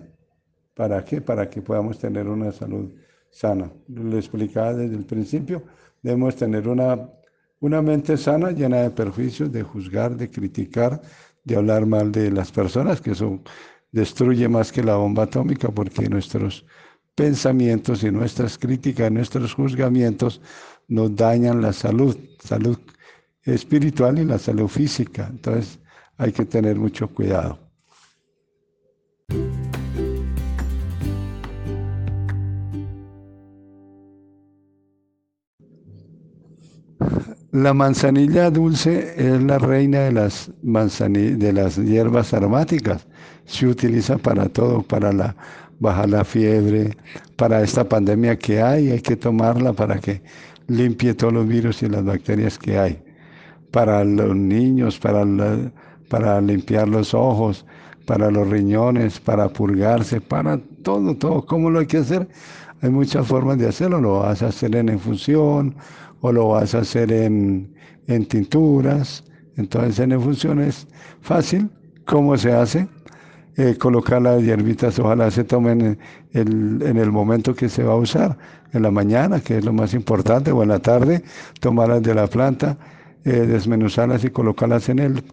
¿Para 0.73 1.03
qué? 1.03 1.21
Para 1.21 1.49
que 1.49 1.61
podamos 1.61 1.97
tener 1.99 2.27
una 2.27 2.51
salud 2.51 2.93
sana. 3.29 3.71
Lo 3.87 4.17
explicaba 4.17 4.73
desde 4.73 4.95
el 4.95 5.05
principio, 5.05 5.63
debemos 6.01 6.35
tener 6.35 6.67
una 6.67 7.09
una 7.59 7.81
mente 7.81 8.17
sana, 8.17 8.51
llena 8.51 8.81
de 8.81 8.91
perjuicios, 8.91 9.51
de 9.51 9.63
juzgar, 9.63 10.15
de 10.15 10.29
criticar, 10.29 11.01
de 11.47 11.55
hablar 11.55 11.85
mal 11.85 12.11
de 12.11 12.29
las 12.29 12.51
personas, 12.51 12.99
que 13.01 13.11
eso 13.11 13.39
destruye 13.91 14.47
más 14.49 14.71
que 14.71 14.83
la 14.83 14.97
bomba 14.97 15.23
atómica, 15.23 15.69
porque 15.69 16.09
nuestros 16.09 16.65
pensamientos 17.15 18.03
y 18.03 18.11
nuestras 18.11 18.57
críticas, 18.57 19.11
nuestros 19.11 19.53
juzgamientos 19.53 20.41
nos 20.87 21.15
dañan 21.15 21.61
la 21.61 21.73
salud, 21.73 22.17
salud 22.43 22.77
espiritual 23.43 24.19
y 24.19 24.25
la 24.25 24.37
salud 24.37 24.67
física. 24.67 25.27
Entonces 25.29 25.79
hay 26.17 26.33
que 26.33 26.45
tener 26.45 26.75
mucho 26.75 27.07
cuidado. 27.07 27.59
La 37.57 37.73
manzanilla 37.73 38.51
dulce 38.51 39.15
es 39.17 39.41
la 39.41 39.57
reina 39.57 40.01
de 40.01 40.11
las, 40.11 40.51
de 40.61 41.53
las 41.53 41.77
hierbas 41.77 42.31
aromáticas. 42.31 43.07
Se 43.45 43.65
utiliza 43.65 44.19
para 44.19 44.47
todo, 44.47 44.83
para 44.83 45.11
la, 45.11 45.35
bajar 45.79 46.09
la 46.09 46.23
fiebre, 46.23 46.95
para 47.35 47.63
esta 47.63 47.89
pandemia 47.89 48.37
que 48.37 48.61
hay, 48.61 48.91
hay 48.91 49.01
que 49.01 49.15
tomarla 49.15 49.73
para 49.73 49.97
que 49.97 50.21
limpie 50.67 51.15
todos 51.15 51.33
los 51.33 51.47
virus 51.47 51.81
y 51.81 51.89
las 51.89 52.05
bacterias 52.05 52.59
que 52.59 52.77
hay. 52.77 53.01
Para 53.71 54.03
los 54.03 54.35
niños, 54.35 54.99
para, 54.99 55.25
para 56.09 56.39
limpiar 56.39 56.87
los 56.87 57.15
ojos, 57.15 57.65
para 58.05 58.29
los 58.29 58.47
riñones, 58.47 59.19
para 59.19 59.49
purgarse, 59.49 60.21
para 60.21 60.59
todo, 60.83 61.15
todo. 61.15 61.43
¿Cómo 61.43 61.71
lo 61.71 61.79
hay 61.79 61.87
que 61.87 61.97
hacer? 61.97 62.27
Hay 62.83 62.91
muchas 62.91 63.25
formas 63.25 63.57
de 63.57 63.67
hacerlo. 63.67 63.99
Lo 63.99 64.19
vas 64.19 64.43
a 64.43 64.49
hacer 64.49 64.75
en 64.75 64.89
infusión 64.89 65.73
o 66.21 66.31
lo 66.31 66.49
vas 66.49 66.75
a 66.75 66.79
hacer 66.79 67.11
en, 67.11 67.73
tinturas. 68.27 69.23
Entonces 69.55 69.99
en 69.99 70.11
infusión 70.11 70.61
es 70.61 70.87
fácil. 71.21 71.69
¿Cómo 72.05 72.37
se 72.37 72.53
hace? 72.53 72.87
Eh, 73.57 73.75
colocar 73.77 74.21
las 74.21 74.43
hierbitas, 74.43 74.99
ojalá 74.99 75.31
se 75.31 75.43
tomen 75.43 75.97
en 76.33 76.97
el, 76.97 77.11
momento 77.11 77.55
que 77.55 77.69
se 77.69 77.81
va 77.81 77.93
a 77.93 77.95
usar, 77.95 78.37
en 78.71 78.83
la 78.83 78.91
mañana, 78.91 79.39
que 79.39 79.57
es 79.57 79.65
lo 79.65 79.73
más 79.73 79.95
importante, 79.95 80.51
o 80.51 80.61
en 80.61 80.69
la 80.69 80.77
tarde, 80.77 81.23
tomarlas 81.59 82.03
de 82.03 82.13
la 82.13 82.27
planta, 82.27 82.77
eh, 83.25 83.31
desmenuzarlas 83.31 84.23
y 84.23 84.29
colocarlas 84.29 84.89
en 84.89 84.99
el, 84.99 85.23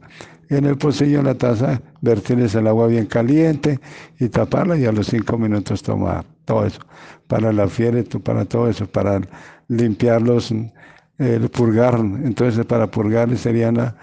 en 0.48 0.64
el 0.64 0.78
pocillo, 0.78 1.18
en 1.18 1.26
la 1.26 1.34
taza, 1.34 1.82
vertirles 2.00 2.54
el 2.54 2.66
agua 2.66 2.86
bien 2.86 3.06
caliente 3.06 3.78
y 4.18 4.30
taparla 4.30 4.78
y 4.78 4.86
a 4.86 4.92
los 4.92 5.08
cinco 5.08 5.36
minutos 5.36 5.82
tomar 5.82 6.24
todo 6.44 6.66
eso, 6.66 6.80
para 7.26 7.52
la 7.52 7.68
fiebre, 7.68 8.04
para 8.04 8.44
todo 8.44 8.68
eso, 8.68 8.86
para 8.86 9.20
limpiarlos, 9.68 10.52
el 11.18 11.48
purgar, 11.50 11.94
entonces 11.96 12.64
para 12.66 12.90
purgar 12.90 13.36
sería 13.36 13.68
en 13.68 13.76
la, 13.76 13.96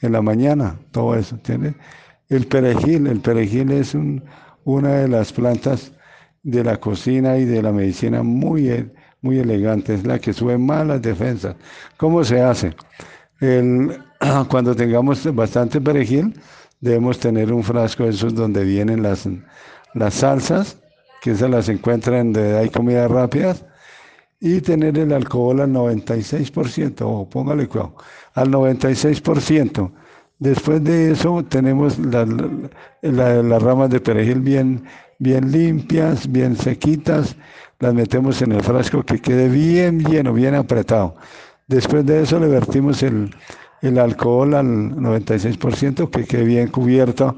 en 0.00 0.12
la 0.12 0.22
mañana, 0.22 0.76
todo 0.90 1.14
eso, 1.14 1.36
¿entiendes? 1.36 1.74
El 2.28 2.46
perejil, 2.46 3.06
el 3.06 3.20
perejil 3.20 3.72
es 3.72 3.96
una 4.64 4.92
de 4.92 5.08
las 5.08 5.32
plantas 5.32 5.92
de 6.42 6.62
la 6.62 6.76
cocina 6.78 7.36
y 7.38 7.44
de 7.44 7.62
la 7.62 7.72
medicina 7.72 8.22
muy, 8.22 8.90
muy 9.22 9.38
elegante, 9.38 9.94
es 9.94 10.06
la 10.06 10.18
que 10.18 10.32
sube 10.32 10.58
más 10.58 10.86
las 10.86 11.02
defensas. 11.02 11.56
¿Cómo 11.96 12.22
se 12.24 12.40
hace? 12.42 12.74
Cuando 14.48 14.74
tengamos 14.74 15.34
bastante 15.34 15.80
perejil, 15.80 16.34
debemos 16.80 17.18
tener 17.18 17.52
un 17.52 17.62
frasco 17.62 18.04
de 18.04 18.10
esos 18.10 18.34
donde 18.34 18.64
vienen 18.64 19.02
las, 19.02 19.28
las 19.94 20.14
salsas, 20.14 20.78
que 21.20 21.34
se 21.34 21.48
las 21.48 21.68
encuentran 21.68 22.32
donde 22.32 22.58
hay 22.58 22.68
comidas 22.68 23.10
rápidas, 23.10 23.64
y 24.40 24.60
tener 24.60 24.98
el 24.98 25.12
alcohol 25.12 25.60
al 25.60 25.72
96%, 25.72 27.00
ojo, 27.02 27.28
póngale 27.28 27.66
cuidado, 27.66 27.96
al 28.34 28.50
96%. 28.50 29.90
Después 30.38 30.84
de 30.84 31.10
eso 31.10 31.44
tenemos 31.44 31.98
las 31.98 33.62
ramas 33.62 33.90
de 33.90 34.00
perejil 34.00 34.40
bien, 34.40 34.84
bien 35.18 35.50
limpias, 35.50 36.30
bien 36.30 36.56
sequitas, 36.56 37.36
las 37.80 37.94
metemos 37.94 38.40
en 38.42 38.52
el 38.52 38.62
frasco 38.62 39.02
que 39.02 39.20
quede 39.20 39.48
bien 39.48 40.04
lleno, 40.04 40.32
bien 40.32 40.54
apretado. 40.54 41.16
Después 41.66 42.06
de 42.06 42.22
eso 42.22 42.38
le 42.38 42.46
vertimos 42.46 43.02
el, 43.02 43.34
el 43.82 43.98
alcohol 43.98 44.54
al 44.54 44.66
96%, 44.96 46.08
que 46.10 46.24
quede 46.24 46.44
bien 46.44 46.68
cubierto 46.68 47.36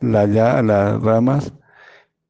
la, 0.00 0.26
las 0.26 1.00
ramas 1.00 1.52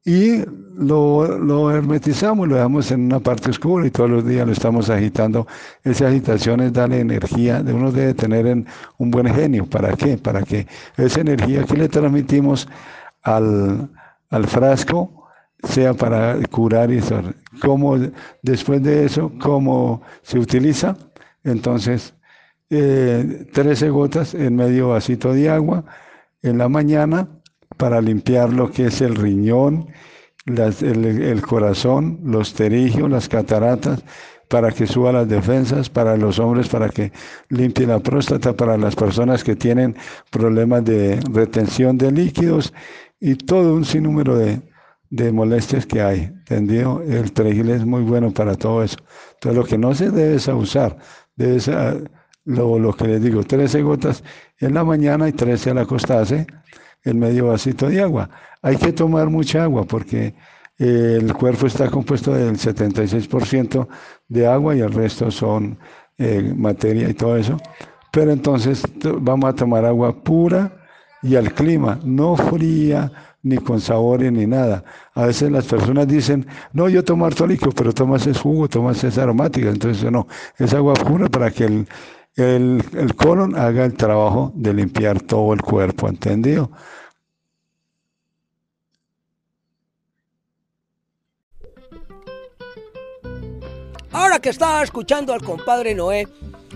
y 0.03 0.43
lo, 0.75 1.37
lo, 1.37 1.71
hermetizamos, 1.71 2.47
lo 2.47 2.55
dejamos 2.55 2.91
en 2.91 3.05
una 3.05 3.19
parte 3.19 3.51
oscura 3.51 3.85
y 3.85 3.91
todos 3.91 4.09
los 4.09 4.25
días 4.25 4.47
lo 4.47 4.53
estamos 4.53 4.89
agitando. 4.89 5.45
Esa 5.83 6.07
agitación 6.07 6.61
es 6.61 6.73
darle 6.73 7.01
energía, 7.01 7.61
de 7.61 7.73
uno 7.73 7.91
debe 7.91 8.13
tener 8.13 8.47
en 8.47 8.65
un 8.97 9.11
buen 9.11 9.31
genio. 9.33 9.67
¿Para 9.67 9.95
qué? 9.95 10.17
Para 10.17 10.41
que 10.41 10.67
esa 10.97 11.21
energía 11.21 11.65
que 11.65 11.77
le 11.77 11.87
transmitimos 11.87 12.67
al, 13.21 13.89
al 14.29 14.47
frasco 14.47 15.27
sea 15.63 15.93
para 15.93 16.35
curar 16.49 16.91
y 16.91 16.97
eso. 16.97 17.21
¿Cómo, 17.61 17.97
después 18.41 18.81
de 18.81 19.05
eso, 19.05 19.31
cómo 19.39 20.01
se 20.23 20.39
utiliza? 20.39 20.97
Entonces, 21.43 22.15
eh, 22.71 23.47
13 23.53 23.89
gotas 23.89 24.33
en 24.33 24.55
medio 24.55 24.89
vasito 24.89 25.33
de 25.33 25.49
agua 25.49 25.83
en 26.41 26.57
la 26.57 26.69
mañana 26.69 27.27
para 27.81 27.99
limpiar 27.99 28.53
lo 28.53 28.69
que 28.69 28.85
es 28.85 29.01
el 29.01 29.15
riñón, 29.15 29.87
el, 30.45 31.41
corazón, 31.41 32.19
los 32.23 32.53
terigios, 32.53 33.09
las 33.09 33.27
cataratas, 33.27 34.03
para 34.49 34.71
que 34.71 34.85
suba 34.85 35.11
las 35.11 35.27
defensas, 35.27 35.89
para 35.89 36.15
los 36.15 36.37
hombres, 36.37 36.69
para 36.69 36.89
que 36.89 37.11
limpie 37.49 37.87
la 37.87 37.97
próstata, 37.97 38.53
para 38.55 38.77
las 38.77 38.95
personas 38.95 39.43
que 39.43 39.55
tienen 39.55 39.95
problemas 40.29 40.85
de 40.85 41.19
retención 41.31 41.97
de 41.97 42.11
líquidos 42.11 42.71
y 43.19 43.33
todo 43.33 43.73
un 43.73 43.83
sinnúmero 43.83 44.37
de, 44.37 44.61
de 45.09 45.31
molestias 45.31 45.87
que 45.87 46.03
hay, 46.03 46.19
¿entendido? 46.19 47.01
El 47.01 47.31
perejil 47.31 47.71
es 47.71 47.83
muy 47.83 48.03
bueno 48.03 48.29
para 48.29 48.55
todo 48.57 48.83
eso. 48.83 48.97
Entonces 49.33 49.57
lo 49.57 49.65
que 49.65 49.79
no 49.79 49.95
se 49.95 50.11
debe 50.11 50.35
es 50.35 50.47
abusar, 50.47 50.97
debe 51.35 51.59
ser 51.59 52.11
lo, 52.45 52.77
lo 52.77 52.93
que 52.93 53.07
les 53.07 53.23
digo, 53.23 53.43
13 53.43 53.81
gotas 53.81 54.23
en 54.59 54.75
la 54.75 54.83
mañana 54.83 55.27
y 55.27 55.31
13 55.31 55.71
al 55.71 55.79
acostarse, 55.79 56.45
el 57.03 57.15
medio 57.15 57.47
vasito 57.47 57.89
de 57.89 58.01
agua. 58.01 58.29
Hay 58.61 58.77
que 58.77 58.93
tomar 58.93 59.29
mucha 59.29 59.63
agua 59.63 59.85
porque 59.85 60.33
eh, 60.77 61.19
el 61.21 61.33
cuerpo 61.33 61.67
está 61.67 61.89
compuesto 61.89 62.33
del 62.33 62.57
76% 62.57 63.87
de 64.27 64.47
agua 64.47 64.75
y 64.75 64.79
el 64.81 64.91
resto 64.91 65.31
son 65.31 65.77
eh, 66.17 66.53
materia 66.55 67.09
y 67.09 67.13
todo 67.13 67.37
eso. 67.37 67.57
Pero 68.11 68.31
entonces 68.31 68.83
vamos 69.19 69.49
a 69.49 69.55
tomar 69.55 69.85
agua 69.85 70.23
pura 70.23 70.71
y 71.23 71.35
al 71.35 71.53
clima, 71.53 71.99
no 72.03 72.35
fría, 72.35 73.11
ni 73.43 73.57
con 73.57 73.79
sabores 73.79 74.31
ni 74.31 74.45
nada. 74.45 74.83
A 75.13 75.25
veces 75.25 75.51
las 75.51 75.65
personas 75.65 76.07
dicen, 76.07 76.45
no, 76.73 76.89
yo 76.89 77.03
tomo 77.03 77.25
harto 77.25 77.47
pero 77.75 77.93
tomas 77.93 78.27
ese 78.27 78.39
jugo, 78.39 78.67
tomas 78.67 79.03
esa 79.03 79.23
aromática. 79.23 79.69
Entonces, 79.69 80.11
no, 80.11 80.27
es 80.57 80.73
agua 80.73 80.93
pura 80.93 81.27
para 81.27 81.51
que 81.51 81.65
el, 81.65 81.87
el, 82.35 82.83
el 82.93 83.15
colon 83.15 83.55
haga 83.55 83.85
el 83.85 83.93
trabajo 83.93 84.51
de 84.55 84.73
limpiar 84.73 85.21
todo 85.21 85.53
el 85.53 85.61
cuerpo, 85.61 86.07
¿entendido? 86.07 86.71
Ahora 94.11 94.39
que 94.39 94.49
estaba 94.49 94.83
escuchando 94.83 95.33
al 95.33 95.41
compadre 95.41 95.95
Noé, 95.95 96.27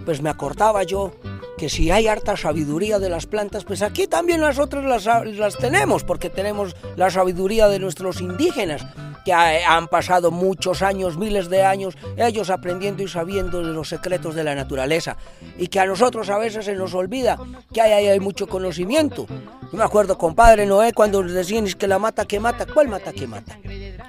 pues 0.05 0.21
me 0.21 0.29
acordaba 0.29 0.83
yo 0.83 1.11
que 1.57 1.69
si 1.69 1.91
hay 1.91 2.07
harta 2.07 2.35
sabiduría 2.35 2.99
de 2.99 3.09
las 3.09 3.25
plantas, 3.25 3.63
pues 3.63 3.81
aquí 3.81 4.07
también 4.07 4.41
nosotros 4.41 4.85
las, 4.85 5.05
las 5.05 5.57
tenemos, 5.57 6.03
porque 6.03 6.29
tenemos 6.29 6.75
la 6.95 7.09
sabiduría 7.09 7.67
de 7.67 7.79
nuestros 7.79 8.21
indígenas, 8.21 8.85
que 9.23 9.33
han 9.33 9.87
pasado 9.87 10.29
muchos 10.29 10.83
años, 10.83 11.17
miles 11.17 11.49
de 11.49 11.63
años, 11.63 11.97
ellos 12.15 12.49
aprendiendo 12.51 13.01
y 13.01 13.07
sabiendo 13.07 13.63
de 13.63 13.73
los 13.73 13.89
secretos 13.89 14.35
de 14.35 14.43
la 14.43 14.53
naturaleza, 14.53 15.17
y 15.57 15.67
que 15.67 15.79
a 15.79 15.85
nosotros 15.85 16.29
a 16.29 16.37
veces 16.37 16.65
se 16.65 16.75
nos 16.75 16.93
olvida 16.93 17.37
que 17.73 17.81
hay, 17.81 18.07
hay 18.07 18.19
mucho 18.19 18.47
conocimiento. 18.47 19.25
Yo 19.71 19.77
me 19.77 19.83
acuerdo, 19.83 20.17
compadre 20.17 20.65
Noé, 20.65 20.93
cuando 20.93 21.23
decían 21.23 21.65
que 21.65 21.87
la 21.87 21.97
mata 21.97 22.25
que 22.25 22.39
mata, 22.39 22.65
¿cuál 22.71 22.87
mata 22.87 23.11
que 23.11 23.27
mata? 23.27 23.57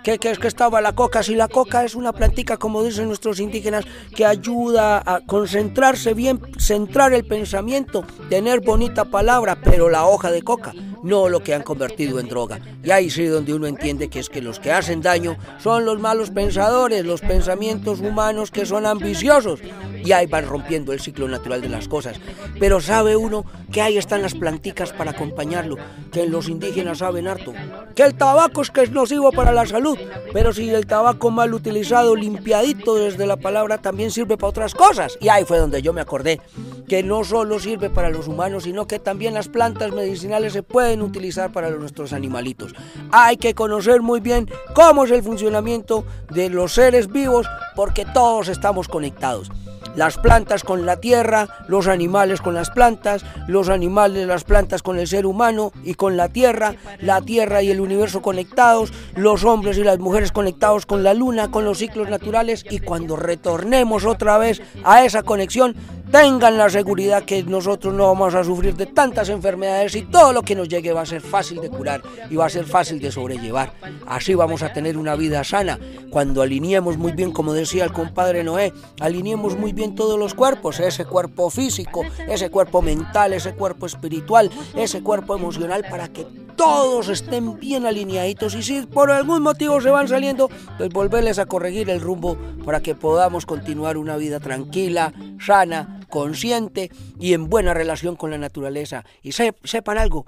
¿Qué, 0.07 0.21
es 0.31 0.39
que 0.39 0.47
estaba 0.47 0.81
la 0.81 0.93
coca? 0.93 1.25
Si 1.25 1.35
la 1.35 1.49
coca 1.49 1.83
es 1.85 1.97
una 1.97 2.13
plantica, 2.13 2.59
como 2.59 2.85
dicen 2.85 3.09
nuestros 3.09 3.41
indígenas, 3.41 3.85
que 4.15 4.25
ayuda 4.25 5.03
a 5.05 5.21
concentrarse 5.27 6.15
bien, 6.15 6.41
centrar 6.59 7.13
el 7.13 7.25
pensamiento, 7.25 8.05
tener 8.31 8.61
bonita 8.61 9.07
palabra, 9.07 9.59
pero 9.65 9.89
la 9.89 10.07
hoja 10.07 10.31
de 10.31 10.43
coca, 10.43 10.75
no 11.03 11.29
lo 11.29 11.43
que 11.43 11.55
han 11.55 11.63
convertido 11.63 12.19
en 12.21 12.29
droga. 12.29 12.61
Y 12.83 12.91
ahí 12.91 13.11
sí 13.11 13.25
donde 13.27 13.55
uno 13.55 13.67
entiende 13.67 14.09
que 14.09 14.21
es 14.21 14.29
que 14.29 14.43
los 14.43 14.61
que 14.61 14.73
hacen 14.73 15.03
daño 15.03 15.37
son 15.59 15.85
los 15.85 16.01
malos 16.01 16.31
pensadores, 16.31 17.05
los 17.05 17.21
pensamientos 17.21 18.01
humanos 18.01 18.51
que 18.51 18.67
son 18.67 18.87
ambiciosos. 18.87 19.61
Y 20.05 20.13
ahí 20.13 20.27
van 20.27 20.47
rompiendo 20.47 20.93
el 20.93 21.01
ciclo 21.01 21.27
natural 21.27 21.61
de 21.61 21.69
las 21.69 21.89
cosas. 21.89 22.19
Pero 22.61 22.81
sabe 22.81 23.17
uno 23.17 23.45
que 23.73 23.83
ahí 23.83 23.99
están 23.99 24.23
las 24.23 24.35
planticas 24.35 24.93
para 24.93 25.11
acompañarlo, 25.11 25.77
que 26.13 26.27
los 26.27 26.49
indígenas 26.49 26.99
saben 26.99 27.27
harto. 27.27 27.53
Que 27.95 28.05
el 28.05 28.15
tabaco 28.15 28.63
es 28.63 28.71
que 28.71 28.83
es 28.83 28.91
nocivo 28.91 29.33
para 29.33 29.53
la 29.53 29.67
salud, 29.67 29.99
pero 30.33 30.53
si 30.53 30.71
el 30.71 30.87
tabaco 30.87 31.31
mal 31.31 31.55
utilizado, 31.55 32.15
limpiadito 32.15 32.95
desde 32.95 33.27
la 33.27 33.37
palabra, 33.37 33.79
también 33.79 34.11
sirve 34.11 34.37
para 34.37 34.51
otras 34.51 34.75
cosas. 34.75 35.19
Y 35.21 35.29
ahí 35.29 35.45
fue 35.45 35.59
donde 35.59 35.83
yo 35.83 35.93
me 35.93 36.01
acordé 36.01 36.41
que 36.89 37.03
no 37.03 37.25
solo 37.25 37.59
sirve 37.59 37.91
para 37.91 38.11
los 38.11 38.29
humanos, 38.29 38.65
sino 38.65 38.87
que 38.87 38.99
también 38.99 39.35
las 39.35 39.49
plantas 39.49 39.93
medicinales 39.93 40.53
se 40.53 40.63
pueden 40.63 40.96
utilizar 41.03 41.53
para 41.53 41.71
nuestros 41.71 42.13
animalitos. 42.13 42.75
Hay 43.11 43.37
que 43.37 43.55
conocer 43.55 44.03
muy 44.03 44.21
bien 44.21 44.49
cómo 44.75 45.05
es 45.05 45.11
el 45.11 45.23
funcionamiento 45.23 46.05
de 46.31 46.51
los 46.51 46.75
seres 46.75 47.11
vivos 47.11 47.47
porque 47.75 48.05
todos 48.05 48.49
estamos 48.49 48.89
conectados 48.89 49.51
las 49.97 50.19
plantas 50.19 50.63
con 50.63 50.87
la 50.87 51.01
tierra, 51.01 51.49
los 51.67 51.89
animales 51.89 52.41
con 52.41 52.55
las 52.55 52.71
plantas, 52.71 53.25
los 53.49 53.69
animales, 53.69 54.27
las 54.27 54.45
plantas 54.45 54.83
con 54.83 54.99
el 54.99 55.09
ser 55.09 55.27
humano 55.27 55.73
y 55.83 55.95
con 55.95 56.17
la 56.17 56.29
tierra, 56.29 56.77
la 57.01 57.23
tierra 57.23 57.63
y 57.63 57.71
el 57.71 57.81
universo 57.81 58.23
conectados, 58.23 58.93
los 59.17 59.45
hombres 59.45 59.79
y 59.79 59.85
las 59.85 59.99
mujeres 59.99 60.33
conectados 60.33 60.87
con 60.87 61.03
la 61.03 61.15
luna, 61.15 61.51
con 61.51 61.65
los 61.65 61.79
ciclos 61.79 62.09
naturales 62.09 62.65
y 62.71 62.81
cuando 62.81 63.17
retornemos 63.17 64.05
otra 64.05 64.39
vez 64.39 64.63
a 64.85 65.05
esa 65.05 65.23
conexión, 65.23 65.75
tengan 66.17 66.57
la 66.57 66.71
seguridad 66.71 67.25
que 67.25 67.43
nosotros 67.43 67.93
no 67.93 68.07
vamos 68.07 68.35
a 68.35 68.43
sufrir 68.43 68.75
de 68.75 68.87
tantas 68.87 69.29
enfermedades 69.29 69.95
y 69.97 70.01
todo 70.01 70.33
lo 70.33 70.41
que 70.41 70.55
nos 70.55 70.67
llegue 70.67 70.95
va 70.95 71.03
a 71.03 71.07
ser 71.07 71.21
fácil 71.21 71.61
de 71.61 71.69
curar 71.69 72.01
y 72.31 72.37
va 72.37 72.47
a 72.47 72.49
ser 72.49 72.65
fácil 72.65 72.99
de 72.99 73.13
sobrellevar. 73.13 73.75
Así 74.07 74.35
vamos 74.35 74.63
a 74.63 74.73
tener 74.73 74.97
una 74.97 75.15
vida 75.15 75.45
sana 75.45 75.79
cuando 76.09 76.41
alineemos 76.41 76.97
muy 76.97 77.13
bien, 77.13 77.33
como 77.33 77.53
decía 77.53 77.85
el 77.85 77.93
compadre 77.93 78.45
Noé, 78.45 78.73
alineemos 78.99 79.59
muy 79.59 79.75
bien 79.75 79.95
todos 79.95 80.19
los 80.19 80.33
cuerpos, 80.33 80.81
ese 80.81 81.05
cuerpo 81.05 81.51
físico, 81.51 82.03
ese 82.27 82.49
cuerpo 82.49 82.81
mental, 82.81 83.35
ese 83.35 83.53
cuerpo 83.55 83.85
espiritual, 83.85 84.51
ese 84.75 85.03
cuerpo 85.03 85.37
emocional 85.37 85.85
para 85.91 86.09
que 86.09 86.46
todos 86.57 87.09
estén 87.09 87.59
bien 87.61 87.87
alineaditos 87.87 88.55
y 88.55 88.63
si 88.63 88.83
por 88.83 89.11
algún 89.11 89.43
motivo 89.43 89.81
se 89.81 89.91
van 89.91 90.09
saliendo, 90.09 90.49
pues 90.79 90.91
volverles 90.91 91.39
a 91.39 91.47
corregir 91.47 91.91
el 91.91 92.01
rumbo 92.01 92.37
para 92.65 92.81
que 92.81 92.95
podamos 92.95 93.47
continuar 93.47 93.97
una 93.97 94.17
vida 94.17 94.41
tranquila, 94.41 95.13
sana, 95.39 96.01
consciente 96.09 96.91
y 97.21 97.35
en 97.35 97.49
buena 97.49 97.75
relación 97.75 98.17
con 98.17 98.31
la 98.31 98.39
naturaleza. 98.39 99.05
Y 99.23 99.33
sepan 99.33 99.99
algo, 99.99 100.27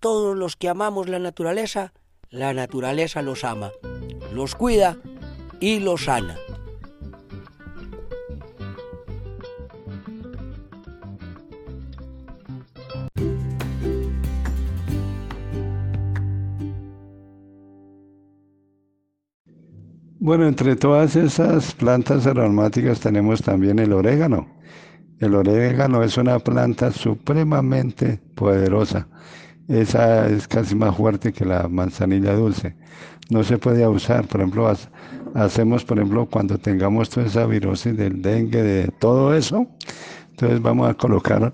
todos 0.00 0.36
los 0.36 0.56
que 0.56 0.68
amamos 0.68 1.08
la 1.08 1.18
naturaleza, 1.18 1.92
la 2.30 2.54
naturaleza 2.54 3.22
los 3.22 3.44
ama, 3.44 3.72
los 4.32 4.54
cuida 4.54 4.96
y 5.60 5.80
los 5.80 6.04
sana. 6.04 6.36
Bueno, 20.24 20.48
entre 20.48 20.74
todas 20.74 21.16
esas 21.16 21.74
plantas 21.74 22.26
aromáticas 22.26 22.98
tenemos 22.98 23.42
también 23.42 23.78
el 23.78 23.92
orégano. 23.92 24.46
El 25.20 25.34
orégano 25.34 26.02
es 26.02 26.16
una 26.16 26.38
planta 26.38 26.90
supremamente 26.92 28.22
poderosa. 28.34 29.06
Esa 29.68 30.26
es 30.30 30.48
casi 30.48 30.76
más 30.76 30.96
fuerte 30.96 31.30
que 31.30 31.44
la 31.44 31.68
manzanilla 31.68 32.34
dulce. 32.34 32.74
No 33.28 33.44
se 33.44 33.58
puede 33.58 33.86
usar, 33.86 34.26
por 34.26 34.40
ejemplo, 34.40 34.74
hacemos, 35.34 35.84
por 35.84 35.98
ejemplo, 35.98 36.24
cuando 36.24 36.56
tengamos 36.56 37.10
toda 37.10 37.26
esa 37.26 37.44
virosis 37.44 37.94
del 37.94 38.22
dengue, 38.22 38.62
de 38.62 38.88
todo 38.98 39.34
eso, 39.34 39.66
entonces 40.30 40.62
vamos 40.62 40.88
a 40.88 40.94
colocar 40.94 41.52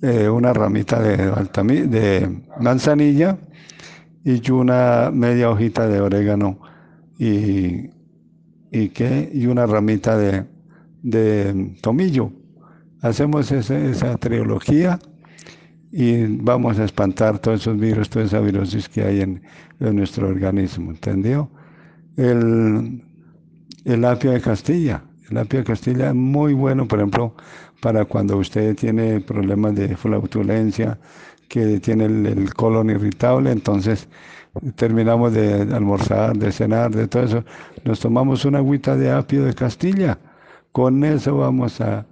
eh, 0.00 0.30
una 0.30 0.54
ramita 0.54 0.98
de, 1.02 1.16
de 1.86 2.42
manzanilla 2.58 3.36
y 4.24 4.50
una 4.50 5.10
media 5.12 5.50
hojita 5.50 5.86
de 5.86 6.00
orégano 6.00 6.58
y, 7.18 7.97
y, 8.70 8.88
¿qué? 8.90 9.30
y 9.32 9.46
una 9.46 9.66
ramita 9.66 10.16
de, 10.16 10.44
de 11.02 11.76
tomillo 11.80 12.32
hacemos 13.02 13.50
esa, 13.52 14.16
trilogía 14.18 14.98
y 15.90 16.26
vamos 16.26 16.78
a 16.78 16.84
espantar 16.84 17.38
todos 17.38 17.60
esos 17.60 17.78
virus, 17.78 18.10
toda 18.10 18.24
esa 18.24 18.40
virosis 18.40 18.88
que 18.88 19.02
hay 19.02 19.20
en, 19.20 19.42
nuestro 19.80 20.28
organismo, 20.28 20.90
¿entendió? 20.90 21.50
El, 22.16 23.04
el 23.84 24.04
apio 24.04 24.32
de 24.32 24.40
Castilla, 24.40 25.04
el 25.30 25.38
apio 25.38 25.60
de 25.60 25.64
Castilla 25.64 26.08
es 26.08 26.14
muy 26.14 26.52
bueno, 26.52 26.88
por 26.88 26.98
ejemplo, 26.98 27.34
para 27.80 28.04
cuando 28.04 28.36
usted 28.36 28.74
tiene 28.74 29.20
problemas 29.20 29.76
de 29.76 29.96
flautulencia, 29.96 30.98
que 31.48 31.80
tiene 31.80 32.06
el 32.06 32.52
colon 32.54 32.90
irritable, 32.90 33.52
entonces 33.52 34.08
terminamos 34.76 35.32
de 35.32 35.62
almorzar, 35.74 36.36
de 36.36 36.52
cenar, 36.52 36.90
de 36.90 37.08
todo 37.08 37.22
eso, 37.22 37.44
nos 37.84 38.00
tomamos 38.00 38.44
una 38.44 38.58
agüita 38.58 38.96
de 38.96 39.10
apio 39.10 39.44
de 39.44 39.54
Castilla, 39.54 40.18
con 40.72 41.04
eso 41.04 41.36
vamos 41.36 41.80
a 41.80 42.06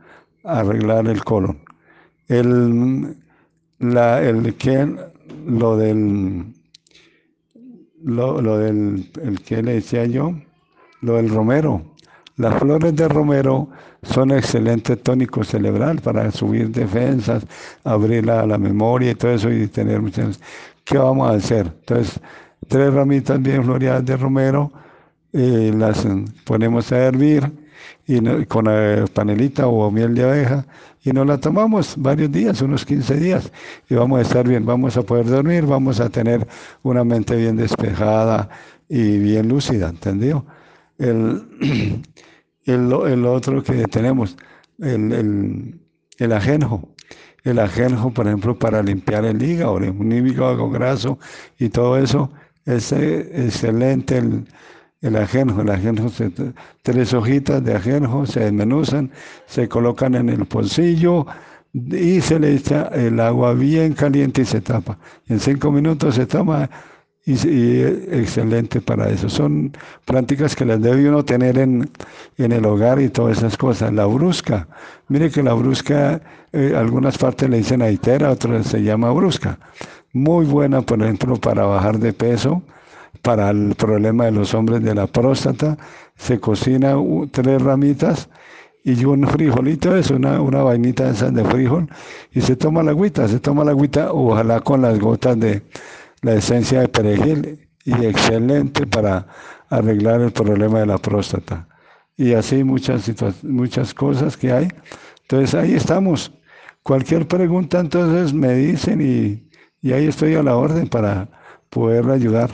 arreglar 0.45 1.07
el 1.09 1.25
colon. 1.25 1.59
El, 2.29 3.17
la, 3.79 4.23
el 4.23 4.55
que, 4.57 4.97
lo 5.47 5.77
del, 5.77 6.55
lo, 8.03 8.41
lo 8.41 8.59
del, 8.59 9.11
el 9.23 9.41
que 9.43 9.63
le 9.63 9.75
decía 9.75 10.07
yo, 10.07 10.35
lo 11.01 11.15
del 11.15 11.29
romero. 11.29 11.83
Las 12.37 12.59
flores 12.59 12.95
de 12.95 13.09
romero 13.09 13.69
son 14.03 14.31
excelentes 14.31 15.03
tónicos 15.03 15.49
cerebral 15.49 16.01
para 16.01 16.31
subir 16.31 16.71
defensas, 16.71 17.47
abrir 17.85 18.27
la, 18.27 18.47
la, 18.47 18.59
memoria 18.59 19.13
y 19.13 19.15
todo 19.15 19.33
eso 19.33 19.51
y 19.51 19.67
tener 19.69 20.01
muchas... 20.01 20.41
¿Qué 20.87 20.99
vamos 20.99 21.29
a 21.29 21.35
hacer? 21.35 21.67
Entonces, 21.67 22.21
tres 22.69 22.95
ramitas 22.95 23.43
bien 23.43 23.65
floreadas 23.65 24.05
de 24.05 24.17
romero, 24.17 24.73
eh, 25.33 25.73
las 25.77 26.07
ponemos 26.45 26.93
a 26.93 26.99
hervir 26.99 27.53
y 28.07 28.45
con 28.47 28.67
panelita 29.13 29.67
o 29.67 29.91
miel 29.91 30.15
de 30.15 30.23
abeja 30.23 30.65
y 31.03 31.11
nos 31.11 31.27
la 31.27 31.39
tomamos 31.39 31.97
varios 31.99 32.31
días, 32.31 32.63
unos 32.63 32.85
15 32.85 33.17
días 33.17 33.53
y 33.91 33.97
vamos 33.97 34.21
a 34.21 34.23
estar 34.23 34.47
bien, 34.47 34.65
vamos 34.65 34.97
a 34.97 35.03
poder 35.03 35.27
dormir, 35.27 35.67
vamos 35.67 35.99
a 35.99 36.09
tener 36.09 36.47
una 36.85 37.03
mente 37.03 37.35
bien 37.35 37.57
despejada 37.57 38.49
y 38.89 39.19
bien 39.19 39.49
lúcida, 39.49 39.89
¿entendido? 39.89 40.47
El, 40.99 42.01
el, 42.65 43.27
otro 43.27 43.61
que 43.61 43.83
tenemos, 43.89 44.37
el, 44.79 45.13
el, 45.13 45.81
el 46.19 46.33
ajenjo. 46.33 46.96
El 47.47 47.61
ajenjo, 47.61 48.11
por 48.11 48.27
ejemplo, 48.27 48.59
para 48.59 48.83
limpiar 48.83 49.25
el 49.25 49.41
hígado, 49.41 49.75
un 49.77 50.11
hígado 50.11 50.69
graso 50.69 51.17
y 51.61 51.69
todo 51.69 51.97
eso, 51.97 52.29
es 52.65 52.91
excelente 52.91 54.19
el, 54.19 54.49
el 55.01 55.15
ajenjo. 55.15 55.61
El 55.61 55.71
ajenjo, 55.71 56.11
tres 56.83 57.15
hojitas 57.15 57.63
de 57.63 57.77
ajenjo 57.77 58.27
se 58.27 58.41
desmenuzan, 58.41 59.13
se 59.47 59.69
colocan 59.69 60.17
en 60.17 60.29
el 60.29 60.45
pocillo 60.47 61.25
y 61.73 62.21
se 62.21 62.41
le 62.41 62.53
echa 62.53 62.89
el 62.89 63.21
agua 63.21 63.55
bien 63.55 63.93
caliente 63.93 64.43
y 64.43 64.45
se 64.45 64.61
tapa. 64.61 64.99
En 65.29 65.39
cinco 65.39 65.71
minutos 65.71 66.17
se 66.17 66.27
toma 66.27 66.69
y, 67.27 67.83
excelente 67.83 68.81
para 68.81 69.11
eso. 69.11 69.29
Son 69.29 69.73
prácticas 70.05 70.55
que 70.55 70.65
las 70.65 70.81
debe 70.81 71.09
uno 71.09 71.25
tener 71.25 71.59
en, 71.59 71.91
en, 72.39 72.53
el 72.53 72.65
hogar 72.65 73.01
y 73.01 73.09
todas 73.09 73.39
esas 73.39 73.57
cosas. 73.57 73.93
La 73.93 74.07
brusca, 74.07 74.69
mire 75.09 75.31
que 75.31 75.43
la 75.43 75.53
brusca, 75.55 76.21
eh, 76.53 76.75
algunas 76.77 77.19
partes 77.19 77.51
le 77.51 77.59
dicen 77.59 77.83
aitera, 77.83 78.31
otras 78.31 78.69
se 78.69 78.83
llama 78.83 79.11
brusca. 79.11 79.59
Muy 80.13 80.47
buena, 80.47 80.83
por 80.83 81.03
ejemplo, 81.03 81.37
para 81.37 81.67
bajar 81.67 81.99
de 81.99 82.13
peso 82.13 82.63
para 83.23 83.51
el 83.51 83.75
problema 83.75 84.27
de 84.27 84.31
los 84.31 84.55
hombres 84.55 84.83
de 84.83 84.95
la 84.95 85.09
próstata. 85.09 85.77
Se 86.17 86.39
cocina 86.39 86.95
tres 87.33 87.61
ramitas 87.61 88.29
y 88.85 89.05
un 89.05 89.27
frijolito, 89.27 89.97
es 89.97 90.11
una, 90.13 90.41
una 90.41 90.63
vainita 90.63 91.11
esa 91.11 91.33
de 91.33 91.45
frijol, 91.45 91.89
y 92.33 92.41
se 92.41 92.55
toma 92.55 92.85
la 92.85 92.93
agüita, 92.93 93.27
se 93.27 93.41
toma 93.41 93.65
la 93.65 93.73
agüita, 93.73 94.13
ojalá 94.13 94.61
con 94.61 94.81
las 94.81 95.01
gotas 95.01 95.41
de 95.41 95.63
la 96.27 96.35
esencia 96.35 96.81
de 96.81 96.89
perejil, 96.89 97.69
y 97.85 98.05
excelente 98.05 98.85
para 98.85 99.29
arreglar 99.71 100.21
el 100.21 100.33
problema 100.33 100.81
de 100.81 100.87
la 100.87 100.99
próstata. 100.99 101.69
Y 102.17 102.35
así 102.35 102.65
muchas, 102.65 103.09
muchas 103.45 103.95
cosas 103.95 104.37
que 104.37 104.51
hay. 104.51 104.69
Entonces 105.23 105.55
ahí 105.55 105.75
estamos. 105.75 106.33
Cualquier 106.83 107.29
pregunta 107.29 107.79
entonces 107.79 108.35
me 108.35 108.55
dicen 108.55 109.01
y, 109.01 109.49
y 109.81 109.93
ahí 109.93 110.07
estoy 110.07 110.35
a 110.35 110.43
la 110.43 110.57
orden 110.57 110.89
para 110.89 111.29
poder 111.71 112.11
ayudar. 112.11 112.51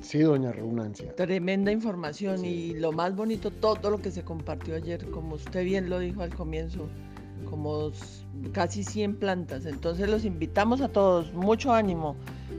Sí, 0.00 0.20
doña 0.20 0.52
Reunancia. 0.52 1.14
Tremenda 1.14 1.70
información 1.72 2.44
y 2.44 2.74
lo 2.74 2.92
más 2.92 3.14
bonito, 3.14 3.50
todo 3.50 3.90
lo 3.90 3.98
que 3.98 4.10
se 4.10 4.24
compartió 4.24 4.76
ayer, 4.76 5.10
como 5.10 5.36
usted 5.36 5.64
bien 5.64 5.88
lo 5.88 5.98
dijo 5.98 6.22
al 6.22 6.34
comienzo, 6.34 6.88
como 7.48 7.90
casi 8.52 8.82
100 8.82 9.16
plantas. 9.16 9.66
Entonces 9.66 10.08
los 10.08 10.24
invitamos 10.24 10.80
a 10.80 10.88
todos, 10.88 11.32
mucho 11.32 11.72
ánimo 11.72 12.16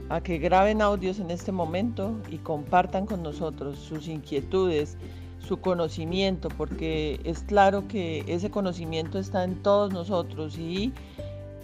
a 0.08 0.22
que 0.22 0.38
graben 0.38 0.80
audios 0.80 1.18
en 1.20 1.30
este 1.30 1.52
momento 1.52 2.16
y 2.30 2.38
compartan 2.38 3.06
con 3.06 3.22
nosotros 3.22 3.78
sus 3.78 4.08
inquietudes, 4.08 4.96
su 5.40 5.60
conocimiento, 5.60 6.48
porque 6.48 7.20
es 7.24 7.40
claro 7.40 7.86
que 7.88 8.24
ese 8.26 8.50
conocimiento 8.50 9.18
está 9.18 9.44
en 9.44 9.62
todos 9.62 9.92
nosotros 9.92 10.58
y 10.58 10.92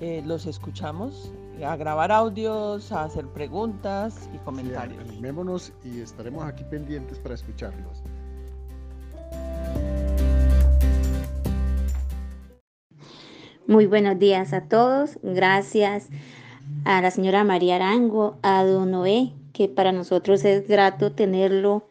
eh, 0.00 0.22
los 0.26 0.46
escuchamos 0.46 1.32
a 1.62 1.76
grabar 1.76 2.10
audios, 2.10 2.90
a 2.90 3.04
hacer 3.04 3.26
preguntas 3.28 4.28
y 4.34 4.38
comentarios. 4.38 5.08
animémonos 5.08 5.72
y 5.84 6.00
estaremos 6.00 6.44
aquí 6.44 6.64
pendientes 6.64 7.18
para 7.18 7.34
escucharlos. 7.34 8.02
Muy 13.66 13.86
buenos 13.86 14.18
días 14.18 14.52
a 14.52 14.68
todos. 14.68 15.18
Gracias 15.22 16.08
a 16.84 17.00
la 17.00 17.10
señora 17.10 17.44
María 17.44 17.76
Arango, 17.76 18.36
a 18.42 18.62
don 18.64 18.90
Noé, 18.90 19.32
que 19.52 19.68
para 19.68 19.92
nosotros 19.92 20.44
es 20.44 20.68
grato 20.68 21.12
tenerlo 21.12 21.86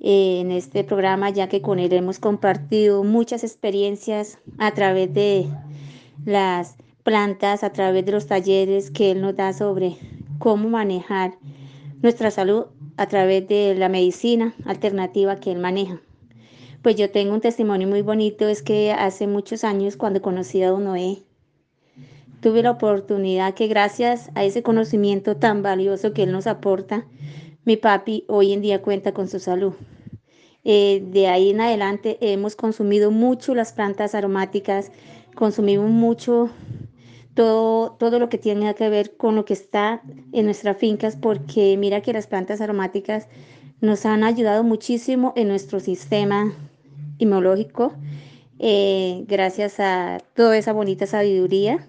eh, 0.00 0.40
en 0.40 0.50
este 0.50 0.84
programa, 0.84 1.30
ya 1.30 1.48
que 1.48 1.62
con 1.62 1.78
él 1.78 1.92
hemos 1.92 2.18
compartido 2.18 3.04
muchas 3.04 3.42
experiencias 3.42 4.38
a 4.58 4.72
través 4.72 5.12
de 5.14 5.48
las 6.26 6.76
plantas 7.08 7.64
a 7.64 7.72
través 7.72 8.04
de 8.04 8.12
los 8.12 8.26
talleres 8.26 8.90
que 8.90 9.12
él 9.12 9.22
nos 9.22 9.34
da 9.34 9.54
sobre 9.54 9.96
cómo 10.38 10.68
manejar 10.68 11.38
nuestra 12.02 12.30
salud 12.30 12.66
a 12.98 13.06
través 13.06 13.48
de 13.48 13.74
la 13.74 13.88
medicina 13.88 14.52
alternativa 14.66 15.36
que 15.36 15.50
él 15.50 15.58
maneja. 15.58 16.02
Pues 16.82 16.96
yo 16.96 17.10
tengo 17.10 17.32
un 17.32 17.40
testimonio 17.40 17.88
muy 17.88 18.02
bonito, 18.02 18.46
es 18.46 18.62
que 18.62 18.92
hace 18.92 19.26
muchos 19.26 19.64
años 19.64 19.96
cuando 19.96 20.20
conocí 20.20 20.62
a 20.62 20.68
Don 20.68 20.84
Noé, 20.84 21.22
tuve 22.42 22.62
la 22.62 22.72
oportunidad 22.72 23.54
que 23.54 23.68
gracias 23.68 24.30
a 24.34 24.44
ese 24.44 24.62
conocimiento 24.62 25.34
tan 25.34 25.62
valioso 25.62 26.12
que 26.12 26.24
él 26.24 26.32
nos 26.32 26.46
aporta, 26.46 27.06
mi 27.64 27.78
papi 27.78 28.26
hoy 28.28 28.52
en 28.52 28.60
día 28.60 28.82
cuenta 28.82 29.12
con 29.12 29.28
su 29.28 29.40
salud. 29.40 29.72
Eh, 30.62 31.02
de 31.10 31.28
ahí 31.28 31.52
en 31.52 31.62
adelante 31.62 32.18
hemos 32.20 32.54
consumido 32.54 33.10
mucho 33.10 33.54
las 33.54 33.72
plantas 33.72 34.14
aromáticas, 34.14 34.92
consumimos 35.34 35.88
mucho 35.88 36.50
todo, 37.38 38.18
lo 38.18 38.28
que 38.28 38.36
tiene 38.36 38.74
que 38.74 38.88
ver 38.88 39.16
con 39.16 39.36
lo 39.36 39.44
que 39.44 39.52
está 39.52 40.02
en 40.32 40.44
nuestras 40.44 40.76
fincas, 40.76 41.14
porque 41.14 41.76
mira 41.76 42.00
que 42.00 42.12
las 42.12 42.26
plantas 42.26 42.60
aromáticas 42.60 43.28
nos 43.80 44.06
han 44.06 44.24
ayudado 44.24 44.64
muchísimo 44.64 45.32
en 45.36 45.46
nuestro 45.46 45.78
sistema 45.78 46.52
inmunológico, 47.18 47.94
eh, 48.58 49.24
gracias 49.28 49.78
a 49.78 50.18
toda 50.34 50.58
esa 50.58 50.72
bonita 50.72 51.06
sabiduría. 51.06 51.86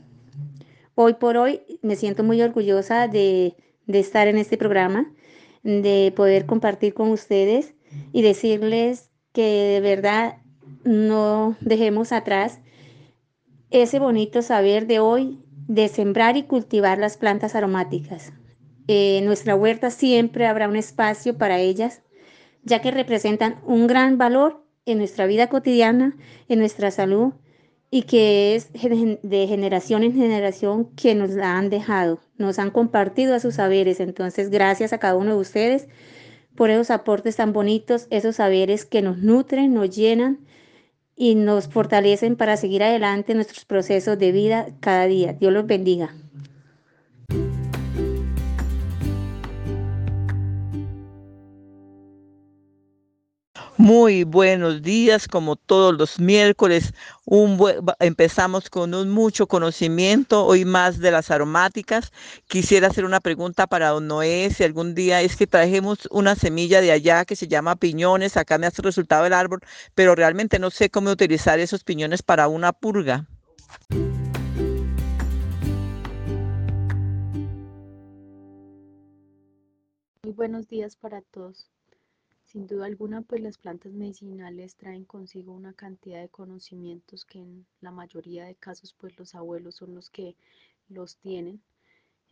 Hoy 0.94 1.16
por 1.16 1.36
hoy 1.36 1.62
me 1.82 1.96
siento 1.96 2.24
muy 2.24 2.40
orgullosa 2.44 3.08
de, 3.08 3.56
de 3.88 4.00
estar 4.00 4.28
en 4.28 4.38
este 4.38 4.56
programa, 4.56 5.12
de 5.64 6.14
poder 6.16 6.46
compartir 6.46 6.94
con 6.94 7.10
ustedes 7.10 7.74
y 8.14 8.22
decirles 8.22 9.10
que 9.34 9.42
de 9.42 9.82
verdad 9.82 10.38
no 10.84 11.56
dejemos 11.60 12.12
atrás 12.12 12.60
ese 13.72 14.00
bonito 14.00 14.42
saber 14.42 14.88
de 14.88 15.00
hoy 15.00 15.40
de 15.68 15.88
sembrar 15.88 16.36
y 16.38 16.44
cultivar 16.44 16.98
las 16.98 17.18
plantas 17.18 17.56
aromáticas. 17.56 18.34
en 18.88 19.26
nuestra 19.26 19.56
huerta 19.56 19.92
siempre 19.92 20.48
habrá 20.48 20.68
un 20.68 20.76
espacio 20.76 21.38
para 21.38 21.60
ellas, 21.60 22.02
ya 22.64 22.82
que 22.82 22.90
representan 22.90 23.62
un 23.64 23.86
gran 23.86 24.18
valor 24.18 24.66
en 24.88 24.98
nuestra 24.98 25.28
vida 25.28 25.48
cotidiana, 25.48 26.18
en 26.48 26.58
nuestra 26.58 26.90
salud 26.90 27.34
y 27.92 28.04
que 28.04 28.56
es 28.56 28.72
de 28.74 29.48
generación 29.48 30.04
en 30.04 30.14
generación 30.14 30.90
que 30.96 31.14
nos 31.14 31.32
la 31.32 31.58
han 31.58 31.70
dejado, 31.70 32.20
nos 32.38 32.58
han 32.58 32.72
compartido 32.72 33.36
a 33.36 33.40
sus 33.40 33.56
saberes. 33.56 34.00
Entonces, 34.00 34.50
gracias 34.50 34.92
a 34.92 34.98
cada 34.98 35.16
uno 35.16 35.36
de 35.36 35.42
ustedes 35.42 35.88
por 36.56 36.72
esos 36.72 36.90
aportes 36.90 37.36
tan 37.36 37.54
bonitos, 37.54 38.08
esos 38.10 38.38
saberes 38.38 38.86
que 38.86 39.02
nos 39.02 39.20
nutren, 39.20 39.74
nos 39.74 39.96
llenan 39.96 40.40
y 41.22 41.36
nos 41.36 41.68
fortalecen 41.68 42.38
para 42.38 42.56
seguir 42.56 42.82
adelante 42.82 43.36
nuestros 43.36 43.66
procesos 43.66 44.18
de 44.18 44.32
vida 44.32 44.68
cada 44.80 45.06
día. 45.06 45.34
Dios 45.34 45.52
los 45.52 45.68
bendiga. 45.68 46.16
Muy 53.90 54.24
buenos 54.24 54.84
días, 54.84 55.28
como 55.28 55.56
todos 55.56 55.98
los 55.98 56.20
miércoles. 56.20 56.94
Empezamos 58.00 58.70
con 58.70 58.94
un 58.94 59.10
mucho 59.10 59.48
conocimiento, 59.48 60.46
hoy 60.46 60.64
más 60.64 61.00
de 61.00 61.10
las 61.10 61.32
aromáticas. 61.32 62.12
Quisiera 62.48 62.90
hacer 62.90 63.04
una 63.04 63.20
pregunta 63.20 63.66
para 63.66 63.90
don 63.90 64.06
Noé, 64.06 64.52
si 64.52 64.64
algún 64.64 64.94
día 64.94 65.24
es 65.24 65.36
que 65.36 65.48
trajemos 65.48 66.08
una 66.12 66.36
semilla 66.36 66.82
de 66.82 66.92
allá 66.92 67.26
que 67.26 67.36
se 67.36 67.48
llama 67.48 67.78
piñones, 67.78 68.38
acá 68.38 68.60
me 68.60 68.68
hace 68.68 68.84
resultado 68.84 69.26
el 69.26 69.34
árbol, 69.34 69.62
pero 69.96 70.14
realmente 70.14 70.60
no 70.60 70.70
sé 70.70 70.92
cómo 70.92 71.10
utilizar 71.10 71.58
esos 71.58 71.84
piñones 71.84 72.22
para 72.22 72.48
una 72.48 72.74
purga. 72.74 73.28
Muy 80.22 80.34
buenos 80.34 80.68
días 80.68 80.96
para 80.96 81.24
todos. 81.24 81.72
Sin 82.50 82.66
duda 82.66 82.88
alguna, 82.88 83.22
pues 83.22 83.42
las 83.42 83.60
plantas 83.60 83.94
medicinales 83.94 84.76
traen 84.76 85.06
consigo 85.06 85.54
una 85.54 85.74
cantidad 85.74 86.20
de 86.20 86.30
conocimientos 86.30 87.24
que 87.24 87.38
en 87.38 87.68
la 87.80 87.92
mayoría 87.92 88.46
de 88.46 88.56
casos 88.56 88.96
pues 88.98 89.16
los 89.20 89.36
abuelos 89.36 89.76
son 89.76 89.94
los 89.94 90.10
que 90.10 90.36
los 90.88 91.18
tienen 91.18 91.62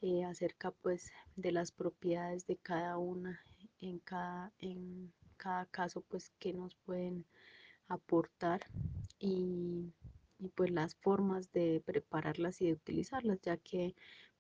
eh, 0.02 0.26
acerca 0.26 0.72
pues 0.72 1.12
de 1.36 1.52
las 1.52 1.72
propiedades 1.72 2.48
de 2.48 2.56
cada 2.56 2.98
una 2.98 3.40
en 3.80 4.00
cada, 4.00 4.52
en 4.58 5.14
cada 5.38 5.68
caso 5.68 6.02
pues 6.02 6.32
que 6.40 6.52
nos 6.52 6.74
pueden 6.74 7.24
aportar 7.88 8.62
y, 9.20 9.94
y 10.40 10.48
pues 10.56 10.72
las 10.72 10.96
formas 10.96 11.52
de 11.54 11.84
prepararlas 11.86 12.60
y 12.62 12.66
de 12.66 12.74
utilizarlas 12.74 13.40
ya 13.44 13.58
que 13.58 13.94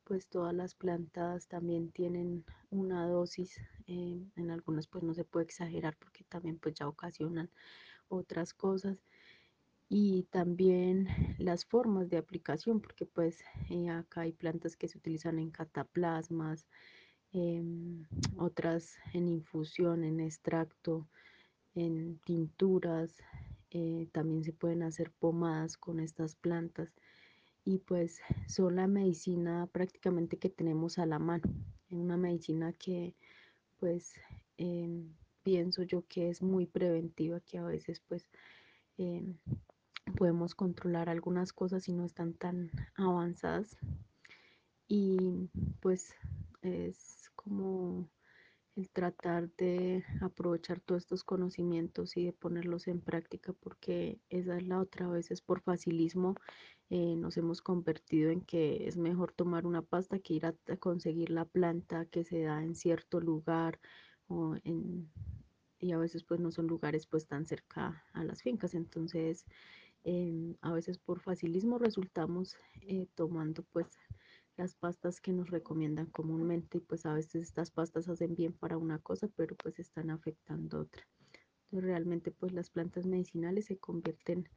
pues 0.07 0.27
todas 0.27 0.53
las 0.53 0.73
plantas 0.73 1.47
también 1.47 1.91
tienen 1.91 2.45
una 2.69 3.05
dosis, 3.07 3.59
eh, 3.87 4.23
en 4.37 4.51
algunas 4.51 4.87
pues 4.87 5.03
no 5.03 5.13
se 5.13 5.25
puede 5.25 5.45
exagerar 5.45 5.97
porque 5.97 6.23
también 6.23 6.57
pues 6.57 6.75
ya 6.75 6.87
ocasionan 6.87 7.49
otras 8.07 8.53
cosas. 8.53 9.03
Y 9.89 10.23
también 10.31 11.07
las 11.39 11.65
formas 11.65 12.09
de 12.09 12.17
aplicación 12.17 12.79
porque 12.79 13.05
pues 13.05 13.43
eh, 13.69 13.89
acá 13.89 14.21
hay 14.21 14.31
plantas 14.31 14.77
que 14.77 14.87
se 14.87 14.97
utilizan 14.97 15.39
en 15.39 15.51
cataplasmas, 15.51 16.67
em, 17.33 18.05
otras 18.37 18.95
en 19.13 19.27
infusión, 19.27 20.05
en 20.05 20.21
extracto, 20.21 21.09
en 21.75 22.19
tinturas, 22.19 23.17
eh, 23.71 24.07
también 24.13 24.43
se 24.45 24.53
pueden 24.53 24.83
hacer 24.83 25.11
pomadas 25.11 25.75
con 25.77 25.99
estas 25.99 26.35
plantas 26.35 26.93
y 27.67 27.79
pues 27.79 28.21
son 28.47 28.77
la 28.77 28.87
medicina 28.87 29.67
prácticamente 29.73 30.37
que 30.37 30.47
tenemos 30.47 30.99
a 30.99 31.05
la 31.05 31.19
mano. 31.19 31.53
Es 31.89 31.97
una 31.97 32.15
medicina 32.15 32.71
que 32.71 33.13
pues 33.77 34.13
em, 34.55 35.13
pienso 35.43 35.83
yo 35.83 36.07
que 36.07 36.29
es 36.29 36.41
muy 36.41 36.65
preventiva, 36.65 37.41
que 37.41 37.57
a 37.57 37.63
veces 37.63 37.99
pues 38.07 38.29
em, 38.97 39.37
podemos 40.15 40.55
controlar 40.55 41.09
algunas 41.09 41.51
cosas 41.51 41.89
y 41.89 41.91
no 41.91 42.05
están 42.05 42.35
tan 42.35 42.71
avanzadas. 42.95 43.75
Y 44.87 45.49
pues 45.81 46.15
es 46.61 47.29
como 47.35 48.07
el 48.77 48.89
tratar 48.89 49.49
de 49.57 50.05
aprovechar 50.21 50.79
todos 50.79 51.01
estos 51.03 51.23
conocimientos 51.23 52.15
y 52.15 52.25
de 52.25 52.33
ponerlos 52.33 52.87
en 52.87 53.01
práctica 53.01 53.51
porque 53.53 54.19
esa 54.29 54.55
es 54.55 54.67
la 54.67 54.79
otra, 54.79 55.07
a 55.07 55.09
veces 55.09 55.41
por 55.41 55.61
facilismo 55.61 56.35
eh, 56.91 57.15
nos 57.17 57.37
hemos 57.37 57.61
convertido 57.61 58.29
en 58.29 58.41
que 58.41 58.87
es 58.87 58.95
mejor 58.95 59.31
tomar 59.31 59.65
una 59.65 59.81
pasta 59.81 60.19
que 60.19 60.35
ir 60.35 60.45
a, 60.45 60.53
conseguir 60.79 61.31
la 61.31 61.45
planta 61.45 62.05
que 62.05 62.23
se 62.23 62.43
da 62.43 62.63
en 62.63 62.75
cierto 62.75 63.19
lugar 63.19 63.79
o 64.27 64.55
en, 64.63 65.09
y 65.79 65.91
a 65.91 65.97
veces 65.97 66.23
pues 66.23 66.39
no 66.39 66.51
son 66.51 66.67
lugares 66.67 67.07
pues 67.07 67.25
tan 67.25 67.45
cerca 67.45 68.03
a 68.13 68.23
las 68.23 68.43
fincas. 68.43 68.73
Entonces 68.75 69.45
em, 70.03 70.55
a 70.61 70.71
veces 70.71 70.99
por 70.99 71.19
facilismo 71.19 71.79
resultamos 71.79 72.55
eh, 72.81 73.07
tomando 73.15 73.63
pues 73.63 73.87
las 74.57 74.75
pastas 74.75 75.21
que 75.21 75.33
nos 75.33 75.49
recomiendan 75.49 76.07
comúnmente 76.07 76.79
y 76.79 76.81
pues 76.81 77.05
a 77.05 77.13
veces 77.13 77.43
estas 77.43 77.71
pastas 77.71 78.09
hacen 78.09 78.35
bien 78.35 78.53
para 78.53 78.77
una 78.77 78.99
cosa 78.99 79.29
pero 79.35 79.55
pues 79.55 79.79
están 79.79 80.09
afectando 80.09 80.81
otra 80.81 81.03
entonces 81.67 81.89
realmente 81.89 82.31
pues 82.31 82.53
las 82.53 82.69
plantas 82.69 83.05
medicinales 83.05 83.65
se 83.65 83.77
convierten 83.77 84.47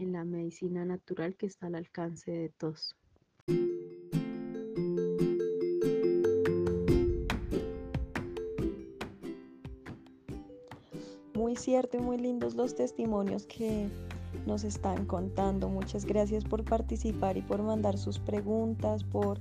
en 0.00 0.12
la 0.12 0.24
medicina 0.24 0.84
natural 0.84 1.36
que 1.36 1.46
está 1.46 1.66
al 1.66 1.74
alcance 1.74 2.30
de 2.30 2.48
todos. 2.50 2.96
Muy 11.34 11.56
cierto 11.56 11.96
y 11.96 12.00
muy 12.00 12.18
lindos 12.18 12.54
los 12.54 12.74
testimonios 12.74 13.46
que 13.46 13.88
nos 14.46 14.64
están 14.64 15.06
contando. 15.06 15.68
Muchas 15.68 16.04
gracias 16.04 16.44
por 16.44 16.64
participar 16.64 17.36
y 17.36 17.42
por 17.42 17.62
mandar 17.62 17.98
sus 17.98 18.18
preguntas, 18.18 19.04
por 19.04 19.40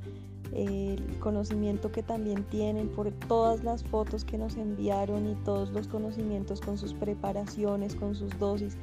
el 0.54 1.20
conocimiento 1.20 1.92
que 1.92 2.02
también 2.02 2.44
tienen, 2.46 2.90
por 2.90 3.12
todas 3.12 3.64
las 3.64 3.84
fotos 3.84 4.26
que 4.26 4.38
nos 4.38 4.56
enviaron 4.56 5.28
y 5.28 5.36
todos 5.46 5.70
los 5.72 5.88
conocimientos 5.88 6.60
con 6.62 6.78
sus 6.78 6.94
preparaciones, 6.94 7.96
con 7.96 8.16
sus 8.16 8.38
dosis 8.40 8.78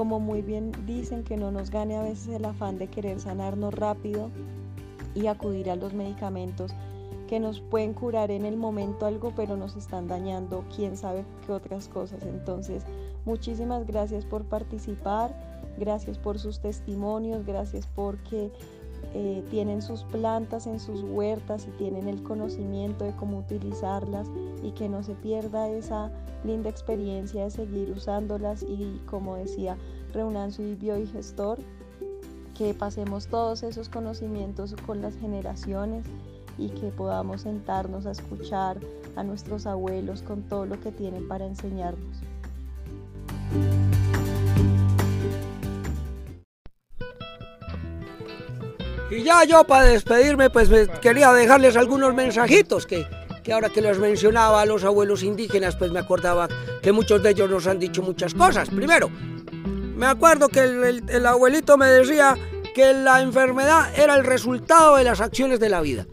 como 0.00 0.18
muy 0.18 0.40
bien 0.40 0.72
dicen, 0.86 1.24
que 1.24 1.36
no 1.36 1.50
nos 1.50 1.70
gane 1.70 1.94
a 1.96 2.02
veces 2.02 2.28
el 2.28 2.46
afán 2.46 2.78
de 2.78 2.88
querer 2.88 3.20
sanarnos 3.20 3.74
rápido 3.74 4.30
y 5.14 5.26
acudir 5.26 5.68
a 5.68 5.76
los 5.76 5.92
medicamentos 5.92 6.72
que 7.28 7.38
nos 7.38 7.60
pueden 7.60 7.92
curar 7.92 8.30
en 8.30 8.46
el 8.46 8.56
momento 8.56 9.04
algo, 9.04 9.34
pero 9.36 9.58
nos 9.58 9.76
están 9.76 10.08
dañando 10.08 10.64
quién 10.74 10.96
sabe 10.96 11.26
qué 11.44 11.52
otras 11.52 11.88
cosas. 11.88 12.22
Entonces, 12.22 12.84
muchísimas 13.26 13.86
gracias 13.86 14.24
por 14.24 14.44
participar, 14.44 15.49
gracias 15.78 16.18
por 16.18 16.38
sus 16.38 16.60
testimonios, 16.60 17.46
gracias 17.46 17.86
porque 17.94 18.50
eh, 19.14 19.42
tienen 19.50 19.82
sus 19.82 20.02
plantas 20.04 20.66
en 20.66 20.78
sus 20.78 21.02
huertas 21.02 21.66
y 21.66 21.70
tienen 21.78 22.08
el 22.08 22.22
conocimiento 22.22 23.04
de 23.04 23.12
cómo 23.16 23.38
utilizarlas 23.38 24.28
y 24.62 24.70
que 24.72 24.88
no 24.88 25.02
se 25.02 25.14
pierda 25.14 25.68
esa 25.68 26.10
linda 26.44 26.70
experiencia 26.70 27.44
de 27.44 27.50
seguir 27.50 27.90
usándolas 27.90 28.62
y 28.62 29.00
como 29.06 29.36
decía 29.36 29.76
Reunan 30.12 30.52
su 30.52 30.76
biogestor, 30.76 31.58
que 32.56 32.74
pasemos 32.74 33.26
todos 33.28 33.62
esos 33.62 33.88
conocimientos 33.88 34.74
con 34.86 35.00
las 35.00 35.16
generaciones 35.16 36.04
y 36.58 36.68
que 36.68 36.88
podamos 36.88 37.42
sentarnos 37.42 38.06
a 38.06 38.10
escuchar 38.10 38.78
a 39.16 39.22
nuestros 39.22 39.66
abuelos 39.66 40.22
con 40.22 40.42
todo 40.42 40.66
lo 40.66 40.78
que 40.80 40.92
tienen 40.92 41.26
para 41.26 41.46
enseñarnos. 41.46 42.18
Y 49.10 49.22
ya 49.22 49.44
yo 49.44 49.64
para 49.64 49.84
despedirme, 49.84 50.50
pues 50.50 50.70
quería 51.00 51.32
dejarles 51.32 51.76
algunos 51.76 52.14
mensajitos 52.14 52.86
que, 52.86 53.06
que 53.42 53.52
ahora 53.52 53.68
que 53.68 53.80
los 53.80 53.98
mencionaba 53.98 54.62
a 54.62 54.66
los 54.66 54.84
abuelos 54.84 55.22
indígenas, 55.22 55.76
pues 55.76 55.90
me 55.90 55.98
acordaba 55.98 56.48
que 56.80 56.92
muchos 56.92 57.22
de 57.22 57.30
ellos 57.30 57.50
nos 57.50 57.66
han 57.66 57.78
dicho 57.78 58.02
muchas 58.02 58.34
cosas. 58.34 58.70
Primero, 58.70 59.10
me 59.96 60.06
acuerdo 60.06 60.48
que 60.48 60.60
el 60.60 61.26
abuelito 61.26 61.76
me 61.76 61.86
decía 61.86 62.36
que 62.74 62.92
la 62.92 63.20
enfermedad 63.20 63.92
era 63.98 64.14
el 64.14 64.24
resultado 64.24 64.96
de 64.96 65.04
las 65.04 65.20
acciones 65.20 65.58
de 65.58 65.68
la 65.68 65.80
vida 65.80 66.06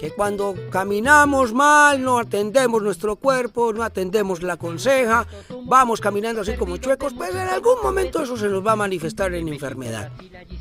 que 0.00 0.10
cuando 0.10 0.54
caminamos 0.70 1.52
mal, 1.52 2.02
no 2.02 2.18
atendemos 2.18 2.82
nuestro 2.82 3.16
cuerpo, 3.16 3.72
no 3.74 3.82
atendemos 3.82 4.42
la 4.42 4.56
conseja, 4.56 5.26
vamos 5.64 6.00
caminando 6.00 6.40
así 6.40 6.54
como 6.54 6.78
chuecos, 6.78 7.12
pues 7.12 7.34
en 7.34 7.48
algún 7.48 7.82
momento 7.82 8.22
eso 8.22 8.34
se 8.38 8.48
nos 8.48 8.66
va 8.66 8.72
a 8.72 8.76
manifestar 8.76 9.34
en 9.34 9.46
enfermedad. 9.48 10.10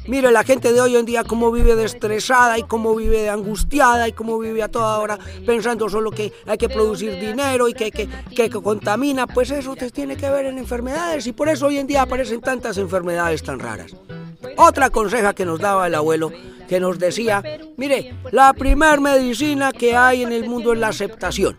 Mire 0.07 0.29
la 0.31 0.43
gente 0.43 0.73
de 0.73 0.81
hoy 0.81 0.97
en 0.97 1.05
día 1.05 1.23
cómo 1.23 1.53
vive 1.53 1.81
estresada 1.81 2.59
y 2.59 2.63
cómo 2.63 2.93
vive 2.95 3.29
angustiada 3.29 4.09
y 4.09 4.11
cómo 4.11 4.37
vive 4.39 4.61
a 4.61 4.67
toda 4.67 4.99
hora 4.99 5.17
pensando 5.45 5.87
solo 5.87 6.11
que 6.11 6.33
hay 6.45 6.57
que 6.57 6.67
producir 6.67 7.17
dinero 7.17 7.69
y 7.69 7.73
que, 7.73 7.91
que, 7.91 8.09
que 8.35 8.49
contamina, 8.49 9.25
pues 9.25 9.51
eso 9.51 9.73
te 9.77 9.89
tiene 9.89 10.17
que 10.17 10.29
ver 10.29 10.47
en 10.47 10.57
enfermedades 10.57 11.27
y 11.27 11.31
por 11.31 11.47
eso 11.47 11.67
hoy 11.67 11.77
en 11.77 11.87
día 11.87 12.01
aparecen 12.01 12.41
tantas 12.41 12.77
enfermedades 12.77 13.41
tan 13.41 13.59
raras. 13.59 13.95
Otra 14.57 14.89
conseja 14.89 15.33
que 15.33 15.45
nos 15.45 15.59
daba 15.59 15.87
el 15.87 15.95
abuelo 15.95 16.31
que 16.69 16.79
nos 16.79 16.99
decía, 16.99 17.43
mire, 17.77 18.13
la 18.31 18.53
primer 18.53 19.01
que 19.77 19.95
hay 19.95 20.23
en 20.23 20.31
el 20.31 20.49
mundo 20.49 20.73
es 20.73 20.79
la 20.79 20.87
aceptación. 20.87 21.57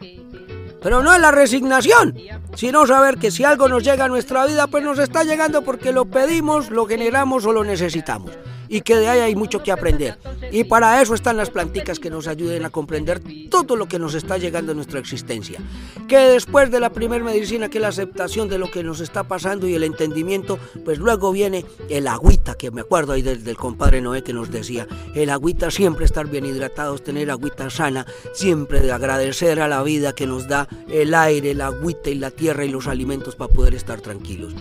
Pero 0.82 1.02
no 1.02 1.12
es 1.12 1.20
la 1.20 1.30
resignación, 1.30 2.16
sino 2.54 2.86
saber 2.86 3.18
que 3.18 3.30
si 3.30 3.44
algo 3.44 3.68
nos 3.68 3.84
llega 3.84 4.06
a 4.06 4.08
nuestra 4.08 4.46
vida, 4.46 4.66
pues 4.66 4.82
nos 4.82 4.98
está 4.98 5.24
llegando 5.24 5.62
porque 5.62 5.92
lo 5.92 6.06
pedimos, 6.06 6.70
lo 6.70 6.86
generamos 6.86 7.44
o 7.44 7.52
lo 7.52 7.64
necesitamos 7.64 8.32
y 8.70 8.82
que 8.82 8.96
de 8.96 9.08
ahí 9.08 9.18
hay 9.18 9.34
mucho 9.34 9.62
que 9.62 9.72
aprender. 9.72 10.16
Y 10.52 10.62
para 10.62 11.02
eso 11.02 11.12
están 11.14 11.36
las 11.36 11.50
planticas 11.50 11.98
que 11.98 12.08
nos 12.08 12.28
ayuden 12.28 12.64
a 12.64 12.70
comprender 12.70 13.20
todo 13.50 13.74
lo 13.74 13.88
que 13.88 13.98
nos 13.98 14.14
está 14.14 14.38
llegando 14.38 14.70
en 14.70 14.76
nuestra 14.76 15.00
existencia. 15.00 15.58
Que 16.06 16.18
después 16.18 16.70
de 16.70 16.78
la 16.78 16.90
primera 16.90 17.22
medicina, 17.24 17.68
que 17.68 17.78
es 17.78 17.82
la 17.82 17.88
aceptación 17.88 18.48
de 18.48 18.58
lo 18.58 18.70
que 18.70 18.84
nos 18.84 19.00
está 19.00 19.24
pasando 19.24 19.66
y 19.66 19.74
el 19.74 19.82
entendimiento, 19.82 20.58
pues 20.84 20.98
luego 20.98 21.32
viene 21.32 21.66
el 21.88 22.06
agüita, 22.06 22.54
que 22.54 22.70
me 22.70 22.82
acuerdo 22.82 23.12
ahí 23.12 23.22
del, 23.22 23.42
del 23.42 23.56
compadre 23.56 24.00
Noé 24.00 24.22
que 24.22 24.32
nos 24.32 24.52
decía, 24.52 24.86
el 25.16 25.30
agüita 25.30 25.72
siempre 25.72 26.04
estar 26.04 26.28
bien 26.28 26.46
hidratados, 26.46 27.02
tener 27.02 27.28
agüita 27.32 27.70
sana, 27.70 28.06
siempre 28.32 28.80
de 28.80 28.92
agradecer 28.92 29.60
a 29.60 29.66
la 29.66 29.82
vida 29.82 30.14
que 30.14 30.28
nos 30.28 30.46
da 30.46 30.68
el 30.88 31.12
aire, 31.14 31.50
el 31.50 31.60
agüita 31.60 32.10
y 32.10 32.14
la 32.14 32.30
tierra 32.30 32.64
y 32.64 32.68
los 32.68 32.86
alimentos 32.86 33.34
para 33.34 33.52
poder 33.52 33.74
estar 33.74 34.00
tranquilos. 34.00 34.54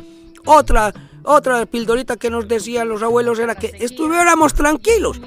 Otra, 0.46 0.94
otra 1.24 1.66
pildorita 1.66 2.18
que 2.18 2.30
nos 2.30 2.48
decían 2.48 2.90
los 2.90 3.04
abuelos 3.04 3.40
era 3.40 3.56
que 3.56 3.76
estuviéramos 3.80 4.54
tranquilos. 4.54 5.20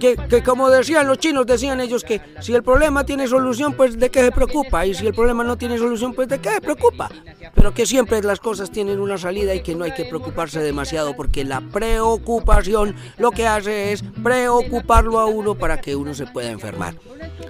Que, 0.00 0.16
que, 0.28 0.42
como 0.42 0.68
decían 0.68 1.06
los 1.08 1.18
chinos, 1.18 1.46
decían 1.46 1.80
ellos 1.80 2.04
que 2.04 2.20
si 2.40 2.54
el 2.54 2.62
problema 2.62 3.04
tiene 3.04 3.26
solución, 3.26 3.74
pues 3.74 3.98
de 3.98 4.10
qué 4.10 4.22
se 4.22 4.32
preocupa. 4.32 4.86
Y 4.86 4.94
si 4.94 5.06
el 5.06 5.14
problema 5.14 5.44
no 5.44 5.56
tiene 5.56 5.78
solución, 5.78 6.14
pues 6.14 6.28
de 6.28 6.38
qué 6.38 6.50
se 6.50 6.60
preocupa. 6.60 7.10
Pero 7.54 7.72
que 7.72 7.86
siempre 7.86 8.22
las 8.22 8.40
cosas 8.40 8.70
tienen 8.70 9.00
una 9.00 9.18
salida 9.18 9.54
y 9.54 9.62
que 9.62 9.74
no 9.74 9.84
hay 9.84 9.92
que 9.92 10.04
preocuparse 10.04 10.60
demasiado 10.60 11.16
porque 11.16 11.44
la 11.44 11.60
preocupación 11.60 12.94
lo 13.18 13.30
que 13.30 13.46
hace 13.46 13.92
es 13.92 14.04
preocuparlo 14.22 15.18
a 15.18 15.26
uno 15.26 15.54
para 15.54 15.80
que 15.80 15.96
uno 15.96 16.14
se 16.14 16.26
pueda 16.26 16.50
enfermar. 16.50 16.94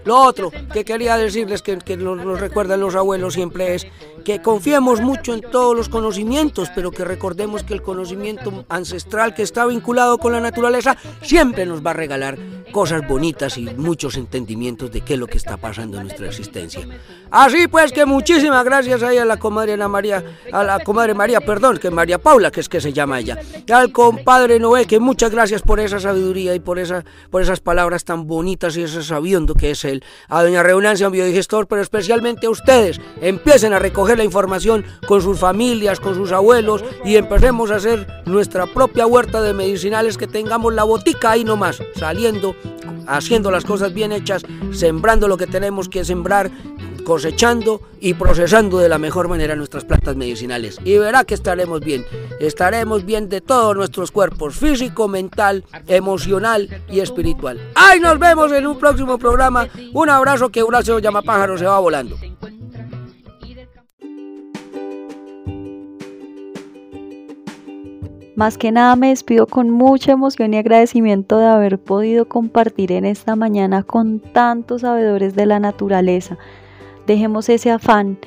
Lo 0.04 0.18
otro 0.20 0.52
que 0.72 0.84
quería 0.84 1.16
decirles 1.16 1.62
que, 1.62 1.78
que 1.78 1.96
nos, 1.96 2.24
nos 2.24 2.40
recuerdan 2.40 2.80
los 2.80 2.94
abuelos 2.94 3.34
siempre 3.34 3.74
es 3.74 3.86
que 4.24 4.42
confiemos 4.42 5.00
mucho 5.00 5.34
en 5.34 5.40
todos 5.40 5.76
los 5.76 5.88
conocimientos, 5.88 6.68
pero 6.74 6.90
que 6.90 7.04
recordemos 7.04 7.55
que 7.64 7.74
el 7.74 7.82
conocimiento 7.82 8.64
ancestral 8.68 9.34
que 9.34 9.42
está 9.42 9.66
vinculado 9.66 10.18
con 10.18 10.32
la 10.32 10.40
naturaleza 10.40 10.96
siempre 11.22 11.66
nos 11.66 11.84
va 11.84 11.90
a 11.90 11.94
regalar 11.94 12.38
cosas 12.72 13.06
bonitas 13.06 13.56
y 13.56 13.64
muchos 13.64 14.16
entendimientos 14.16 14.90
de 14.90 15.00
qué 15.00 15.14
es 15.14 15.20
lo 15.20 15.26
que 15.26 15.38
está 15.38 15.56
pasando 15.56 15.96
en 15.96 16.04
nuestra 16.04 16.26
existencia. 16.26 16.86
Así 17.30 17.68
pues 17.68 17.92
que 17.92 18.04
muchísimas 18.06 18.64
gracias 18.64 19.02
ahí 19.02 19.18
a 19.18 19.24
la 19.24 19.38
comadre 19.38 19.72
Ana 19.72 19.88
María, 19.88 20.22
a 20.52 20.62
la 20.62 20.80
comadre 20.80 21.14
María, 21.14 21.40
perdón, 21.40 21.78
que 21.78 21.90
María 21.90 22.18
Paula, 22.18 22.50
que 22.50 22.60
es 22.60 22.68
que 22.68 22.80
se 22.80 22.92
llama 22.92 23.20
ella, 23.20 23.38
al 23.72 23.92
compadre 23.92 24.60
Noé, 24.60 24.86
que 24.86 25.00
muchas 25.00 25.30
gracias 25.30 25.62
por 25.62 25.80
esa 25.80 26.00
sabiduría 26.00 26.54
y 26.54 26.60
por, 26.60 26.78
esa, 26.78 27.04
por 27.30 27.42
esas 27.42 27.60
palabras 27.60 28.04
tan 28.04 28.26
bonitas 28.26 28.76
y 28.76 28.82
ese 28.82 29.02
sabiendo 29.02 29.54
que 29.54 29.70
es 29.70 29.84
él, 29.84 30.04
a 30.28 30.42
doña 30.42 30.62
Reunancia, 30.62 31.06
un 31.06 31.12
biodigestor, 31.12 31.66
pero 31.66 31.82
especialmente 31.82 32.46
a 32.46 32.50
ustedes, 32.50 33.00
empiecen 33.20 33.72
a 33.72 33.78
recoger 33.78 34.18
la 34.18 34.24
información 34.24 34.84
con 35.06 35.22
sus 35.22 35.38
familias, 35.38 36.00
con 36.00 36.14
sus 36.14 36.32
abuelos 36.32 36.84
y 37.04 37.16
empecemos 37.16 37.45
a 37.46 37.76
hacer 37.76 38.06
nuestra 38.24 38.66
propia 38.66 39.06
huerta 39.06 39.40
de 39.40 39.54
medicinales, 39.54 40.18
que 40.18 40.26
tengamos 40.26 40.74
la 40.74 40.82
botica 40.82 41.30
ahí 41.30 41.44
nomás, 41.44 41.80
saliendo, 41.94 42.56
haciendo 43.06 43.52
las 43.52 43.64
cosas 43.64 43.94
bien 43.94 44.10
hechas, 44.10 44.42
sembrando 44.72 45.28
lo 45.28 45.36
que 45.36 45.46
tenemos 45.46 45.88
que 45.88 46.04
sembrar, 46.04 46.50
cosechando 47.04 47.82
y 48.00 48.14
procesando 48.14 48.78
de 48.78 48.88
la 48.88 48.98
mejor 48.98 49.28
manera 49.28 49.54
nuestras 49.54 49.84
plantas 49.84 50.16
medicinales. 50.16 50.80
Y 50.84 50.98
verá 50.98 51.22
que 51.22 51.34
estaremos 51.34 51.80
bien, 51.80 52.04
estaremos 52.40 53.04
bien 53.04 53.28
de 53.28 53.40
todos 53.40 53.76
nuestros 53.76 54.10
cuerpos, 54.10 54.56
físico, 54.56 55.06
mental, 55.06 55.64
emocional 55.86 56.82
y 56.90 56.98
espiritual. 56.98 57.60
¡Ay, 57.76 58.00
nos 58.00 58.18
vemos 58.18 58.50
en 58.50 58.66
un 58.66 58.76
próximo 58.76 59.18
programa! 59.18 59.68
Un 59.92 60.10
abrazo 60.10 60.48
que 60.48 60.64
Horacio 60.64 60.98
Llamapájaro 60.98 61.56
se 61.56 61.64
va 61.64 61.78
volando. 61.78 62.16
Más 68.36 68.58
que 68.58 68.70
nada 68.70 68.96
me 68.96 69.08
despido 69.08 69.46
con 69.46 69.70
mucha 69.70 70.12
emoción 70.12 70.52
y 70.52 70.58
agradecimiento 70.58 71.38
de 71.38 71.46
haber 71.46 71.78
podido 71.78 72.28
compartir 72.28 72.92
en 72.92 73.06
esta 73.06 73.34
mañana 73.34 73.82
con 73.82 74.20
tantos 74.20 74.82
sabedores 74.82 75.34
de 75.34 75.46
la 75.46 75.58
naturaleza. 75.58 76.36
Dejemos 77.06 77.48
ese 77.48 77.70
afán, 77.70 78.18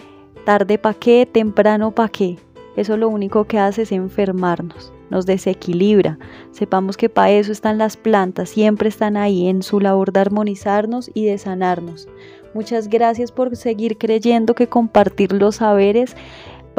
tarde 0.45 0.79
pa' 0.79 0.95
qué, 0.95 1.29
temprano 1.31 1.91
pa' 1.91 2.09
qué. 2.09 2.39
Eso 2.75 2.97
lo 2.97 3.07
único 3.07 3.43
que 3.43 3.59
hace 3.59 3.83
es 3.83 3.91
enfermarnos, 3.91 4.91
nos 5.11 5.27
desequilibra. 5.27 6.17
Sepamos 6.53 6.97
que 6.97 7.09
para 7.09 7.29
eso 7.29 7.51
están 7.51 7.77
las 7.77 7.95
plantas, 7.95 8.49
siempre 8.49 8.89
están 8.89 9.15
ahí 9.15 9.47
en 9.47 9.61
su 9.61 9.79
labor 9.79 10.11
de 10.11 10.21
armonizarnos 10.21 11.11
y 11.13 11.25
de 11.25 11.37
sanarnos. 11.37 12.07
Muchas 12.55 12.87
gracias 12.87 13.31
por 13.31 13.55
seguir 13.55 13.99
creyendo 13.99 14.55
que 14.55 14.65
compartir 14.65 15.33
los 15.33 15.57
saberes 15.57 16.15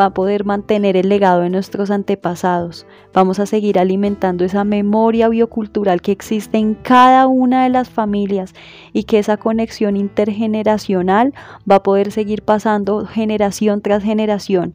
va 0.00 0.06
a 0.06 0.14
poder 0.14 0.46
mantener 0.46 0.96
el 0.96 1.10
legado 1.10 1.42
de 1.42 1.50
nuestros 1.50 1.90
antepasados. 1.90 2.86
Vamos 3.12 3.38
a 3.38 3.44
seguir 3.44 3.78
alimentando 3.78 4.46
esa 4.46 4.64
memoria 4.64 5.28
biocultural 5.28 6.00
que 6.00 6.12
existe 6.12 6.56
en 6.56 6.74
cada 6.74 7.26
una 7.26 7.64
de 7.64 7.68
las 7.68 7.90
familias 7.90 8.54
y 8.94 9.04
que 9.04 9.18
esa 9.18 9.36
conexión 9.36 9.98
intergeneracional 9.98 11.34
va 11.70 11.76
a 11.76 11.82
poder 11.82 12.12
seguir 12.12 12.42
pasando 12.42 13.04
generación 13.04 13.82
tras 13.82 14.02
generación. 14.02 14.74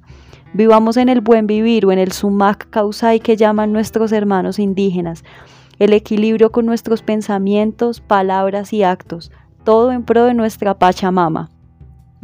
Vivamos 0.53 0.95
en 0.95 1.09
el 1.09 1.21
buen 1.21 1.47
vivir 1.47 1.85
o 1.87 1.91
en 1.91 1.99
el 1.99 2.11
sumac 2.11 2.69
causai 2.69 3.19
que 3.19 3.35
llaman 3.35 3.73
nuestros 3.73 4.11
hermanos 4.11 4.59
indígenas. 4.59 5.23
El 5.79 5.91
equilibrio 5.91 6.51
con 6.51 6.65
nuestros 6.65 7.01
pensamientos, 7.01 7.99
palabras 7.99 8.71
y 8.71 8.83
actos. 8.83 9.31
Todo 9.63 9.91
en 9.91 10.03
pro 10.03 10.25
de 10.25 10.35
nuestra 10.35 10.75
Pachamama. 10.75 11.54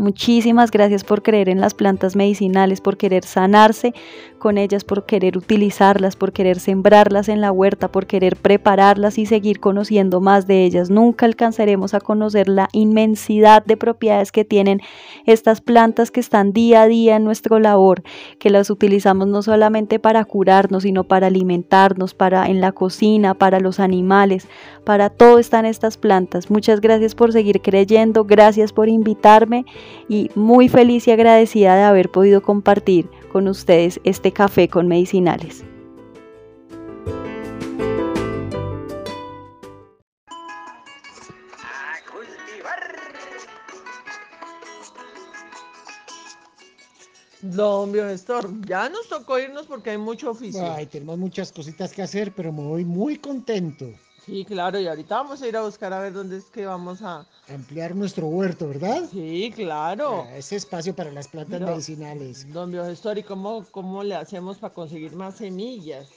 Muchísimas 0.02 0.72
gracias 0.72 1.04
por 1.04 1.22
creer 1.22 1.48
en 1.48 1.62
las 1.62 1.76
plantas 1.76 2.16
medicinales, 2.16 2.82
por 2.82 2.98
querer 2.98 3.24
sanarse 3.24 3.94
con 4.42 4.58
ellas, 4.58 4.84
por 4.84 5.06
querer 5.06 5.38
utilizarlas, 5.38 6.16
por 6.16 6.34
querer 6.34 6.60
sembrarlas 6.60 7.30
en 7.30 7.42
la 7.42 7.52
huerta, 7.52 7.92
por 7.92 8.08
querer 8.08 8.36
prepararlas 8.36 9.20
y 9.20 9.28
seguir 9.28 9.60
conociendo 9.60 10.20
más 10.20 10.48
de 10.48 10.66
ellas. 10.66 10.90
Nunca 10.90 11.28
alcanzaremos 11.28 11.94
a 11.94 12.00
conocer 12.02 12.50
la 12.50 12.68
inmensidad 12.74 13.64
de 13.64 13.78
propiedades 13.78 14.32
que 14.32 14.44
tienen 14.44 14.82
estas 15.28 15.62
plantas 15.62 16.10
que 16.10 16.20
están 16.20 16.54
día 16.54 16.82
a 16.82 16.88
día 16.88 17.18
en 17.18 17.24
nuestro 17.24 17.60
labor, 17.60 18.02
que 18.40 18.50
las 18.50 18.72
utilizamos 18.72 19.28
no 19.28 19.44
solamente 19.44 20.00
para 20.00 20.26
curarnos, 20.26 20.84
sino 20.84 21.04
para 21.04 21.28
alimentarnos, 21.28 22.16
para 22.16 22.48
en 22.48 22.62
la 22.62 22.72
cocina, 22.72 23.36
para 23.36 23.60
los 23.60 23.80
animales, 23.80 24.48
para 24.84 25.12
todo 25.12 25.38
están 25.38 25.68
estas 25.68 25.98
plantas. 25.98 26.50
Muchas 26.50 26.82
gracias 26.82 27.14
por 27.14 27.32
seguir 27.32 27.62
creyendo, 27.62 28.26
gracias 28.26 28.74
por 28.74 28.90
invitarme 28.90 29.66
y 30.10 30.32
muy 30.34 30.68
feliz 30.68 31.08
y 31.08 31.12
agradecida 31.12 31.76
de 31.76 31.84
haber 31.84 32.10
podido 32.10 32.42
compartir 32.42 33.08
con 33.32 33.48
ustedes 33.48 34.00
este 34.04 34.34
café 34.34 34.68
con 34.68 34.88
medicinales. 34.88 35.64
Don 47.42 47.92
Biogestor, 47.92 48.50
ya 48.66 48.90
nos 48.90 49.08
tocó 49.10 49.40
irnos 49.40 49.66
porque 49.66 49.92
hay 49.92 49.98
mucho 49.98 50.32
oficio. 50.32 50.72
Ay, 50.74 50.86
tenemos 50.86 51.18
muchas 51.18 51.52
cositas 51.52 51.92
que 51.92 52.02
hacer, 52.02 52.34
pero 52.34 52.52
me 52.52 52.64
voy 52.64 52.86
muy 52.86 53.18
contento. 53.18 53.88
Sí, 54.26 54.46
claro, 54.46 54.80
y 54.80 54.88
ahorita 54.88 55.16
vamos 55.16 55.42
a 55.42 55.48
ir 55.48 55.58
a 55.58 55.64
buscar 55.64 55.92
a 55.94 56.00
ver 56.00 56.14
dónde 56.14 56.38
es 56.38 56.46
que 56.46 56.66
vamos 56.66 57.02
a... 57.02 57.26
Ampliar 57.50 57.96
nuestro 57.96 58.28
huerto, 58.28 58.68
¿verdad? 58.68 59.04
Sí, 59.12 59.52
claro. 59.56 60.28
Ah, 60.28 60.38
ese 60.38 60.58
espacio 60.58 60.96
para 60.96 61.12
las 61.12 61.28
plantas 61.28 61.60
medicinales. 61.60 62.52
Don 62.54 62.72
Biogestor, 62.72 63.18
¿y 63.18 63.24
cómo, 63.24 63.66
cómo 63.72 64.04
le 64.04 64.16
hacemos 64.16 64.58
para 64.60 64.74
conseguir 64.74 65.14
más 65.16 65.36
semillas? 65.38 66.08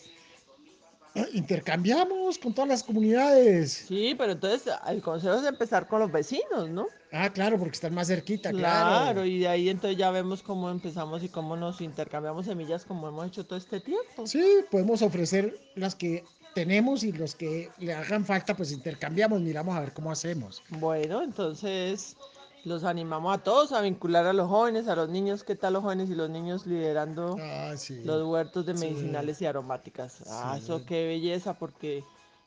Ah, 1.17 1.27
intercambiamos 1.33 2.39
con 2.39 2.53
todas 2.53 2.69
las 2.69 2.83
comunidades. 2.83 3.85
Sí, 3.89 4.15
pero 4.19 4.33
entonces 4.33 4.71
el 4.87 5.01
consejo 5.01 5.37
es 5.37 5.47
empezar 5.47 5.87
con 5.87 6.01
los 6.01 6.13
vecinos, 6.13 6.69
¿no? 6.69 6.89
Ah, 7.13 7.31
claro, 7.33 7.57
porque 7.59 7.75
están 7.75 7.95
más 7.95 8.09
cerquita, 8.09 8.51
claro. 8.51 9.05
Claro, 9.05 9.25
y 9.25 9.39
de 9.39 9.49
ahí 9.49 9.69
entonces 9.71 9.97
ya 9.97 10.11
vemos 10.11 10.43
cómo 10.43 10.69
empezamos 10.69 11.23
y 11.23 11.29
cómo 11.29 11.57
nos 11.57 11.81
intercambiamos 11.81 12.47
semillas 12.47 12.85
como 12.85 13.09
hemos 13.09 13.29
hecho 13.29 13.47
todo 13.47 13.57
este 13.57 13.81
tiempo. 13.81 14.27
Sí, 14.27 14.45
podemos 14.71 15.03
ofrecer 15.03 15.57
las 15.77 15.95
que 15.95 16.25
tenemos 16.55 17.03
y 17.03 17.13
los 17.13 17.35
que 17.35 17.71
le 17.79 17.95
hagan 17.95 18.25
falta, 18.25 18.57
pues 18.57 18.73
intercambiamos, 18.73 19.41
miramos 19.41 19.77
a 19.77 19.81
ver 19.81 19.93
cómo 19.93 20.11
hacemos. 20.11 20.63
Bueno, 20.71 21.23
entonces 21.23 22.17
los 22.65 22.85
animamos 22.85 23.35
a 23.35 23.43
todos 23.43 23.73
a 23.73 23.81
vincular 23.81 24.27
a 24.27 24.33
los 24.33 24.49
jóvenes, 24.49 24.89
a 24.89 24.97
los 24.97 25.09
niños, 25.09 25.45
¿qué 25.45 25.55
tal 25.55 25.75
los 25.75 25.83
jóvenes 25.83 26.09
y 26.09 26.15
los 26.15 26.31
niños 26.31 26.67
liderando 26.67 27.37
ah, 27.41 27.75
los 28.05 28.27
huertos 28.27 28.65
de 28.67 28.75
medicinales 28.75 29.43
y 29.43 29.47
aromáticas? 29.47 30.23
Ah, 30.29 30.57
eso 30.59 30.85
qué 30.87 31.07
belleza, 31.07 31.59
porque 31.59 32.05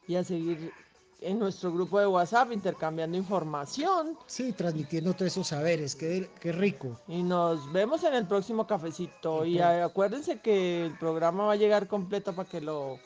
y 0.07 0.15
a 0.15 0.23
seguir 0.23 0.71
en 1.21 1.39
nuestro 1.39 1.71
grupo 1.71 1.99
de 1.99 2.07
WhatsApp 2.07 2.51
intercambiando 2.51 3.17
información. 3.17 4.17
Sí, 4.27 4.53
transmitiendo 4.53 5.13
todos 5.13 5.31
esos 5.31 5.47
saberes, 5.47 5.95
qué, 5.95 6.29
qué 6.39 6.51
rico. 6.51 6.99
Y 7.07 7.23
nos 7.23 7.71
vemos 7.71 8.03
en 8.03 8.13
el 8.13 8.25
próximo 8.27 8.67
cafecito. 8.67 9.43
Y 9.45 9.59
acuérdense 9.59 10.39
que 10.39 10.85
el 10.85 10.97
programa 10.97 11.45
va 11.45 11.53
a 11.53 11.57
llegar 11.57 11.87
completo 11.87 12.33
para 12.33 12.47
que 12.47 12.61
lo 12.61 12.99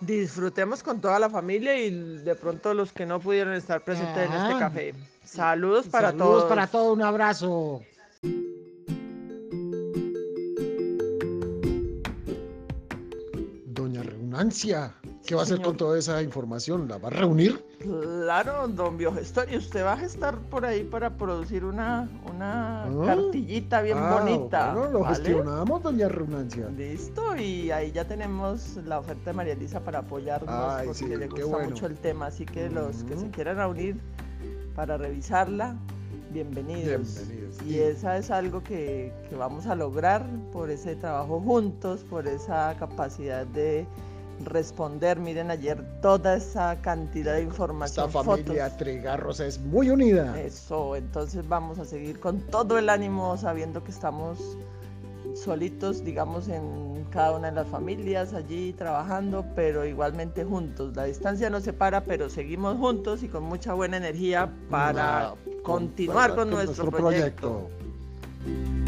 disfrutemos 0.00 0.82
con 0.82 1.00
toda 1.00 1.18
la 1.18 1.30
familia 1.30 1.78
y 1.78 1.90
de 1.90 2.34
pronto 2.34 2.74
los 2.74 2.92
que 2.92 3.06
no 3.06 3.20
pudieron 3.20 3.54
estar 3.54 3.82
presentes 3.84 4.28
en 4.28 4.32
este 4.32 4.58
café. 4.58 4.94
Saludos 5.24 5.86
para 5.86 6.12
todos. 6.12 6.42
Saludos 6.42 6.44
para 6.48 6.66
todos, 6.66 6.96
un 6.96 7.02
abrazo. 7.02 7.82
Doña 13.66 14.02
Reunancia, 14.02 14.94
¿qué 15.26 15.34
va 15.34 15.42
a 15.42 15.44
hacer 15.44 15.60
con 15.62 15.76
toda 15.76 15.98
esa 15.98 16.22
información? 16.22 16.88
¿La 16.88 16.98
va 16.98 17.08
a 17.08 17.10
reunir? 17.12 17.64
Claro, 17.80 18.68
don 18.68 18.96
Biogestor, 18.96 19.50
y 19.52 19.56
usted 19.56 19.84
va 19.84 19.94
a 19.94 20.04
estar 20.04 20.38
por 20.38 20.64
ahí 20.64 20.84
para 20.84 21.10
producir 21.16 21.64
una, 21.64 22.08
una 22.32 22.84
Ah. 22.84 23.02
cartillita 23.06 23.82
bien 23.82 23.98
Ah, 24.00 24.18
bonita. 24.20 24.72
Bueno, 24.74 24.90
lo 24.90 25.00
¿vale? 25.00 25.14
gestionamos, 25.16 25.82
doña 25.82 26.08
Reunancia. 26.08 26.68
Listo, 26.68 27.36
y 27.36 27.70
ahí 27.70 27.92
ya 27.92 28.04
tenemos 28.06 28.76
la 28.84 28.98
oferta 29.00 29.30
de 29.30 29.32
María 29.36 29.52
Elisa 29.54 29.80
para 29.80 30.00
apoyarnos 30.00 30.50
Ay, 30.74 30.86
porque 30.86 30.98
sí, 30.98 31.06
le 31.06 31.28
gusta 31.28 31.46
bueno. 31.46 31.70
mucho 31.70 31.86
el 31.86 31.96
tema, 31.96 32.26
así 32.26 32.44
que 32.44 32.68
los 32.70 33.04
que 33.04 33.14
se 33.16 33.22
Ujú. 33.24 33.30
quieran 33.32 33.56
reunir 33.56 33.96
para 34.74 34.96
revisarla, 34.96 35.76
bienvenidos. 36.32 37.16
Bienvenidos. 37.26 37.62
Y 37.66 37.78
esa 37.78 38.16
es 38.16 38.30
algo 38.30 38.62
que, 38.62 39.12
que 39.28 39.36
vamos 39.36 39.66
a 39.66 39.74
lograr 39.74 40.24
por 40.52 40.70
ese 40.70 40.96
trabajo 40.96 41.40
juntos, 41.40 42.04
por 42.08 42.26
esa 42.26 42.74
capacidad 42.78 43.46
de 43.46 43.86
responder. 44.44 45.18
Miren 45.18 45.50
ayer 45.50 45.82
toda 46.00 46.36
esa 46.36 46.80
cantidad 46.80 47.32
de 47.34 47.40
Esta 47.40 47.50
información, 47.50 48.10
familia 48.10 48.64
fotos. 48.64 48.78
Trigarros 48.78 49.40
es 49.40 49.58
muy 49.60 49.90
unida. 49.90 50.38
Eso, 50.40 50.96
entonces 50.96 51.46
vamos 51.48 51.78
a 51.78 51.84
seguir 51.84 52.20
con 52.20 52.40
todo 52.40 52.78
el 52.78 52.88
ánimo 52.88 53.36
sabiendo 53.36 53.82
que 53.84 53.90
estamos 53.90 54.38
solitos, 55.34 56.04
digamos, 56.04 56.48
en 56.48 57.04
cada 57.10 57.36
una 57.36 57.48
de 57.48 57.54
las 57.54 57.66
familias 57.68 58.32
allí 58.34 58.72
trabajando, 58.72 59.44
pero 59.54 59.84
igualmente 59.84 60.44
juntos. 60.44 60.94
La 60.96 61.04
distancia 61.04 61.48
nos 61.50 61.62
separa, 61.64 62.02
pero 62.04 62.28
seguimos 62.28 62.76
juntos 62.78 63.22
y 63.22 63.28
con 63.28 63.42
mucha 63.44 63.72
buena 63.74 63.96
energía 63.98 64.50
para 64.70 65.34
continuar 65.62 66.30
para- 66.30 66.34
con, 66.42 66.50
nuestro, 66.50 66.90
proyecto. 66.90 67.68
proyecto. 68.44 68.81